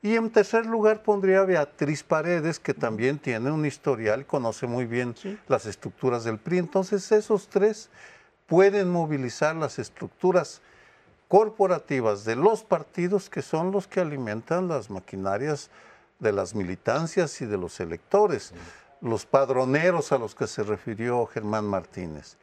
Y 0.00 0.14
en 0.14 0.30
tercer 0.30 0.66
lugar 0.66 1.02
pondría 1.02 1.40
a 1.40 1.44
Beatriz 1.44 2.04
Paredes, 2.04 2.60
que 2.60 2.74
también 2.74 3.18
tiene 3.18 3.50
un 3.50 3.66
historial, 3.66 4.26
conoce 4.26 4.68
muy 4.68 4.84
bien 4.84 5.16
las 5.48 5.66
estructuras 5.66 6.22
del 6.22 6.38
PRI. 6.38 6.58
Entonces 6.58 7.10
esos 7.10 7.48
tres 7.48 7.88
pueden 8.46 8.90
movilizar 8.90 9.56
las 9.56 9.80
estructuras 9.80 10.60
corporativas 11.26 12.24
de 12.24 12.36
los 12.36 12.62
partidos 12.62 13.28
que 13.28 13.42
son 13.42 13.72
los 13.72 13.88
que 13.88 14.00
alimentan 14.00 14.68
las 14.68 14.88
maquinarias 14.88 15.70
de 16.20 16.32
las 16.32 16.54
militancias 16.54 17.40
y 17.40 17.46
de 17.46 17.58
los 17.58 17.80
electores, 17.80 18.52
los 19.00 19.26
padroneros 19.26 20.12
a 20.12 20.18
los 20.18 20.34
que 20.34 20.46
se 20.46 20.62
refirió 20.62 21.26
Germán 21.26 21.64
Martínez. 21.64 22.36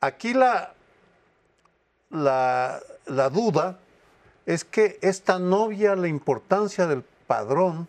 Aquí 0.00 0.34
la, 0.34 0.72
la, 2.10 2.80
la 3.06 3.28
duda 3.30 3.78
es 4.46 4.64
que 4.64 4.98
es 5.02 5.22
tan 5.22 5.52
obvia 5.52 5.96
la 5.96 6.08
importancia 6.08 6.86
del 6.86 7.02
padrón 7.26 7.88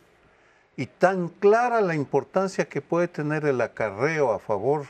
y 0.77 0.85
tan 0.85 1.27
clara 1.27 1.81
la 1.81 1.95
importancia 1.95 2.65
que 2.65 2.81
puede 2.81 3.07
tener 3.07 3.45
el 3.45 3.61
acarreo 3.61 4.31
a 4.31 4.39
favor 4.39 4.85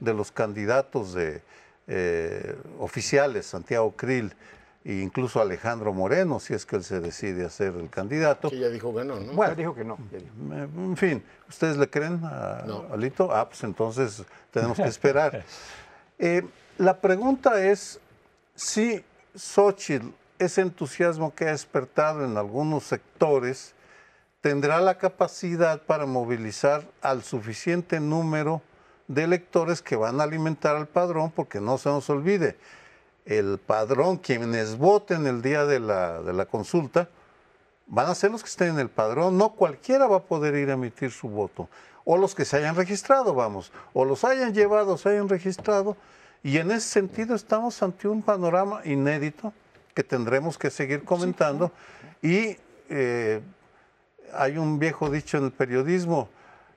de 0.00 0.14
los 0.14 0.32
candidatos 0.32 1.14
de, 1.14 1.42
eh, 1.88 2.56
oficiales, 2.78 3.46
Santiago 3.46 3.92
Krill 3.92 4.34
e 4.84 4.94
incluso 4.94 5.40
Alejandro 5.40 5.92
Moreno, 5.92 6.38
si 6.38 6.54
es 6.54 6.64
que 6.64 6.76
él 6.76 6.84
se 6.84 7.00
decide 7.00 7.44
a 7.44 7.50
ser 7.50 7.74
el 7.74 7.90
candidato. 7.90 8.50
Que 8.50 8.58
ya 8.58 8.68
dijo 8.68 8.94
que 8.94 9.04
no, 9.04 9.18
¿no? 9.18 9.32
Bueno, 9.32 9.54
dijo 9.54 9.74
que 9.74 9.84
no. 9.84 9.98
En 10.50 10.96
fin, 10.96 11.22
¿ustedes 11.48 11.76
le 11.76 11.90
creen 11.90 12.20
a 12.24 12.64
Alito? 12.92 13.32
Ah, 13.32 13.48
pues 13.48 13.64
entonces 13.64 14.24
tenemos 14.50 14.76
que 14.76 14.88
esperar. 14.88 15.44
Eh, 16.18 16.42
la 16.78 16.98
pregunta 16.98 17.62
es 17.62 18.00
si 18.54 19.04
Xochitl, 19.34 20.06
ese 20.38 20.60
entusiasmo 20.60 21.34
que 21.34 21.46
ha 21.46 21.52
despertado 21.52 22.24
en 22.24 22.36
algunos 22.36 22.84
sectores, 22.84 23.74
tendrá 24.40 24.80
la 24.80 24.98
capacidad 24.98 25.82
para 25.82 26.06
movilizar 26.06 26.84
al 27.02 27.22
suficiente 27.22 28.00
número 28.00 28.62
de 29.08 29.24
electores 29.24 29.82
que 29.82 29.96
van 29.96 30.20
a 30.20 30.24
alimentar 30.24 30.76
al 30.76 30.86
padrón, 30.86 31.30
porque 31.30 31.60
no 31.60 31.78
se 31.78 31.88
nos 31.88 32.08
olvide, 32.10 32.56
el 33.24 33.58
padrón, 33.58 34.18
quienes 34.18 34.78
voten 34.78 35.26
el 35.26 35.42
día 35.42 35.64
de 35.64 35.80
la, 35.80 36.46
consulta, 36.50 37.08
van 37.86 38.06
a 38.06 38.14
ser 38.14 38.30
los 38.30 38.42
que 38.42 38.48
estén 38.48 38.68
en 38.74 38.78
el 38.78 38.88
padrón, 38.88 39.36
no 39.36 39.50
cualquiera 39.50 40.06
va 40.06 40.18
a 40.18 40.22
poder 40.22 40.54
ir 40.54 40.70
a 40.70 40.74
emitir 40.74 41.10
su 41.10 41.28
voto, 41.28 41.68
o 42.04 42.16
los 42.16 42.34
que 42.34 42.44
se 42.44 42.58
hayan 42.58 42.76
registrado, 42.76 43.34
vamos, 43.34 43.72
o 43.92 44.04
los 44.04 44.24
hayan 44.24 44.54
llevado, 44.54 44.96
se 44.96 45.08
hayan 45.08 45.28
registrado, 45.28 45.96
y 46.42 46.58
en 46.58 46.70
ese 46.70 46.88
sentido 46.88 47.34
estamos 47.34 47.82
ante 47.82 48.06
un 48.06 48.22
panorama 48.22 48.80
inédito 48.84 49.52
que 49.96 50.04
tendremos 50.04 50.58
que 50.58 50.70
seguir 50.70 51.04
comentando, 51.04 51.72
y 52.20 52.58
eh, 52.90 53.40
hay 54.34 54.58
un 54.58 54.78
viejo 54.78 55.08
dicho 55.08 55.38
en 55.38 55.44
el 55.44 55.52
periodismo, 55.52 56.28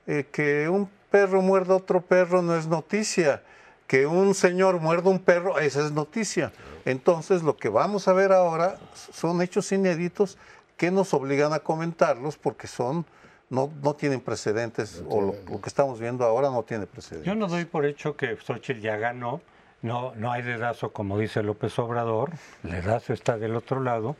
eh, 0.07 0.25
que 0.31 0.69
un 0.69 0.89
perro 1.11 1.41
muerda 1.41 1.73
a 1.73 1.77
otro 1.77 1.99
perro 1.99 2.41
no 2.41 2.55
es 2.55 2.65
noticia. 2.65 3.43
Que 3.87 4.05
un 4.05 4.33
señor 4.35 4.79
muerda 4.79 5.09
un 5.09 5.19
perro, 5.19 5.59
esa 5.59 5.83
es 5.83 5.91
noticia. 5.91 6.53
Entonces, 6.85 7.43
lo 7.43 7.57
que 7.57 7.67
vamos 7.67 8.07
a 8.07 8.13
ver 8.13 8.31
ahora 8.31 8.77
son 8.93 9.41
hechos 9.41 9.71
inéditos 9.71 10.37
que 10.77 10.89
nos 10.89 11.13
obligan 11.13 11.51
a 11.51 11.59
comentarlos 11.59 12.37
porque 12.37 12.67
son 12.67 13.05
no, 13.49 13.69
no 13.83 13.95
tienen 13.95 14.21
precedentes, 14.21 15.03
o 15.09 15.21
lo, 15.21 15.61
que 15.61 15.67
estamos 15.67 15.99
viendo 15.99 16.23
ahora 16.23 16.49
no 16.51 16.63
tiene 16.63 16.85
precedentes. 16.85 17.25
Yo 17.25 17.35
no 17.35 17.47
doy 17.47 17.65
por 17.65 17.85
hecho 17.85 18.15
que 18.15 18.37
Xochitl 18.37 18.79
ya 18.79 18.95
ganó, 18.95 19.41
no, 19.81 20.13
no 20.15 20.31
hay 20.31 20.41
dedazo 20.41 20.91
como 20.91 21.17
dice 21.17 21.43
López 21.43 21.77
Obrador, 21.79 22.31
el 22.63 22.71
dedazo 22.71 23.13
está 23.13 23.37
del 23.37 23.55
otro 23.55 23.81
lado, 23.81 24.15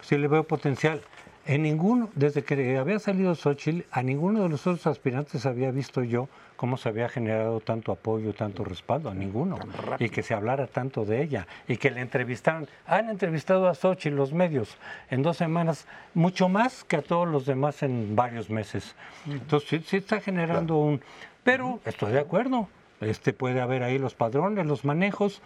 sí 0.00 0.18
le 0.18 0.28
veo 0.28 0.44
potencial. 0.44 1.02
En 1.44 1.62
ninguno, 1.62 2.08
desde 2.14 2.44
que 2.44 2.78
había 2.78 3.00
salido 3.00 3.34
Xochitl, 3.34 3.80
a 3.90 4.02
ninguno 4.04 4.44
de 4.44 4.48
los 4.48 4.64
otros 4.64 4.86
aspirantes 4.86 5.44
había 5.44 5.72
visto 5.72 6.04
yo 6.04 6.28
cómo 6.54 6.76
se 6.76 6.88
había 6.88 7.08
generado 7.08 7.58
tanto 7.58 7.90
apoyo, 7.90 8.32
tanto 8.32 8.62
respaldo, 8.62 9.10
a 9.10 9.14
ninguno. 9.14 9.58
Y 9.98 10.08
que 10.10 10.22
se 10.22 10.34
hablara 10.34 10.68
tanto 10.68 11.04
de 11.04 11.20
ella. 11.20 11.48
Y 11.66 11.78
que 11.78 11.90
le 11.90 12.00
entrevistaran. 12.00 12.68
Han 12.86 13.10
entrevistado 13.10 13.66
a 13.66 13.74
Xochitl 13.74 14.14
los 14.14 14.32
medios 14.32 14.76
en 15.10 15.22
dos 15.24 15.36
semanas, 15.36 15.88
mucho 16.14 16.48
más 16.48 16.84
que 16.84 16.94
a 16.94 17.02
todos 17.02 17.26
los 17.26 17.44
demás 17.44 17.82
en 17.82 18.14
varios 18.14 18.48
meses. 18.48 18.94
Entonces 19.26 19.82
sí, 19.86 19.96
está 19.96 20.20
generando 20.20 20.76
un... 20.76 21.00
Pero 21.42 21.80
estoy 21.84 22.12
de 22.12 22.20
acuerdo. 22.20 22.68
Este 23.02 23.32
puede 23.32 23.60
haber 23.60 23.82
ahí 23.82 23.98
los 23.98 24.14
padrones, 24.14 24.66
los 24.66 24.84
manejos. 24.84 25.42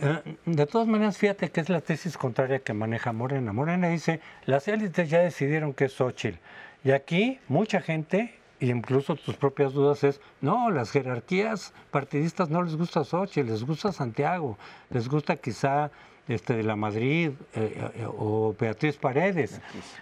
Eh, 0.00 0.36
de 0.46 0.66
todas 0.66 0.86
maneras, 0.86 1.18
fíjate 1.18 1.50
que 1.50 1.60
es 1.60 1.68
la 1.68 1.80
tesis 1.80 2.16
contraria 2.16 2.60
que 2.60 2.72
maneja 2.72 3.12
Morena. 3.12 3.52
Morena 3.52 3.88
dice, 3.88 4.20
las 4.46 4.68
élites 4.68 5.10
ya 5.10 5.20
decidieron 5.20 5.72
que 5.72 5.86
es 5.86 5.92
Xochitl. 5.92 6.38
Y 6.84 6.92
aquí 6.92 7.38
mucha 7.48 7.80
gente, 7.80 8.34
incluso 8.60 9.16
tus 9.16 9.36
propias 9.36 9.72
dudas, 9.72 10.04
es, 10.04 10.20
no, 10.40 10.70
las 10.70 10.90
jerarquías 10.90 11.72
partidistas 11.90 12.50
no 12.50 12.62
les 12.62 12.76
gusta 12.76 13.04
Xochitl, 13.04 13.48
les 13.48 13.64
gusta 13.64 13.92
Santiago, 13.92 14.58
les 14.90 15.08
gusta 15.08 15.36
quizá 15.36 15.90
este, 16.28 16.54
de 16.54 16.62
la 16.62 16.76
Madrid 16.76 17.32
eh, 17.54 17.90
eh, 17.96 18.06
o 18.06 18.54
Beatriz 18.58 18.96
Paredes. 18.96 19.60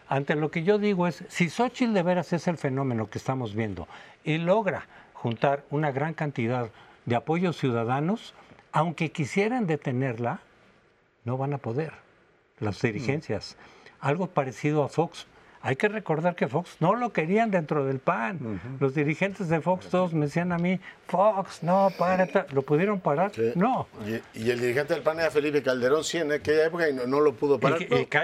Ante 0.09 0.35
lo 0.35 0.51
que 0.51 0.63
yo 0.63 0.79
digo 0.79 1.07
es, 1.07 1.25
si 1.29 1.49
Xochitl 1.49 1.95
de 1.95 2.03
veras 2.03 2.33
es 2.35 2.47
el 2.49 2.59
fenómeno 2.59 3.09
que 3.09 3.19
estamos 3.19 3.55
viendo 3.55 3.89
y 4.25 4.37
logra 4.37 4.87
juntar 5.23 5.65
una 5.71 5.91
gran 5.91 6.15
cantidad 6.15 6.71
de 7.05 7.17
apoyos 7.17 7.57
ciudadanos, 7.57 8.35
aunque 8.73 9.11
quisieran 9.11 9.67
detenerla, 9.67 10.41
no 11.25 11.37
van 11.37 11.53
a 11.55 11.59
poder 11.59 11.93
las 12.61 12.81
dirigencias. 12.81 13.57
Algo 14.01 14.29
parecido 14.29 14.85
a 14.85 14.89
Fox. 14.89 15.27
Hay 15.61 15.77
que 15.77 15.89
recordar 15.89 16.37
que 16.37 16.47
Fox 16.47 16.77
no 16.81 16.95
lo 16.95 17.13
querían 17.13 17.51
dentro 17.51 17.85
del 17.85 17.99
PAN. 17.99 18.61
Los 18.81 18.95
dirigentes 18.95 19.49
de 19.49 19.61
Fox 19.61 19.89
todos 19.89 20.13
me 20.13 20.27
decían 20.27 20.53
a 20.53 20.59
mí, 20.59 20.79
Fox, 21.07 21.63
no, 21.63 21.91
para, 21.99 22.47
¿lo 22.53 22.63
pudieron 22.63 23.01
parar? 23.01 23.33
No. 23.55 23.89
Y, 24.35 24.51
el 24.51 24.61
dirigente 24.61 24.95
del 24.95 25.03
PAN 25.03 25.21
era 25.21 25.31
Felipe 25.31 25.63
Calderón, 25.63 26.05
sí, 26.05 26.19
en 26.19 26.33
aquella 26.33 26.67
época 26.67 26.89
y 26.89 26.95
no, 26.95 27.21
lo 27.21 27.33
pudo 27.35 27.59
parar. 27.59 27.81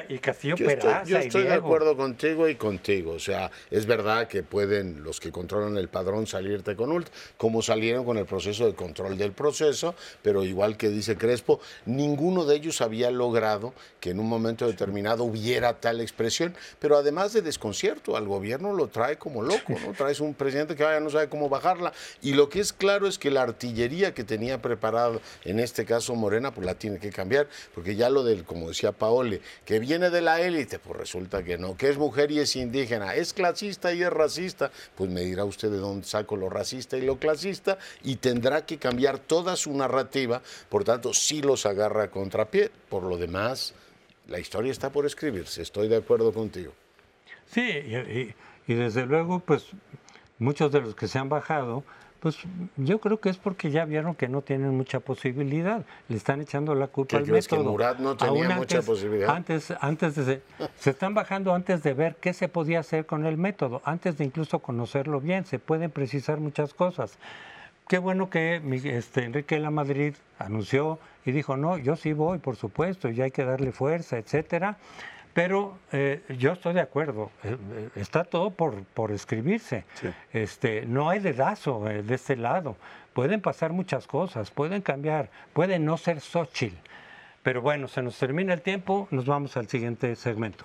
Y, 0.08 0.18
Castillo 0.18 0.56
yo 0.56 0.66
Peraza 0.66 0.98
Estoy, 0.98 1.12
yo 1.12 1.18
estoy 1.18 1.42
de 1.44 1.54
acuerdo 1.54 1.96
contigo 1.96 2.48
y 2.48 2.54
contigo. 2.54 3.12
O 3.12 3.18
sea, 3.18 3.50
es 3.70 3.86
verdad 3.86 4.28
que 4.28 4.42
pueden 4.42 5.02
los 5.02 5.20
que 5.20 5.32
controlan 5.32 5.76
el 5.76 5.88
padrón 5.88 6.26
salirte 6.26 6.76
con 6.76 6.92
ULT, 6.92 7.08
como 7.36 7.62
salieron 7.62 8.04
con 8.04 8.18
el 8.18 8.26
proceso 8.26 8.66
de 8.66 8.74
control 8.74 9.18
del 9.18 9.32
proceso, 9.32 9.94
pero 10.22 10.44
igual 10.44 10.76
que 10.76 10.88
dice 10.88 11.16
Crespo, 11.16 11.60
ninguno 11.86 12.44
de 12.44 12.56
ellos 12.56 12.80
había 12.80 13.10
logrado 13.10 13.74
que 14.00 14.10
en 14.10 14.20
un 14.20 14.28
momento 14.28 14.66
determinado 14.66 15.24
hubiera 15.24 15.80
tal 15.80 16.00
expresión, 16.00 16.54
pero 16.78 16.96
además 16.96 17.23
de 17.32 17.42
desconcierto, 17.42 18.16
al 18.16 18.26
gobierno 18.26 18.72
lo 18.72 18.88
trae 18.88 19.16
como 19.16 19.42
loco, 19.42 19.74
¿no? 19.84 19.92
Traes 19.92 20.20
un 20.20 20.34
presidente 20.34 20.76
que 20.76 20.84
vaya 20.84 21.00
no 21.00 21.10
sabe 21.10 21.28
cómo 21.28 21.48
bajarla. 21.48 21.92
Y 22.22 22.34
lo 22.34 22.48
que 22.48 22.60
es 22.60 22.72
claro 22.72 23.06
es 23.06 23.18
que 23.18 23.30
la 23.30 23.42
artillería 23.42 24.14
que 24.14 24.24
tenía 24.24 24.60
preparado, 24.60 25.20
en 25.44 25.60
este 25.60 25.84
caso 25.84 26.14
Morena, 26.14 26.52
pues 26.52 26.66
la 26.66 26.74
tiene 26.74 26.98
que 26.98 27.10
cambiar, 27.10 27.48
porque 27.74 27.96
ya 27.96 28.10
lo 28.10 28.24
del, 28.24 28.44
como 28.44 28.68
decía 28.68 28.92
Paole, 28.92 29.40
que 29.64 29.78
viene 29.78 30.10
de 30.10 30.20
la 30.20 30.40
élite, 30.40 30.78
pues 30.78 30.98
resulta 30.98 31.42
que 31.42 31.58
no, 31.58 31.76
que 31.76 31.88
es 31.88 31.98
mujer 31.98 32.30
y 32.30 32.40
es 32.40 32.56
indígena, 32.56 33.14
es 33.14 33.32
clasista 33.32 33.92
y 33.92 34.02
es 34.02 34.10
racista, 34.10 34.70
pues 34.94 35.10
me 35.10 35.22
dirá 35.22 35.44
usted 35.44 35.70
de 35.70 35.78
dónde 35.78 36.06
saco 36.06 36.36
lo 36.36 36.50
racista 36.50 36.96
y 36.96 37.02
lo 37.02 37.18
clasista, 37.18 37.78
y 38.02 38.16
tendrá 38.16 38.66
que 38.66 38.78
cambiar 38.78 39.18
toda 39.18 39.56
su 39.56 39.72
narrativa, 39.72 40.42
por 40.68 40.84
tanto, 40.84 41.14
sí 41.14 41.42
los 41.42 41.66
agarra 41.66 42.04
a 42.04 42.10
contrapié, 42.10 42.70
por 42.88 43.02
lo 43.02 43.16
demás, 43.16 43.74
la 44.28 44.38
historia 44.38 44.72
está 44.72 44.90
por 44.90 45.06
escribirse, 45.06 45.62
estoy 45.62 45.88
de 45.88 45.96
acuerdo 45.96 46.32
contigo. 46.32 46.72
Sí, 47.54 48.34
y, 48.66 48.74
desde 48.74 49.06
luego, 49.06 49.38
pues 49.38 49.68
muchos 50.40 50.72
de 50.72 50.80
los 50.80 50.96
que 50.96 51.06
se 51.06 51.20
han 51.20 51.28
bajado, 51.28 51.84
pues 52.18 52.38
yo 52.76 52.98
creo 53.00 53.20
que 53.20 53.28
es 53.28 53.36
porque 53.36 53.70
ya 53.70 53.84
vieron 53.84 54.16
que 54.16 54.26
no 54.26 54.42
tienen 54.42 54.76
mucha 54.76 54.98
posibilidad. 54.98 55.84
Le 56.08 56.16
están 56.16 56.40
echando 56.40 56.74
la 56.74 56.88
culpa 56.88 57.18
al 57.18 57.26
método. 57.26 57.62
que 57.62 57.68
Murat 57.68 57.98
no 58.00 58.16
tenía 58.16 58.56
mucha 58.56 58.82
posibilidad? 58.82 59.30
Antes, 59.30 59.72
antes 59.80 60.16
de, 60.16 60.42
se 60.76 60.90
están 60.90 61.14
bajando 61.14 61.54
antes 61.54 61.84
de 61.84 61.94
ver 61.94 62.16
qué 62.16 62.32
se 62.32 62.48
podía 62.48 62.80
hacer 62.80 63.06
con 63.06 63.24
el 63.24 63.36
método, 63.36 63.82
antes 63.84 64.18
de 64.18 64.24
incluso 64.24 64.58
conocerlo 64.58 65.20
bien. 65.20 65.44
Se 65.44 65.60
pueden 65.60 65.92
precisar 65.92 66.40
muchas 66.40 66.74
cosas. 66.74 67.18
Qué 67.86 67.98
bueno 67.98 68.30
que 68.30 68.62
este, 68.84 69.24
Enrique 69.24 69.60
la 69.60 69.70
Madrid 69.70 70.14
anunció 70.40 70.98
y 71.24 71.30
dijo, 71.30 71.56
no, 71.56 71.78
yo 71.78 71.94
sí 71.94 72.14
voy, 72.14 72.38
por 72.38 72.56
supuesto, 72.56 73.10
y 73.10 73.20
hay 73.20 73.30
que 73.30 73.44
darle 73.44 73.70
fuerza, 73.70 74.18
etcétera 74.18 74.76
Pero 75.34 75.76
eh, 75.90 76.22
yo 76.38 76.52
estoy 76.52 76.74
de 76.74 76.80
acuerdo, 76.80 77.32
eh, 77.42 77.56
eh, 77.72 77.88
está 77.96 78.22
todo 78.22 78.50
por, 78.50 78.84
por 78.84 79.10
escribirse. 79.10 79.84
Este, 80.32 80.86
no 80.86 81.10
hay 81.10 81.18
dedazo 81.18 81.84
de 81.84 82.14
este 82.14 82.36
lado. 82.36 82.76
Pueden 83.12 83.40
pasar 83.40 83.72
muchas 83.72 84.06
cosas, 84.06 84.52
pueden 84.52 84.80
cambiar, 84.80 85.30
puede 85.52 85.80
no 85.80 85.98
ser 85.98 86.20
Xochitl. 86.20 86.76
Pero 87.42 87.60
bueno, 87.60 87.88
se 87.88 88.00
nos 88.00 88.16
termina 88.18 88.54
el 88.54 88.62
tiempo, 88.62 89.08
nos 89.10 89.26
vamos 89.26 89.56
al 89.56 89.68
siguiente 89.68 90.14
segmento. 90.14 90.64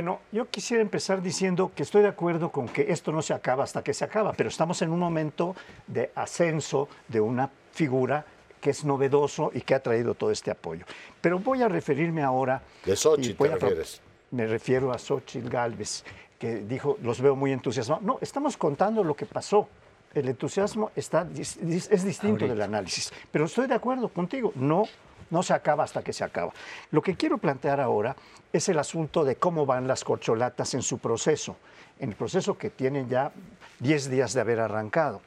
Bueno, 0.00 0.20
yo 0.32 0.48
quisiera 0.48 0.80
empezar 0.80 1.20
diciendo 1.20 1.72
que 1.76 1.82
estoy 1.82 2.00
de 2.00 2.08
acuerdo 2.08 2.50
con 2.50 2.66
que 2.66 2.90
esto 2.90 3.12
no 3.12 3.20
se 3.20 3.34
acaba 3.34 3.64
hasta 3.64 3.84
que 3.84 3.92
se 3.92 4.02
acaba, 4.02 4.32
pero 4.32 4.48
estamos 4.48 4.80
en 4.80 4.92
un 4.92 4.98
momento 4.98 5.54
de 5.86 6.10
ascenso 6.14 6.88
de 7.06 7.20
una 7.20 7.50
figura 7.72 8.24
que 8.62 8.70
es 8.70 8.82
novedoso 8.82 9.50
y 9.52 9.60
que 9.60 9.74
ha 9.74 9.82
traído 9.82 10.14
todo 10.14 10.30
este 10.30 10.50
apoyo. 10.50 10.86
Pero 11.20 11.38
voy 11.38 11.60
a 11.60 11.68
referirme 11.68 12.22
ahora... 12.22 12.62
¿De 12.82 12.96
Xochitl 12.96 13.44
te 13.44 13.48
refieres? 13.50 14.00
Me 14.30 14.46
refiero 14.46 14.90
a 14.90 14.98
Xochitl 14.98 15.50
Galvez, 15.50 16.02
que 16.38 16.60
dijo, 16.60 16.96
los 17.02 17.20
veo 17.20 17.36
muy 17.36 17.52
entusiasmados. 17.52 18.02
No, 18.02 18.16
estamos 18.22 18.56
contando 18.56 19.04
lo 19.04 19.14
que 19.14 19.26
pasó. 19.26 19.68
El 20.14 20.30
entusiasmo 20.30 20.92
está, 20.96 21.28
es 21.36 22.04
distinto 22.06 22.48
del 22.48 22.62
análisis. 22.62 23.12
Pero 23.30 23.44
estoy 23.44 23.66
de 23.66 23.74
acuerdo 23.74 24.08
contigo, 24.08 24.50
no 24.54 24.84
no 25.30 25.42
se 25.42 25.54
acaba 25.54 25.84
hasta 25.84 26.02
que 26.02 26.12
se 26.12 26.24
acaba. 26.24 26.52
Lo 26.90 27.02
que 27.02 27.16
quiero 27.16 27.38
plantear 27.38 27.80
ahora 27.80 28.16
es 28.52 28.68
el 28.68 28.78
asunto 28.78 29.24
de 29.24 29.36
cómo 29.36 29.66
van 29.66 29.86
las 29.86 30.04
corcholatas 30.04 30.74
en 30.74 30.82
su 30.82 30.98
proceso, 30.98 31.56
en 31.98 32.10
el 32.10 32.16
proceso 32.16 32.58
que 32.58 32.70
tienen 32.70 33.08
ya 33.08 33.32
10 33.78 34.10
días 34.10 34.32
de 34.34 34.40
haber 34.40 34.60
arrancado. 34.60 35.20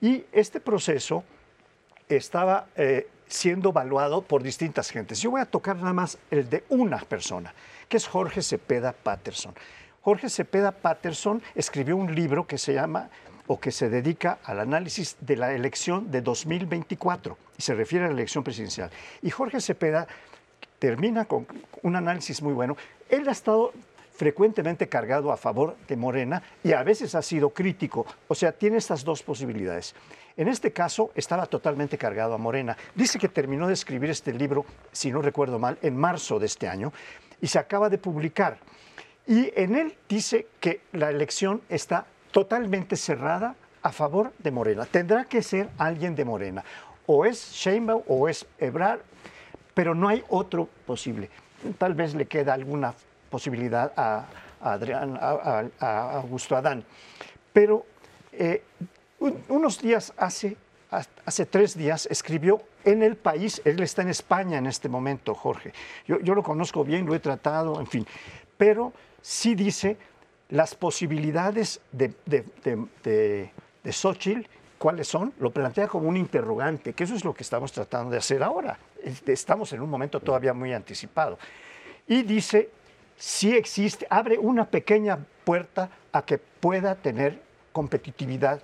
Y 0.00 0.24
este 0.32 0.60
proceso 0.60 1.24
estaba 2.08 2.66
eh, 2.76 3.08
siendo 3.28 3.70
evaluado 3.70 4.22
por 4.22 4.42
distintas 4.42 4.90
gentes. 4.90 5.20
Yo 5.20 5.30
voy 5.30 5.40
a 5.40 5.46
tocar 5.46 5.76
nada 5.76 5.92
más 5.92 6.18
el 6.30 6.48
de 6.48 6.64
una 6.68 6.98
persona, 6.98 7.54
que 7.88 7.96
es 7.96 8.06
Jorge 8.06 8.42
Cepeda 8.42 8.92
Patterson. 8.92 9.54
Jorge 10.02 10.28
Cepeda 10.28 10.70
Patterson 10.70 11.42
escribió 11.54 11.96
un 11.96 12.14
libro 12.14 12.46
que 12.46 12.58
se 12.58 12.74
llama 12.74 13.10
o 13.46 13.60
que 13.60 13.70
se 13.70 13.88
dedica 13.88 14.38
al 14.44 14.60
análisis 14.60 15.16
de 15.20 15.36
la 15.36 15.52
elección 15.52 16.10
de 16.10 16.20
2024 16.20 17.38
y 17.58 17.62
se 17.62 17.74
refiere 17.74 18.04
a 18.04 18.08
la 18.08 18.14
elección 18.14 18.44
presidencial. 18.44 18.90
Y 19.22 19.30
Jorge 19.30 19.60
Cepeda 19.60 20.06
termina 20.78 21.24
con 21.24 21.46
un 21.82 21.96
análisis 21.96 22.42
muy 22.42 22.52
bueno. 22.52 22.76
Él 23.08 23.28
ha 23.28 23.32
estado 23.32 23.72
frecuentemente 24.16 24.88
cargado 24.88 25.30
a 25.30 25.36
favor 25.36 25.76
de 25.86 25.96
Morena 25.96 26.42
y 26.64 26.72
a 26.72 26.82
veces 26.82 27.14
ha 27.14 27.22
sido 27.22 27.50
crítico. 27.50 28.06
O 28.28 28.34
sea, 28.34 28.52
tiene 28.52 28.78
estas 28.78 29.04
dos 29.04 29.22
posibilidades. 29.22 29.94
En 30.36 30.48
este 30.48 30.72
caso 30.72 31.12
estaba 31.14 31.46
totalmente 31.46 31.98
cargado 31.98 32.34
a 32.34 32.38
Morena. 32.38 32.76
Dice 32.94 33.18
que 33.18 33.28
terminó 33.28 33.68
de 33.68 33.74
escribir 33.74 34.10
este 34.10 34.32
libro, 34.32 34.64
si 34.92 35.10
no 35.10 35.22
recuerdo 35.22 35.58
mal, 35.58 35.78
en 35.82 35.96
marzo 35.96 36.38
de 36.38 36.46
este 36.46 36.68
año 36.68 36.92
y 37.40 37.46
se 37.46 37.58
acaba 37.58 37.88
de 37.88 37.98
publicar. 37.98 38.58
Y 39.26 39.52
en 39.56 39.76
él 39.76 39.94
dice 40.08 40.46
que 40.60 40.80
la 40.92 41.10
elección 41.10 41.60
está 41.68 42.06
totalmente 42.36 42.96
cerrada 42.96 43.56
a 43.80 43.90
favor 43.90 44.30
de 44.38 44.50
Morena. 44.50 44.84
Tendrá 44.84 45.24
que 45.24 45.40
ser 45.40 45.70
alguien 45.78 46.14
de 46.14 46.22
Morena. 46.22 46.62
O 47.06 47.24
es 47.24 47.52
Sheinbaum 47.52 48.02
o 48.08 48.28
es 48.28 48.44
Ebrard, 48.58 49.00
pero 49.72 49.94
no 49.94 50.06
hay 50.06 50.22
otro 50.28 50.68
posible. 50.84 51.30
Tal 51.78 51.94
vez 51.94 52.14
le 52.14 52.26
queda 52.26 52.52
alguna 52.52 52.92
posibilidad 53.30 53.90
a, 53.96 54.26
Adrián, 54.60 55.18
a, 55.18 56.10
Augusto 56.18 56.54
Adán. 56.54 56.84
Pero 57.54 57.86
eh, 58.32 58.62
unos 59.48 59.80
días 59.80 60.12
hace, 60.18 60.58
hace 61.24 61.46
tres 61.46 61.74
días, 61.74 62.04
escribió 62.10 62.60
en 62.84 63.02
el 63.02 63.16
país, 63.16 63.62
él 63.64 63.80
está 63.80 64.02
en 64.02 64.10
España 64.10 64.58
en 64.58 64.66
este 64.66 64.90
momento, 64.90 65.34
Jorge. 65.34 65.72
Yo, 66.06 66.20
yo 66.20 66.34
lo 66.34 66.42
conozco 66.42 66.84
bien, 66.84 67.06
lo 67.06 67.14
he 67.14 67.18
tratado, 67.18 67.80
en 67.80 67.86
fin. 67.86 68.06
Pero 68.58 68.92
sí 69.22 69.54
dice, 69.54 69.96
las 70.50 70.74
posibilidades 70.74 71.80
de, 71.92 72.14
de, 72.24 72.44
de, 73.02 73.92
Xochitl, 73.92 74.46
¿cuáles 74.78 75.08
son? 75.08 75.32
Lo 75.38 75.50
plantea 75.50 75.88
como 75.88 76.08
un 76.08 76.16
interrogante, 76.16 76.92
que 76.92 77.04
eso 77.04 77.14
es 77.14 77.24
lo 77.24 77.34
que 77.34 77.42
estamos 77.42 77.72
tratando 77.72 78.10
de 78.10 78.18
hacer 78.18 78.42
ahora. 78.42 78.78
Estamos 79.26 79.72
en 79.72 79.80
un 79.80 79.90
momento 79.90 80.20
todavía 80.20 80.52
muy 80.52 80.72
anticipado. 80.72 81.38
Y 82.06 82.22
dice, 82.22 82.70
si 83.16 83.56
existe, 83.56 84.06
abre 84.10 84.38
una 84.38 84.68
pequeña 84.68 85.18
puerta 85.44 85.90
a 86.12 86.22
que 86.22 86.38
pueda 86.38 86.94
tener 86.94 87.40
competitividad 87.72 88.60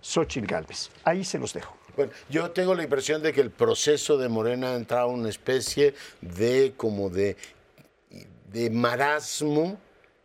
Xochitl 0.00 0.46
Galvez. 0.46 0.90
Ahí 1.04 1.24
se 1.24 1.38
los 1.38 1.52
dejo. 1.52 1.76
Bueno, 1.96 2.12
yo 2.28 2.50
tengo 2.52 2.74
la 2.74 2.84
impresión 2.84 3.22
de 3.22 3.32
que 3.32 3.40
el 3.40 3.50
proceso 3.50 4.16
de 4.16 4.28
Morena 4.28 4.72
ha 4.72 4.76
entrado 4.76 5.10
en 5.10 5.20
una 5.20 5.28
especie 5.28 5.94
de 6.20 6.72
como 6.76 7.10
de, 7.10 7.36
de 8.50 8.70
marasmo 8.70 9.78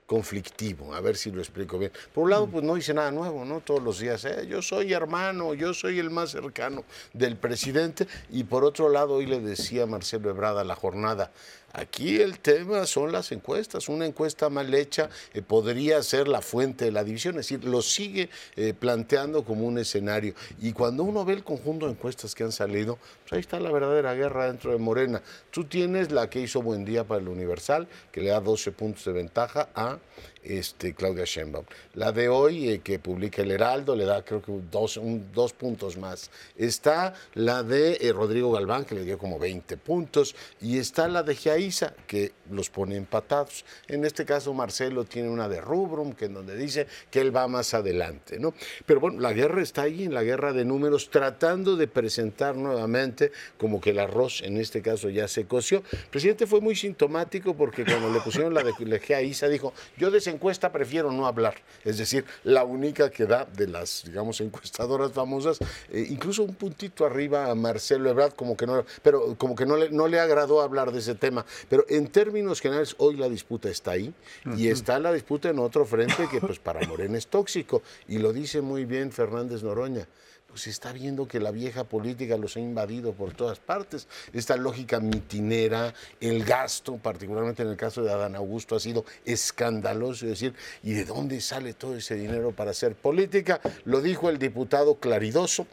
conflictivo, 0.06 0.93
a 0.93 1.01
ver 1.01 1.16
si 1.16 1.32
lo 1.32 1.39
explico 1.39 1.80
bien. 1.80 1.91
Por 2.14 2.26
un 2.26 2.30
lado, 2.30 2.47
pues 2.47 2.64
no 2.64 2.76
dice 2.76 2.93
nada 2.93 3.12
nuevo, 3.12 3.43
¿no? 3.43 3.62
Todos 3.62 3.82
los 3.82 3.99
días, 3.99 4.24
eh, 4.26 4.45
yo 4.47 4.62
soy 4.62 4.93
hermano, 4.93 5.53
yo 5.53 5.74
soy 5.74 5.99
el 5.99 6.10
más 6.10 6.32
cercano 6.32 6.84
del 7.14 7.38
presidente, 7.38 8.08
y 8.30 8.43
por 8.43 8.64
otro 8.64 8.89
lado, 8.89 9.16
hoy 9.16 9.26
le 9.26 9.39
decía 9.39 9.86
Marcelo 9.86 10.30
Ebrada 10.30 10.64
la 10.64 10.76
jornada, 10.76 11.32
Aquí 11.78 12.22
el 12.22 12.40
tema 12.40 12.86
son 12.86 13.12
las 13.12 13.34
encuestas. 13.34 13.90
Una 13.90 14.06
encuesta 14.06 14.50
mal 14.50 14.74
hecha 14.74 15.10
eh, 15.34 15.42
podría 15.42 16.02
ser 16.04 16.30
la 16.30 16.42
fuente 16.42 16.86
de 16.86 16.92
la 16.94 17.04
división, 17.04 17.34
es 17.38 17.50
decir, 17.50 17.66
lo 17.66 17.82
sigue 17.82 18.30
eh, 18.56 18.74
planteando 18.74 19.44
como 19.44 19.66
un 19.66 19.78
escenario. 19.78 20.36
Y 20.62 20.72
cuando 20.72 21.04
uno 21.04 21.26
ve 21.26 21.34
el 21.34 21.44
conjunto 21.44 21.88
de 21.88 21.92
encuestas 21.92 22.34
que 22.34 22.46
han 22.46 22.54
salido, 22.54 22.98
pues 23.24 23.34
ahí 23.34 23.40
está 23.42 23.60
la 23.60 23.74
verdadera 23.74 24.14
guerra 24.14 24.48
dentro 24.48 24.72
de 24.72 24.78
Morena. 24.78 25.22
Tú 25.52 25.66
tienes 25.66 26.14
la 26.14 26.30
que 26.30 26.40
hizo 26.40 26.62
Buen 26.62 26.86
Día 26.86 27.04
para 27.04 27.20
el 27.20 27.28
Universal, 27.28 27.90
que 28.10 28.22
le 28.22 28.30
da 28.30 28.40
12 28.40 28.72
puntos 28.72 29.04
de 29.04 29.12
ventaja 29.12 29.68
a 29.76 30.00
este, 30.46 30.93
Claudia 30.93 31.26
Sheinbaum. 31.26 31.66
La 31.96 32.12
de 32.12 32.30
hoy, 32.30 32.70
eh, 32.70 32.80
que 32.80 33.00
publica 33.00 33.41
el 33.41 33.52
Heraldo, 33.52 33.96
le 33.96 34.06
da 34.06 34.24
creo 34.24 34.41
que 34.41 34.52
dos, 34.72 35.00
dos 35.34 35.54
puntos 35.54 35.98
más. 35.98 36.30
Está 36.58 37.14
la 37.34 37.64
de 37.64 37.98
eh, 38.02 38.14
Rodrigo 38.14 38.52
Galván, 38.52 38.86
que 38.86 38.96
le 38.96 39.04
dio 39.04 39.18
como 39.18 39.39
20 39.39 39.78
puntos, 39.78 40.36
y 40.62 40.78
está 40.78 41.08
la 41.08 41.24
de 41.24 41.36
Giaiza, 41.36 41.93
que 42.08 42.34
los 42.52 42.70
pone 42.70 42.96
empatados. 42.96 43.66
En 43.88 44.06
este 44.06 44.26
caso, 44.26 44.54
Marcelo 44.54 45.06
tiene 45.06 45.30
una 45.30 45.50
de 45.50 45.62
Rubrum, 45.62 46.14
que 46.14 46.26
en 46.26 46.34
donde 46.34 46.56
dice 46.56 46.88
que 47.10 47.22
él 47.22 47.36
va 47.36 47.48
más 47.48 47.74
adelante. 47.74 48.39
¿no? 48.39 48.54
Pero 48.86 49.00
bueno, 49.00 49.20
la 49.20 49.34
guerra 49.34 49.62
está 49.62 49.84
ahí, 49.84 50.04
en 50.04 50.14
la 50.14 50.24
guerra 50.24 50.54
de 50.54 50.66
números, 50.66 51.10
tratando 51.10 51.76
de 51.76 51.88
presentar 51.88 52.56
nuevamente 52.56 53.32
como 53.58 53.82
que 53.82 53.91
el 53.91 54.00
arroz, 54.00 54.41
en 54.41 54.58
este 54.58 54.82
caso, 54.82 55.10
ya 55.10 55.28
se 55.28 55.46
coció. 55.46 55.84
El 55.91 56.10
presidente 56.10 56.48
fue 56.48 56.62
muy 56.62 56.76
sintomático 56.76 57.56
porque 57.56 57.84
cuando 57.84 58.12
le 58.12 58.20
pusieron 58.22 58.54
la 58.54 58.64
de 58.64 59.00
Giaiza, 59.00 59.48
dijo, 59.48 59.74
yo 59.98 60.12
desencuentro 60.12 60.35
encuesta 60.36 60.72
prefiero 60.72 61.12
no 61.12 61.26
hablar. 61.26 61.56
Es 61.84 61.98
decir, 61.98 62.26
la 62.44 62.64
única 62.64 63.10
que 63.10 63.26
da 63.26 63.46
de 63.46 63.68
las, 63.68 64.04
digamos, 64.06 64.40
encuestadoras 64.42 65.12
famosas, 65.12 65.60
eh, 65.92 66.06
incluso 66.10 66.44
un 66.44 66.56
puntito 66.56 67.06
arriba 67.06 67.50
a 67.50 67.56
Marcelo 67.56 68.10
Ebrard, 68.10 68.34
como 68.34 68.56
que 68.56 68.68
no, 68.68 68.86
pero 69.02 69.36
como 69.36 69.56
que 69.56 69.66
no 69.66 69.78
le, 69.78 69.90
no 69.90 70.08
le 70.08 70.20
agradó 70.20 70.62
hablar 70.62 70.92
de 70.92 71.00
ese 71.00 71.16
tema. 71.16 71.46
Pero 71.70 71.86
en 71.90 72.08
términos 72.08 72.62
generales, 72.62 72.96
hoy 73.00 73.16
la 73.16 73.30
disputa 73.30 73.70
está 73.70 73.92
ahí 73.92 74.14
y 74.58 74.68
está 74.68 75.00
la 75.00 75.12
disputa 75.12 75.50
en 75.50 75.60
otro 75.60 75.86
frente 75.86 76.28
que 76.30 76.40
pues 76.40 76.60
para 76.60 76.86
Morena 76.88 77.18
es 77.18 77.28
tóxico. 77.28 77.82
Y 78.08 78.20
lo 78.20 78.34
dice 78.34 78.62
muy 78.62 78.86
bien 78.86 79.12
Fernández 79.12 79.64
Noroña 79.64 80.08
pues, 80.56 80.68
está 80.68 80.93
viendo 80.93 81.28
que 81.28 81.41
la 81.41 81.51
vieja 81.51 81.84
política 81.84 82.38
los 82.38 82.56
ha 82.56 82.62
invadido 82.62 83.12
por 83.12 83.34
todas 83.34 83.60
partes. 83.60 84.08
Esta 84.32 84.56
lógica 84.56 85.01
mitinera, 85.01 85.93
el 86.22 86.45
gasto, 86.45 86.95
particularmente 86.95 87.62
en 87.62 87.68
el 87.68 87.76
caso 87.76 88.03
de 88.03 88.14
Adán 88.14 88.38
Augusto, 88.38 88.78
ha 88.78 88.80
sido 88.80 89.03
escandaloso. 89.26 90.24
Es 90.28 90.39
decir, 90.39 90.53
¿y 90.82 90.93
de 90.93 91.03
dónde 91.03 91.41
sale 91.41 91.74
todo 91.74 91.97
ese 91.97 92.16
dinero 92.16 92.53
para 92.53 92.72
hacer 92.72 92.95
política? 92.95 93.60
Lo 93.84 93.99
dijo 93.99 94.30
el 94.30 94.39
diputado 94.39 94.95
Claridoso, 94.95 95.68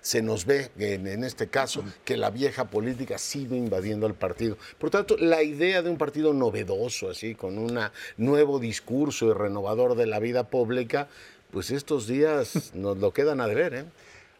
se 0.00 0.22
nos 0.22 0.46
ve 0.46 0.70
en, 0.78 1.24
este 1.24 1.48
caso 1.48 1.82
que 2.04 2.16
la 2.16 2.30
vieja 2.30 2.70
política 2.70 3.18
sigue 3.18 3.56
invadiendo 3.56 4.06
al 4.06 4.14
partido. 4.14 4.56
Por 4.78 4.90
tanto, 4.90 5.16
la 5.16 5.42
idea 5.42 5.82
de 5.82 5.90
un 5.90 5.98
partido 5.98 6.32
novedoso, 6.32 7.10
así, 7.10 7.34
con 7.34 7.58
un 7.58 7.76
nuevo 8.18 8.60
discurso 8.60 9.26
y 9.26 9.32
renovador 9.32 9.96
de 9.96 10.06
la 10.06 10.20
vida 10.20 10.48
pública, 10.48 11.08
pues 11.52 11.70
estos 11.70 12.06
días 12.06 12.74
nos 12.74 12.98
lo 12.98 13.12
quedan 13.12 13.40
a 13.40 13.46
deber. 13.46 13.74
¿eh? 13.74 13.84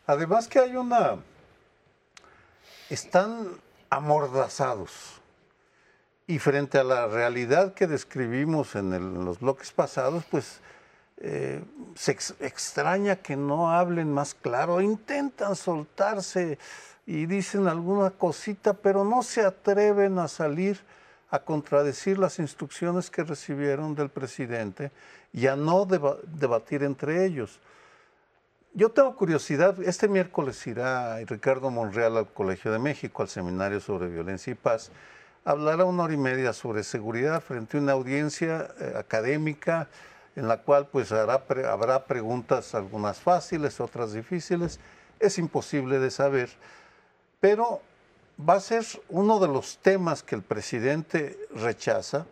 Además 0.07 0.49
que 0.49 0.59
hay 0.59 0.77
una... 0.77 1.17
Están 2.89 3.49
amordazados. 3.89 5.21
Y 6.27 6.39
frente 6.39 6.79
a 6.79 6.85
la 6.85 7.07
realidad 7.07 7.75
que 7.75 7.87
describimos 7.87 8.77
en, 8.77 9.25
los 9.25 9.41
bloques 9.41 9.73
pasados, 9.73 10.25
pues 10.31 10.61
eh, 11.19 11.63
se 11.95 12.13
extraña 12.13 13.17
que 13.17 13.37
no 13.37 13.71
hablen 13.71 14.13
más 14.13 14.35
claro, 14.35 14.81
intentan 14.81 15.57
soltarse 15.57 16.59
y 17.07 17.27
dicen 17.27 17.67
alguna 17.67 18.11
cosita, 18.11 18.75
pero 18.75 19.05
no 19.05 19.23
se 19.25 19.43
atreven 19.43 20.19
a 20.21 20.29
salir 20.29 20.81
a 21.31 21.39
contradecir 21.39 22.19
las 22.19 22.39
instrucciones 22.39 23.11
que 23.11 23.23
recibieron 23.23 23.95
del 23.95 24.09
presidente 24.09 24.91
y 25.33 25.47
a 25.47 25.57
no 25.57 25.87
debatir 25.87 26.83
entre 26.83 27.25
ellos. 27.25 27.61
Yo 28.73 28.91
tengo 28.91 29.17
curiosidad, 29.17 29.81
este 29.83 30.09
miércoles 30.09 30.65
irá 30.67 31.19
Ricardo 31.25 31.71
Monreal 31.71 32.17
al 32.17 32.29
Colegio 32.29 32.73
de 32.73 32.79
México, 32.79 33.23
al 33.23 33.29
Seminario 33.29 33.81
sobre 33.81 34.09
Violencia 34.09 34.53
y 34.53 34.55
Paz, 34.55 34.91
hablará 35.45 35.85
una 35.85 36.05
hora 36.05 36.15
y 36.15 36.19
media 36.19 36.53
sobre 36.53 36.85
seguridad 36.85 37.41
frente 37.41 37.77
a 37.77 37.81
una 37.81 37.93
audiencia 37.93 38.69
eh, 38.79 38.95
académica 38.97 39.89
en 40.37 40.47
la 40.47 40.59
cual 40.59 40.87
pues 40.87 41.11
habrá 41.13 42.05
preguntas, 42.07 42.75
algunas 42.75 43.19
fáciles, 43.19 43.81
otras 43.81 44.13
difíciles, 44.13 44.79
es 45.19 45.39
imposible 45.39 45.99
de 45.99 46.11
saber, 46.11 46.51
pero 47.41 47.83
va 48.49 48.55
a 48.55 48.61
ser 48.61 48.85
uno 49.09 49.39
de 49.39 49.49
los 49.49 49.79
temas 49.79 50.23
que 50.23 50.35
el 50.35 50.43
presidente 50.43 51.39
rechaza, 51.55 52.27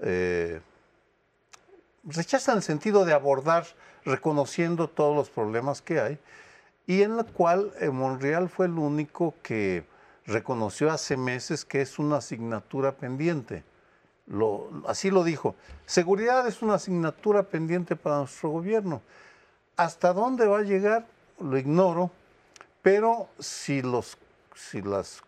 eh, 0.00 0.60
rechaza 2.04 2.52
en 2.52 2.58
el 2.58 2.62
sentido 2.62 3.04
de 3.04 3.12
abordar 3.12 3.66
reconociendo 4.04 4.88
todos 4.88 5.16
los 5.16 5.30
problemas 5.30 5.80
que 5.82 6.00
hay, 6.00 6.18
y 6.86 7.02
en 7.02 7.16
la 7.16 7.24
cual 7.24 7.72
eh, 7.80 7.88
Monreal 7.90 8.48
fue 8.48 8.66
el 8.66 8.78
único 8.78 9.34
que 9.42 9.84
reconoció 10.26 10.90
hace 10.90 11.16
meses 11.16 11.64
que 11.64 11.80
es 11.80 11.98
una 11.98 12.16
asignatura 12.16 12.92
pendiente. 12.92 13.64
Así 14.86 15.10
lo 15.10 15.22
dijo. 15.22 15.54
Seguridad 15.84 16.46
es 16.46 16.62
una 16.62 16.74
asignatura 16.74 17.42
pendiente 17.42 17.94
para 17.94 18.18
nuestro 18.18 18.50
gobierno. 18.50 19.02
¿Hasta 19.76 20.12
dónde 20.12 20.46
va 20.46 20.58
a 20.58 20.62
llegar? 20.62 21.06
Lo 21.40 21.58
ignoro, 21.58 22.10
pero 22.80 23.28
si 23.38 23.82
los, 23.82 24.16
si 24.54 24.82
las, 24.82 25.22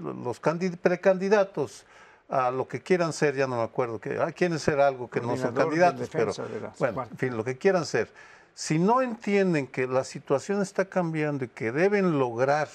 los 0.00 0.40
precandidatos 0.80 1.84
a 2.28 2.50
lo 2.50 2.66
que 2.66 2.80
quieran 2.80 3.12
ser, 3.12 3.36
ya 3.36 3.46
no 3.46 3.56
me 3.56 3.62
acuerdo, 3.62 4.00
que 4.00 4.18
ah, 4.20 4.32
quieren 4.32 4.58
ser 4.58 4.80
algo 4.80 5.08
que 5.08 5.20
no 5.20 5.36
son 5.36 5.54
candidatos, 5.54 6.08
pero 6.10 6.32
bueno, 6.78 7.06
en 7.10 7.16
fin, 7.16 7.36
lo 7.36 7.44
que 7.44 7.56
quieran 7.56 7.86
ser. 7.86 8.10
Si 8.54 8.78
no 8.78 9.02
entienden 9.02 9.66
que 9.66 9.86
la 9.86 10.02
situación 10.02 10.62
está 10.62 10.86
cambiando 10.86 11.44
y 11.44 11.48
que 11.48 11.72
deben 11.72 12.18
lograr 12.18 12.68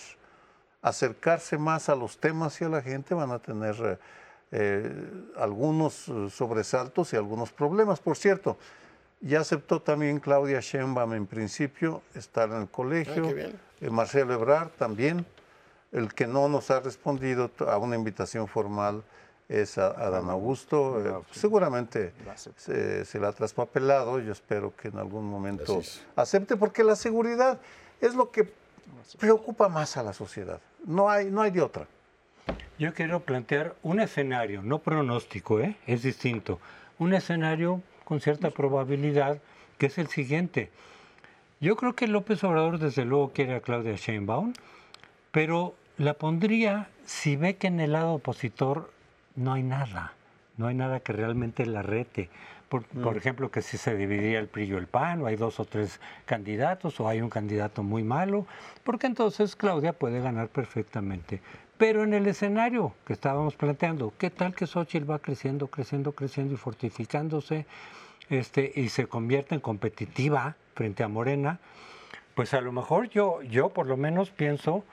acercarse 0.81 1.57
más 1.57 1.89
a 1.89 1.95
los 1.95 2.17
temas 2.17 2.59
y 2.61 2.65
a 2.65 2.69
la 2.69 2.81
gente, 2.81 3.13
van 3.13 3.31
a 3.31 3.39
tener 3.39 3.75
eh, 3.83 3.97
eh, 4.51 5.09
algunos 5.37 6.07
eh, 6.07 6.29
sobresaltos 6.29 7.13
y 7.13 7.15
algunos 7.15 7.51
problemas. 7.51 7.99
Por 7.99 8.17
cierto, 8.17 8.57
ya 9.21 9.41
aceptó 9.41 9.81
también 9.81 10.19
Claudia 10.19 10.59
Sheinbaum 10.59 11.13
en 11.13 11.27
principio 11.27 12.01
estar 12.15 12.49
en 12.49 12.61
el 12.61 12.67
colegio, 12.69 13.29
ah, 13.29 13.89
Marcelo 13.89 14.33
Ebrard 14.33 14.69
también. 14.69 15.25
El 15.91 16.13
que 16.13 16.27
no 16.27 16.47
nos 16.47 16.71
ha 16.71 16.79
respondido 16.79 17.51
a 17.67 17.77
una 17.77 17.95
invitación 17.95 18.47
formal 18.47 19.03
es 19.49 19.77
a, 19.77 19.91
Dan 20.09 20.29
Augusto. 20.29 21.05
Eh, 21.05 21.23
seguramente 21.31 22.13
se, 22.55 23.03
se, 23.03 23.19
la 23.19 23.29
ha 23.29 23.33
traspapelado. 23.33 24.19
Yo 24.19 24.31
espero 24.31 24.73
que 24.75 24.87
en 24.87 24.97
algún 24.97 25.25
momento 25.25 25.81
acepte, 26.15 26.55
porque 26.55 26.83
la 26.83 26.95
seguridad 26.95 27.59
es 27.99 28.15
lo 28.15 28.31
que 28.31 28.49
preocupa 29.19 29.67
más 29.67 29.97
a 29.97 30.03
la 30.03 30.13
sociedad. 30.13 30.61
No 30.85 31.09
hay, 31.09 31.29
no 31.29 31.41
hay 31.41 31.51
de 31.51 31.61
otra. 31.61 31.87
Yo 32.79 32.93
quiero 32.93 33.19
plantear 33.19 33.75
un 33.83 33.99
escenario, 33.99 34.63
no 34.63 34.79
pronóstico, 34.79 35.59
¿eh? 35.59 35.75
es 35.85 36.01
distinto. 36.01 36.59
Un 36.97 37.13
escenario 37.13 37.81
con 38.05 38.19
cierta 38.19 38.49
probabilidad, 38.49 39.39
que 39.77 39.87
es 39.87 39.97
el 39.97 40.07
siguiente. 40.07 40.69
Yo 41.59 41.75
creo 41.75 41.93
que 41.93 42.07
López 42.07 42.43
Obrador 42.43 42.79
desde 42.79 43.05
luego 43.05 43.31
quiere 43.33 43.55
a 43.55 43.61
Claudia 43.61 43.95
Sheinbaum, 43.95 44.53
pero 45.31 45.75
la 46.01 46.15
pondría 46.15 46.89
si 47.05 47.35
ve 47.35 47.57
que 47.57 47.67
en 47.67 47.79
el 47.79 47.91
lado 47.91 48.15
opositor 48.15 48.91
no 49.35 49.53
hay 49.53 49.61
nada, 49.61 50.13
no 50.57 50.65
hay 50.65 50.73
nada 50.73 50.99
que 50.99 51.13
realmente 51.13 51.65
la 51.65 51.83
rete. 51.83 52.29
Por, 52.69 52.85
mm. 52.93 53.17
ejemplo, 53.17 53.51
que 53.51 53.61
si 53.61 53.77
se 53.77 53.95
dividía 53.95 54.39
el 54.39 54.47
PRI 54.47 54.73
o 54.73 54.77
el 54.79 54.87
PAN, 54.87 55.21
o 55.21 55.27
hay 55.27 55.35
dos 55.35 55.59
o 55.59 55.65
tres 55.65 55.99
candidatos, 56.25 56.99
o 56.99 57.07
hay 57.07 57.21
un 57.21 57.29
candidato 57.29 57.83
muy 57.83 58.03
malo, 58.03 58.47
porque 58.83 59.05
entonces 59.05 59.55
Claudia 59.55 59.93
puede 59.93 60.21
ganar 60.21 60.47
perfectamente. 60.47 61.39
Pero 61.77 62.03
en 62.03 62.13
el 62.15 62.25
escenario 62.25 62.93
que 63.05 63.13
estábamos 63.13 63.55
planteando, 63.55 64.13
¿qué 64.17 64.31
tal 64.31 64.55
que 64.55 64.65
Xochitl 64.65 65.09
va 65.09 65.19
creciendo, 65.19 65.67
creciendo, 65.67 66.13
creciendo 66.13 66.55
y 66.55 66.57
fortificándose 66.57 67.67
este, 68.29 68.71
y 68.75 68.89
se 68.89 69.05
convierte 69.05 69.53
en 69.53 69.61
competitiva 69.61 70.55
frente 70.73 71.03
a 71.03 71.07
Morena? 71.07 71.59
Pues 72.33 72.53
a 72.55 72.61
lo 72.61 72.71
mejor 72.71 73.09
yo, 73.09 73.43
yo 73.43 73.69
por 73.69 73.85
lo 73.85 73.97
menos 73.97 74.31
pienso, 74.31 74.83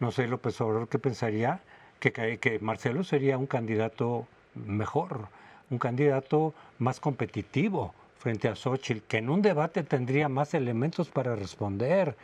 no 0.00 0.12
sé 0.12 0.26
López 0.26 0.60
Obrador 0.60 0.88
qué 0.88 0.98
pensaría, 0.98 1.60
que, 2.00 2.12
que 2.12 2.58
Marcelo 2.60 3.02
sería 3.04 3.38
un 3.38 3.46
candidato 3.46 4.26
mejor, 4.54 5.28
un 5.70 5.78
candidato 5.78 6.54
más 6.78 7.00
competitivo 7.00 7.94
frente 8.18 8.48
a 8.48 8.56
Xochitl, 8.56 9.02
que 9.06 9.18
en 9.18 9.30
un 9.30 9.42
debate 9.42 9.82
tendría 9.82 10.28
más 10.28 10.54
elementos 10.54 11.08
para 11.08 11.36
responder 11.36 12.16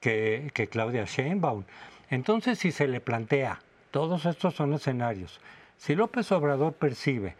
que, 0.00 0.50
que 0.54 0.68
Claudia 0.68 1.04
Sheinbaum. 1.04 1.64
Entonces, 2.10 2.58
si 2.58 2.72
se 2.72 2.88
le 2.88 3.00
plantea, 3.00 3.60
todos 3.90 4.24
estos 4.26 4.54
son 4.54 4.72
escenarios, 4.72 5.40
si 5.76 5.94
López 5.94 6.30
Obrador 6.32 6.72
percibe 6.74 7.36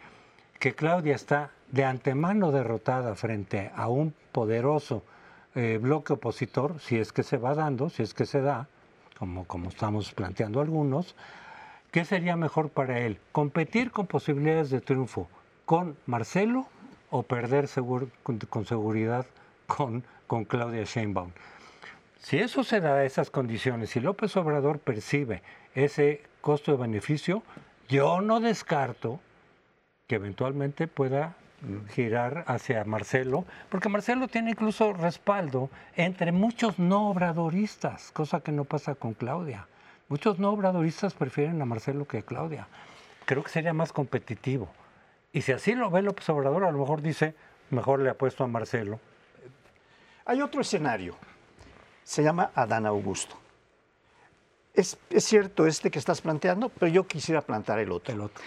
que 0.59 0.75
Claudia 0.75 1.15
está 1.15 1.51
de 1.71 1.85
antemano 1.85 2.51
derrotada 2.53 3.15
frente 3.15 3.71
a 3.75 3.89
un 3.89 4.15
poderoso 4.33 5.03
eh, 5.55 5.79
bloque 5.81 6.15
opositor, 6.15 6.81
si 6.81 6.99
es 6.99 7.13
que 7.13 7.23
se 7.23 7.37
va 7.37 7.55
dando, 7.55 7.91
si 7.91 8.03
es 8.03 8.15
que 8.15 8.27
se 8.27 8.41
da, 8.41 8.69
como, 9.19 9.45
como 9.47 9.69
estamos 9.69 10.13
planteando 10.13 10.61
algunos, 10.61 11.15
¿Qué 11.91 12.05
sería 12.05 12.37
mejor 12.37 12.69
para 12.69 12.99
él? 12.99 13.19
¿Competir 13.33 13.91
con 13.91 14.07
posibilidades 14.07 14.69
de 14.69 14.83
triunfo 14.83 15.29
con 15.65 15.97
Marcelo 16.05 16.67
o 17.11 17.23
perder 17.23 17.67
con, 18.23 18.67
seguridad 18.67 19.27
con, 19.67 20.05
con 20.27 20.45
Claudia 20.45 20.85
Sheinbaum? 20.85 21.31
Si 22.19 22.39
eso 22.39 22.63
se 22.63 22.81
da 22.81 22.97
a 22.97 23.05
esas 23.05 23.31
condiciones, 23.31 23.91
si 23.91 24.01
López 24.01 24.37
Obrador 24.37 24.81
percibe 24.81 25.43
ese 25.75 26.23
costo 26.43 26.73
de 26.73 26.79
beneficio, 26.79 27.43
yo 27.89 28.21
no 28.21 28.41
descarto 28.41 29.21
que 30.07 30.17
eventualmente 30.17 30.89
pueda 30.89 31.37
girar 31.91 32.45
hacia 32.47 32.85
Marcelo, 32.85 33.45
porque 33.69 33.89
Marcelo 33.89 34.29
tiene 34.29 34.51
incluso 34.51 34.93
respaldo 34.93 35.71
entre 35.97 36.33
muchos 36.33 36.79
no 36.79 37.09
obradoristas, 37.11 38.13
cosa 38.13 38.41
que 38.41 38.53
no 38.53 38.65
pasa 38.65 38.95
con 38.95 39.15
Claudia. 39.15 39.67
Muchos 40.09 40.39
no 40.39 40.51
obradoristas 40.51 41.15
prefieren 41.15 41.61
a 41.61 41.67
Marcelo 41.67 42.07
que 42.07 42.19
a 42.19 42.23
Claudia. 42.23 42.69
Creo 43.27 43.43
que 43.43 43.51
sería 43.51 43.75
más 43.75 43.93
competitivo. 43.93 44.69
Y 45.33 45.43
si 45.43 45.53
así 45.53 45.75
lo 45.75 45.91
ve 45.91 46.03
López 46.03 46.29
Obrador, 46.31 46.65
a 46.65 46.73
lo 46.73 46.79
mejor 46.79 47.03
dice, 47.03 47.35
mejor 47.71 48.01
le 48.01 48.11
apuesto 48.11 48.45
a 48.45 48.47
Marcelo. 48.47 49.01
Hay 50.25 50.41
otro 50.41 50.63
escenario. 50.63 51.17
Se 52.05 52.23
llama 52.23 52.51
Adán 52.55 52.87
Augusto. 52.87 53.37
Es, 54.73 54.97
cierto 55.19 55.67
este 55.67 55.91
que 55.91 55.99
estás 55.99 56.21
planteando, 56.21 56.69
pero 56.69 56.87
yo 56.87 57.07
quisiera 57.07 57.43
plantear 57.43 57.81
el 57.81 57.91
otro. 57.91 58.15
El 58.15 58.21
otro. 58.21 58.43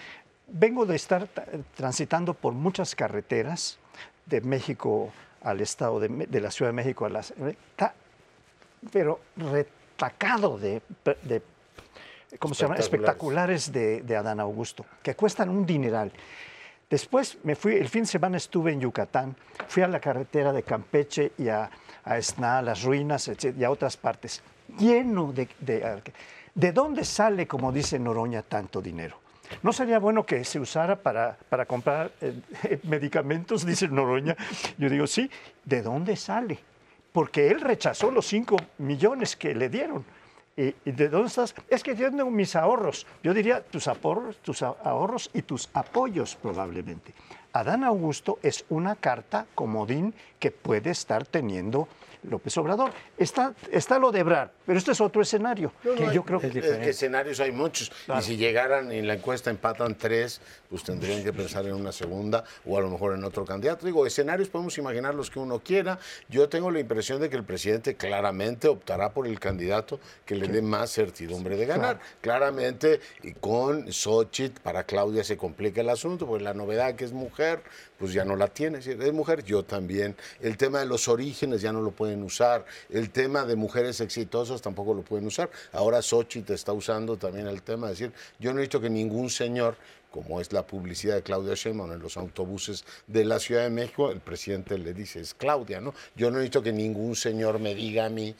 Vengo 0.48 0.86
de 0.86 0.96
estar 0.96 1.28
transitando 1.74 2.34
por 2.34 2.52
muchas 2.52 2.94
carreteras 2.94 3.78
de 4.26 4.40
México 4.40 5.12
al 5.42 5.60
estado 5.60 5.98
de, 5.98 6.40
la 6.40 6.50
Ciudad 6.50 6.70
de 6.70 6.74
México 6.74 7.04
a 7.04 7.08
las... 7.08 7.32
pero 8.92 9.20
retacado 9.36 10.58
de, 10.58 10.82
de 11.22 11.42
¿cómo 12.38 12.54
se 12.54 12.62
llama? 12.62 12.76
Espectaculares 12.76 13.72
de, 13.72 14.02
de, 14.02 14.16
Adán 14.16 14.40
Augusto, 14.40 14.84
que 15.02 15.14
cuestan 15.14 15.48
un 15.48 15.66
dineral. 15.66 16.12
Después 16.88 17.38
me 17.42 17.56
fui, 17.56 17.74
el 17.74 17.88
fin 17.88 18.02
de 18.02 18.08
semana 18.08 18.36
estuve 18.36 18.72
en 18.72 18.80
Yucatán, 18.80 19.34
fui 19.66 19.82
a 19.82 19.88
la 19.88 19.98
carretera 19.98 20.52
de 20.52 20.62
Campeche 20.62 21.32
y 21.38 21.48
a, 21.48 21.70
a 22.04 22.18
Esná, 22.18 22.58
a 22.58 22.62
las 22.62 22.82
ruinas 22.82 23.30
y 23.42 23.64
a 23.64 23.70
otras 23.70 23.96
partes, 23.96 24.42
lleno 24.78 25.32
de, 25.32 25.48
de... 25.60 26.02
¿De 26.54 26.70
dónde 26.70 27.04
sale, 27.04 27.46
como 27.46 27.72
dice 27.72 27.98
Noroña, 27.98 28.42
tanto 28.42 28.82
dinero? 28.82 29.21
¿No 29.62 29.72
sería 29.72 29.98
bueno 29.98 30.24
que 30.24 30.44
se 30.44 30.58
usara 30.58 30.96
para, 30.96 31.36
para 31.48 31.66
comprar 31.66 32.12
eh, 32.20 32.78
medicamentos, 32.84 33.66
dice 33.66 33.88
Noroña? 33.88 34.36
Yo 34.78 34.88
digo, 34.88 35.06
sí, 35.06 35.30
¿de 35.64 35.82
dónde 35.82 36.16
sale? 36.16 36.58
Porque 37.12 37.48
él 37.48 37.60
rechazó 37.60 38.10
los 38.10 38.26
5 38.26 38.56
millones 38.78 39.36
que 39.36 39.54
le 39.54 39.68
dieron. 39.68 40.04
¿Y, 40.56 40.74
de 40.84 41.08
dónde 41.08 41.28
estás? 41.28 41.54
Es 41.68 41.82
que 41.82 41.94
tengo 41.94 42.30
mis 42.30 42.56
ahorros. 42.56 43.06
Yo 43.22 43.32
diría 43.32 43.62
tus 43.62 43.88
ahorros, 43.88 44.38
tus 44.38 44.62
ahorros 44.62 45.30
y 45.32 45.42
tus 45.42 45.70
apoyos 45.72 46.36
probablemente. 46.36 47.14
Adán 47.54 47.84
Augusto 47.84 48.38
es 48.42 48.64
una 48.68 48.96
carta 48.96 49.46
comodín 49.54 50.14
que 50.38 50.50
puede 50.50 50.90
estar 50.90 51.26
teniendo 51.26 51.88
López 52.22 52.56
Obrador. 52.58 52.92
Está, 53.18 53.54
está 53.70 53.98
lo 53.98 54.12
de 54.12 54.20
Ebrard, 54.20 54.50
pero 54.66 54.78
este 54.78 54.92
es 54.92 55.00
otro 55.00 55.22
escenario. 55.22 55.72
que 55.82 56.12
yo 56.12 56.24
creo 56.24 56.40
es 56.40 56.52
que 56.52 56.90
escenarios 56.90 57.40
hay 57.40 57.52
muchos. 57.52 57.90
Y 58.18 58.22
si 58.22 58.36
llegaran 58.36 58.92
en 58.92 59.06
la 59.06 59.14
encuesta 59.14 59.50
empatan 59.50 59.96
tres, 59.96 60.40
pues 60.68 60.84
tendrían 60.84 61.22
que 61.22 61.32
pensar 61.32 61.66
en 61.66 61.74
una 61.74 61.92
segunda 61.92 62.44
o 62.64 62.78
a 62.78 62.80
lo 62.80 62.90
mejor 62.90 63.14
en 63.14 63.24
otro 63.24 63.44
candidato. 63.44 63.86
Digo, 63.86 64.06
escenarios 64.06 64.48
podemos 64.48 64.76
imaginar 64.78 65.14
los 65.14 65.30
que 65.30 65.38
uno 65.38 65.60
quiera. 65.60 65.98
Yo 66.28 66.48
tengo 66.48 66.70
la 66.70 66.80
impresión 66.80 67.20
de 67.20 67.28
que 67.28 67.36
el 67.36 67.44
presidente 67.44 67.94
claramente 67.94 68.68
optará 68.68 69.10
por 69.10 69.26
el 69.26 69.38
candidato 69.40 70.00
que 70.24 70.34
le 70.34 70.48
dé 70.48 70.62
más 70.62 70.92
certidumbre 70.92 71.56
de 71.56 71.66
ganar. 71.66 72.00
Claramente, 72.20 73.00
y 73.22 73.32
con 73.32 73.92
Xochitl, 73.92 74.60
para 74.60 74.84
Claudia 74.84 75.24
se 75.24 75.36
complica 75.36 75.80
el 75.80 75.88
asunto, 75.88 76.26
porque 76.26 76.44
la 76.44 76.54
novedad 76.54 76.94
que 76.94 77.04
es 77.04 77.12
mujer, 77.12 77.62
pues 77.98 78.12
ya 78.12 78.24
no 78.24 78.36
la 78.36 78.48
tiene. 78.48 78.78
Es 78.78 79.12
mujer, 79.12 79.44
yo 79.44 79.64
también. 79.64 80.16
El 80.40 80.56
tema 80.56 80.80
de 80.80 80.86
los 80.86 81.08
orígenes 81.08 81.62
ya 81.62 81.72
no 81.72 81.80
lo 81.80 81.90
pueden 81.90 82.11
usar. 82.20 82.64
El 82.90 83.10
tema 83.10 83.44
de 83.44 83.54
mujeres 83.54 84.00
exitosas 84.00 84.60
tampoco 84.60 84.92
lo 84.92 85.02
pueden 85.02 85.26
usar. 85.26 85.48
Ahora 85.70 86.02
Xochitl 86.02 86.52
está 86.52 86.72
usando 86.72 87.16
también 87.16 87.46
el 87.46 87.62
tema 87.62 87.86
de 87.86 87.92
decir, 87.92 88.12
yo 88.40 88.52
no 88.52 88.58
he 88.58 88.62
visto 88.62 88.80
que 88.80 88.90
ningún 88.90 89.30
señor 89.30 89.76
como 90.12 90.40
es 90.40 90.52
la 90.52 90.64
publicidad 90.66 91.14
de 91.16 91.22
Claudia 91.22 91.54
Sheinbaum 91.54 91.92
en 91.92 91.98
los 92.00 92.16
autobuses 92.16 92.84
de 93.06 93.24
la 93.24 93.40
Ciudad 93.40 93.62
de 93.62 93.70
México, 93.70 94.10
el 94.10 94.20
presidente 94.20 94.78
le 94.78 94.92
dice, 94.94 95.20
es 95.20 95.34
Claudia, 95.34 95.80
¿no? 95.80 95.94
Yo 96.14 96.30
no 96.30 96.38
he 96.38 96.42
visto 96.42 96.62
que 96.62 96.70
ningún 96.70 97.16
señor 97.16 97.58
me 97.58 97.74
diga 97.74 98.04
a 98.06 98.08
mí, 98.10 98.34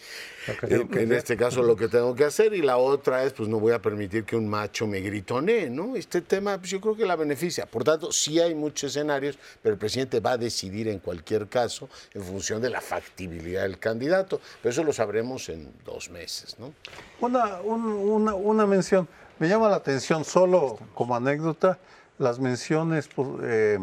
en, 0.63 0.99
en 0.99 1.13
este 1.13 1.37
caso, 1.37 1.63
lo 1.63 1.75
que 1.75 1.89
tengo 1.89 2.15
que 2.15 2.25
hacer, 2.25 2.53
y 2.55 2.63
la 2.63 2.77
otra 2.77 3.25
es, 3.25 3.33
pues 3.33 3.49
no 3.49 3.59
voy 3.59 3.73
a 3.73 3.81
permitir 3.81 4.25
que 4.25 4.37
un 4.37 4.47
macho 4.49 4.87
me 4.87 5.01
gritonee, 5.01 5.71
¿no? 5.71 5.97
Este 5.97 6.21
tema, 6.21 6.59
pues 6.59 6.71
yo 6.71 6.81
creo 6.81 6.95
que 6.95 7.07
la 7.07 7.17
beneficia. 7.17 7.67
Por 7.67 7.83
tanto, 7.85 8.13
sí 8.13 8.39
hay 8.39 8.55
muchos 8.55 8.91
escenarios, 8.91 9.39
pero 9.63 9.73
el 9.73 9.79
presidente 9.79 10.21
va 10.21 10.33
a 10.33 10.39
decidir 10.39 10.89
en 10.89 10.99
cualquier 10.99 11.49
caso 11.49 11.89
en 12.13 12.23
función 12.23 12.61
de 12.61 12.69
la 12.69 12.83
factibilidad 12.83 13.63
del 13.63 13.79
candidato, 13.79 14.41
pero 14.63 14.71
eso 14.73 14.85
lo 14.85 14.93
sabremos 14.93 15.49
en 15.49 15.73
dos 15.87 16.11
meses, 16.11 16.57
¿no? 16.59 16.73
Una, 17.21 17.61
un- 17.63 17.85
una, 17.87 18.35
una 18.35 18.67
mención. 18.67 19.09
Me 19.43 19.49
llama 19.49 19.69
la 19.69 19.75
atención 19.75 20.25
solo 20.25 20.79
como 20.95 21.17
anécdota 21.17 21.77
las 22.17 22.39
menciones, 22.39 23.09
pues, 23.09 23.29
eh, 23.43 23.81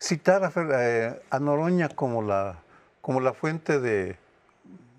citar 0.00 0.44
a, 0.44 0.52
eh, 0.56 1.20
a 1.30 1.40
Noroña 1.40 1.88
como 1.88 2.22
la, 2.22 2.58
como 3.00 3.18
la 3.18 3.32
fuente 3.32 3.80
de, 3.80 4.14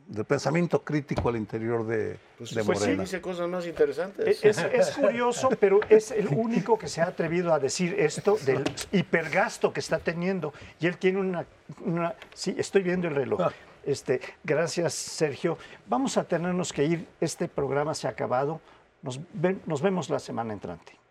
de 0.08 0.24
pensamiento 0.26 0.84
crítico 0.84 1.30
al 1.30 1.38
interior 1.38 1.88
de, 1.88 2.20
Pues, 2.38 2.54
de 2.54 2.62
pues 2.66 2.80
sí, 2.82 2.94
dice 2.96 3.22
cosas 3.22 3.48
más 3.48 3.66
interesantes. 3.66 4.44
Es, 4.44 4.58
es 4.58 4.92
curioso, 4.98 5.48
pero 5.58 5.80
es 5.88 6.12
el 6.12 6.28
único 6.28 6.78
que 6.78 6.90
se 6.90 7.00
ha 7.00 7.06
atrevido 7.06 7.54
a 7.54 7.60
decir 7.60 7.96
esto 7.98 8.36
del 8.46 8.66
hipergasto 8.92 9.72
que 9.72 9.80
está 9.80 9.98
teniendo. 9.98 10.54
Y 10.82 10.88
él 10.88 10.98
tiene 10.98 11.22
una... 11.22 11.46
una- 11.86 12.16
sí, 12.34 12.54
estoy 12.58 12.82
viendo 12.84 13.08
el 13.08 13.16
reloj. 13.16 13.50
Este, 13.86 14.20
gracias, 14.44 14.94
Sergio. 14.94 15.58
Vamos 15.88 16.18
a 16.18 16.26
tenernos 16.26 16.74
que 16.74 16.84
ir. 16.84 17.08
Este 17.22 17.48
programa 17.48 17.94
se 17.94 18.08
ha 18.08 18.10
acabado. 18.10 18.60
Nos, 19.04 19.20
nos 19.66 19.82
vemos 19.82 20.10
la 20.10 20.20
semana 20.20 20.54
entrante. 20.54 21.03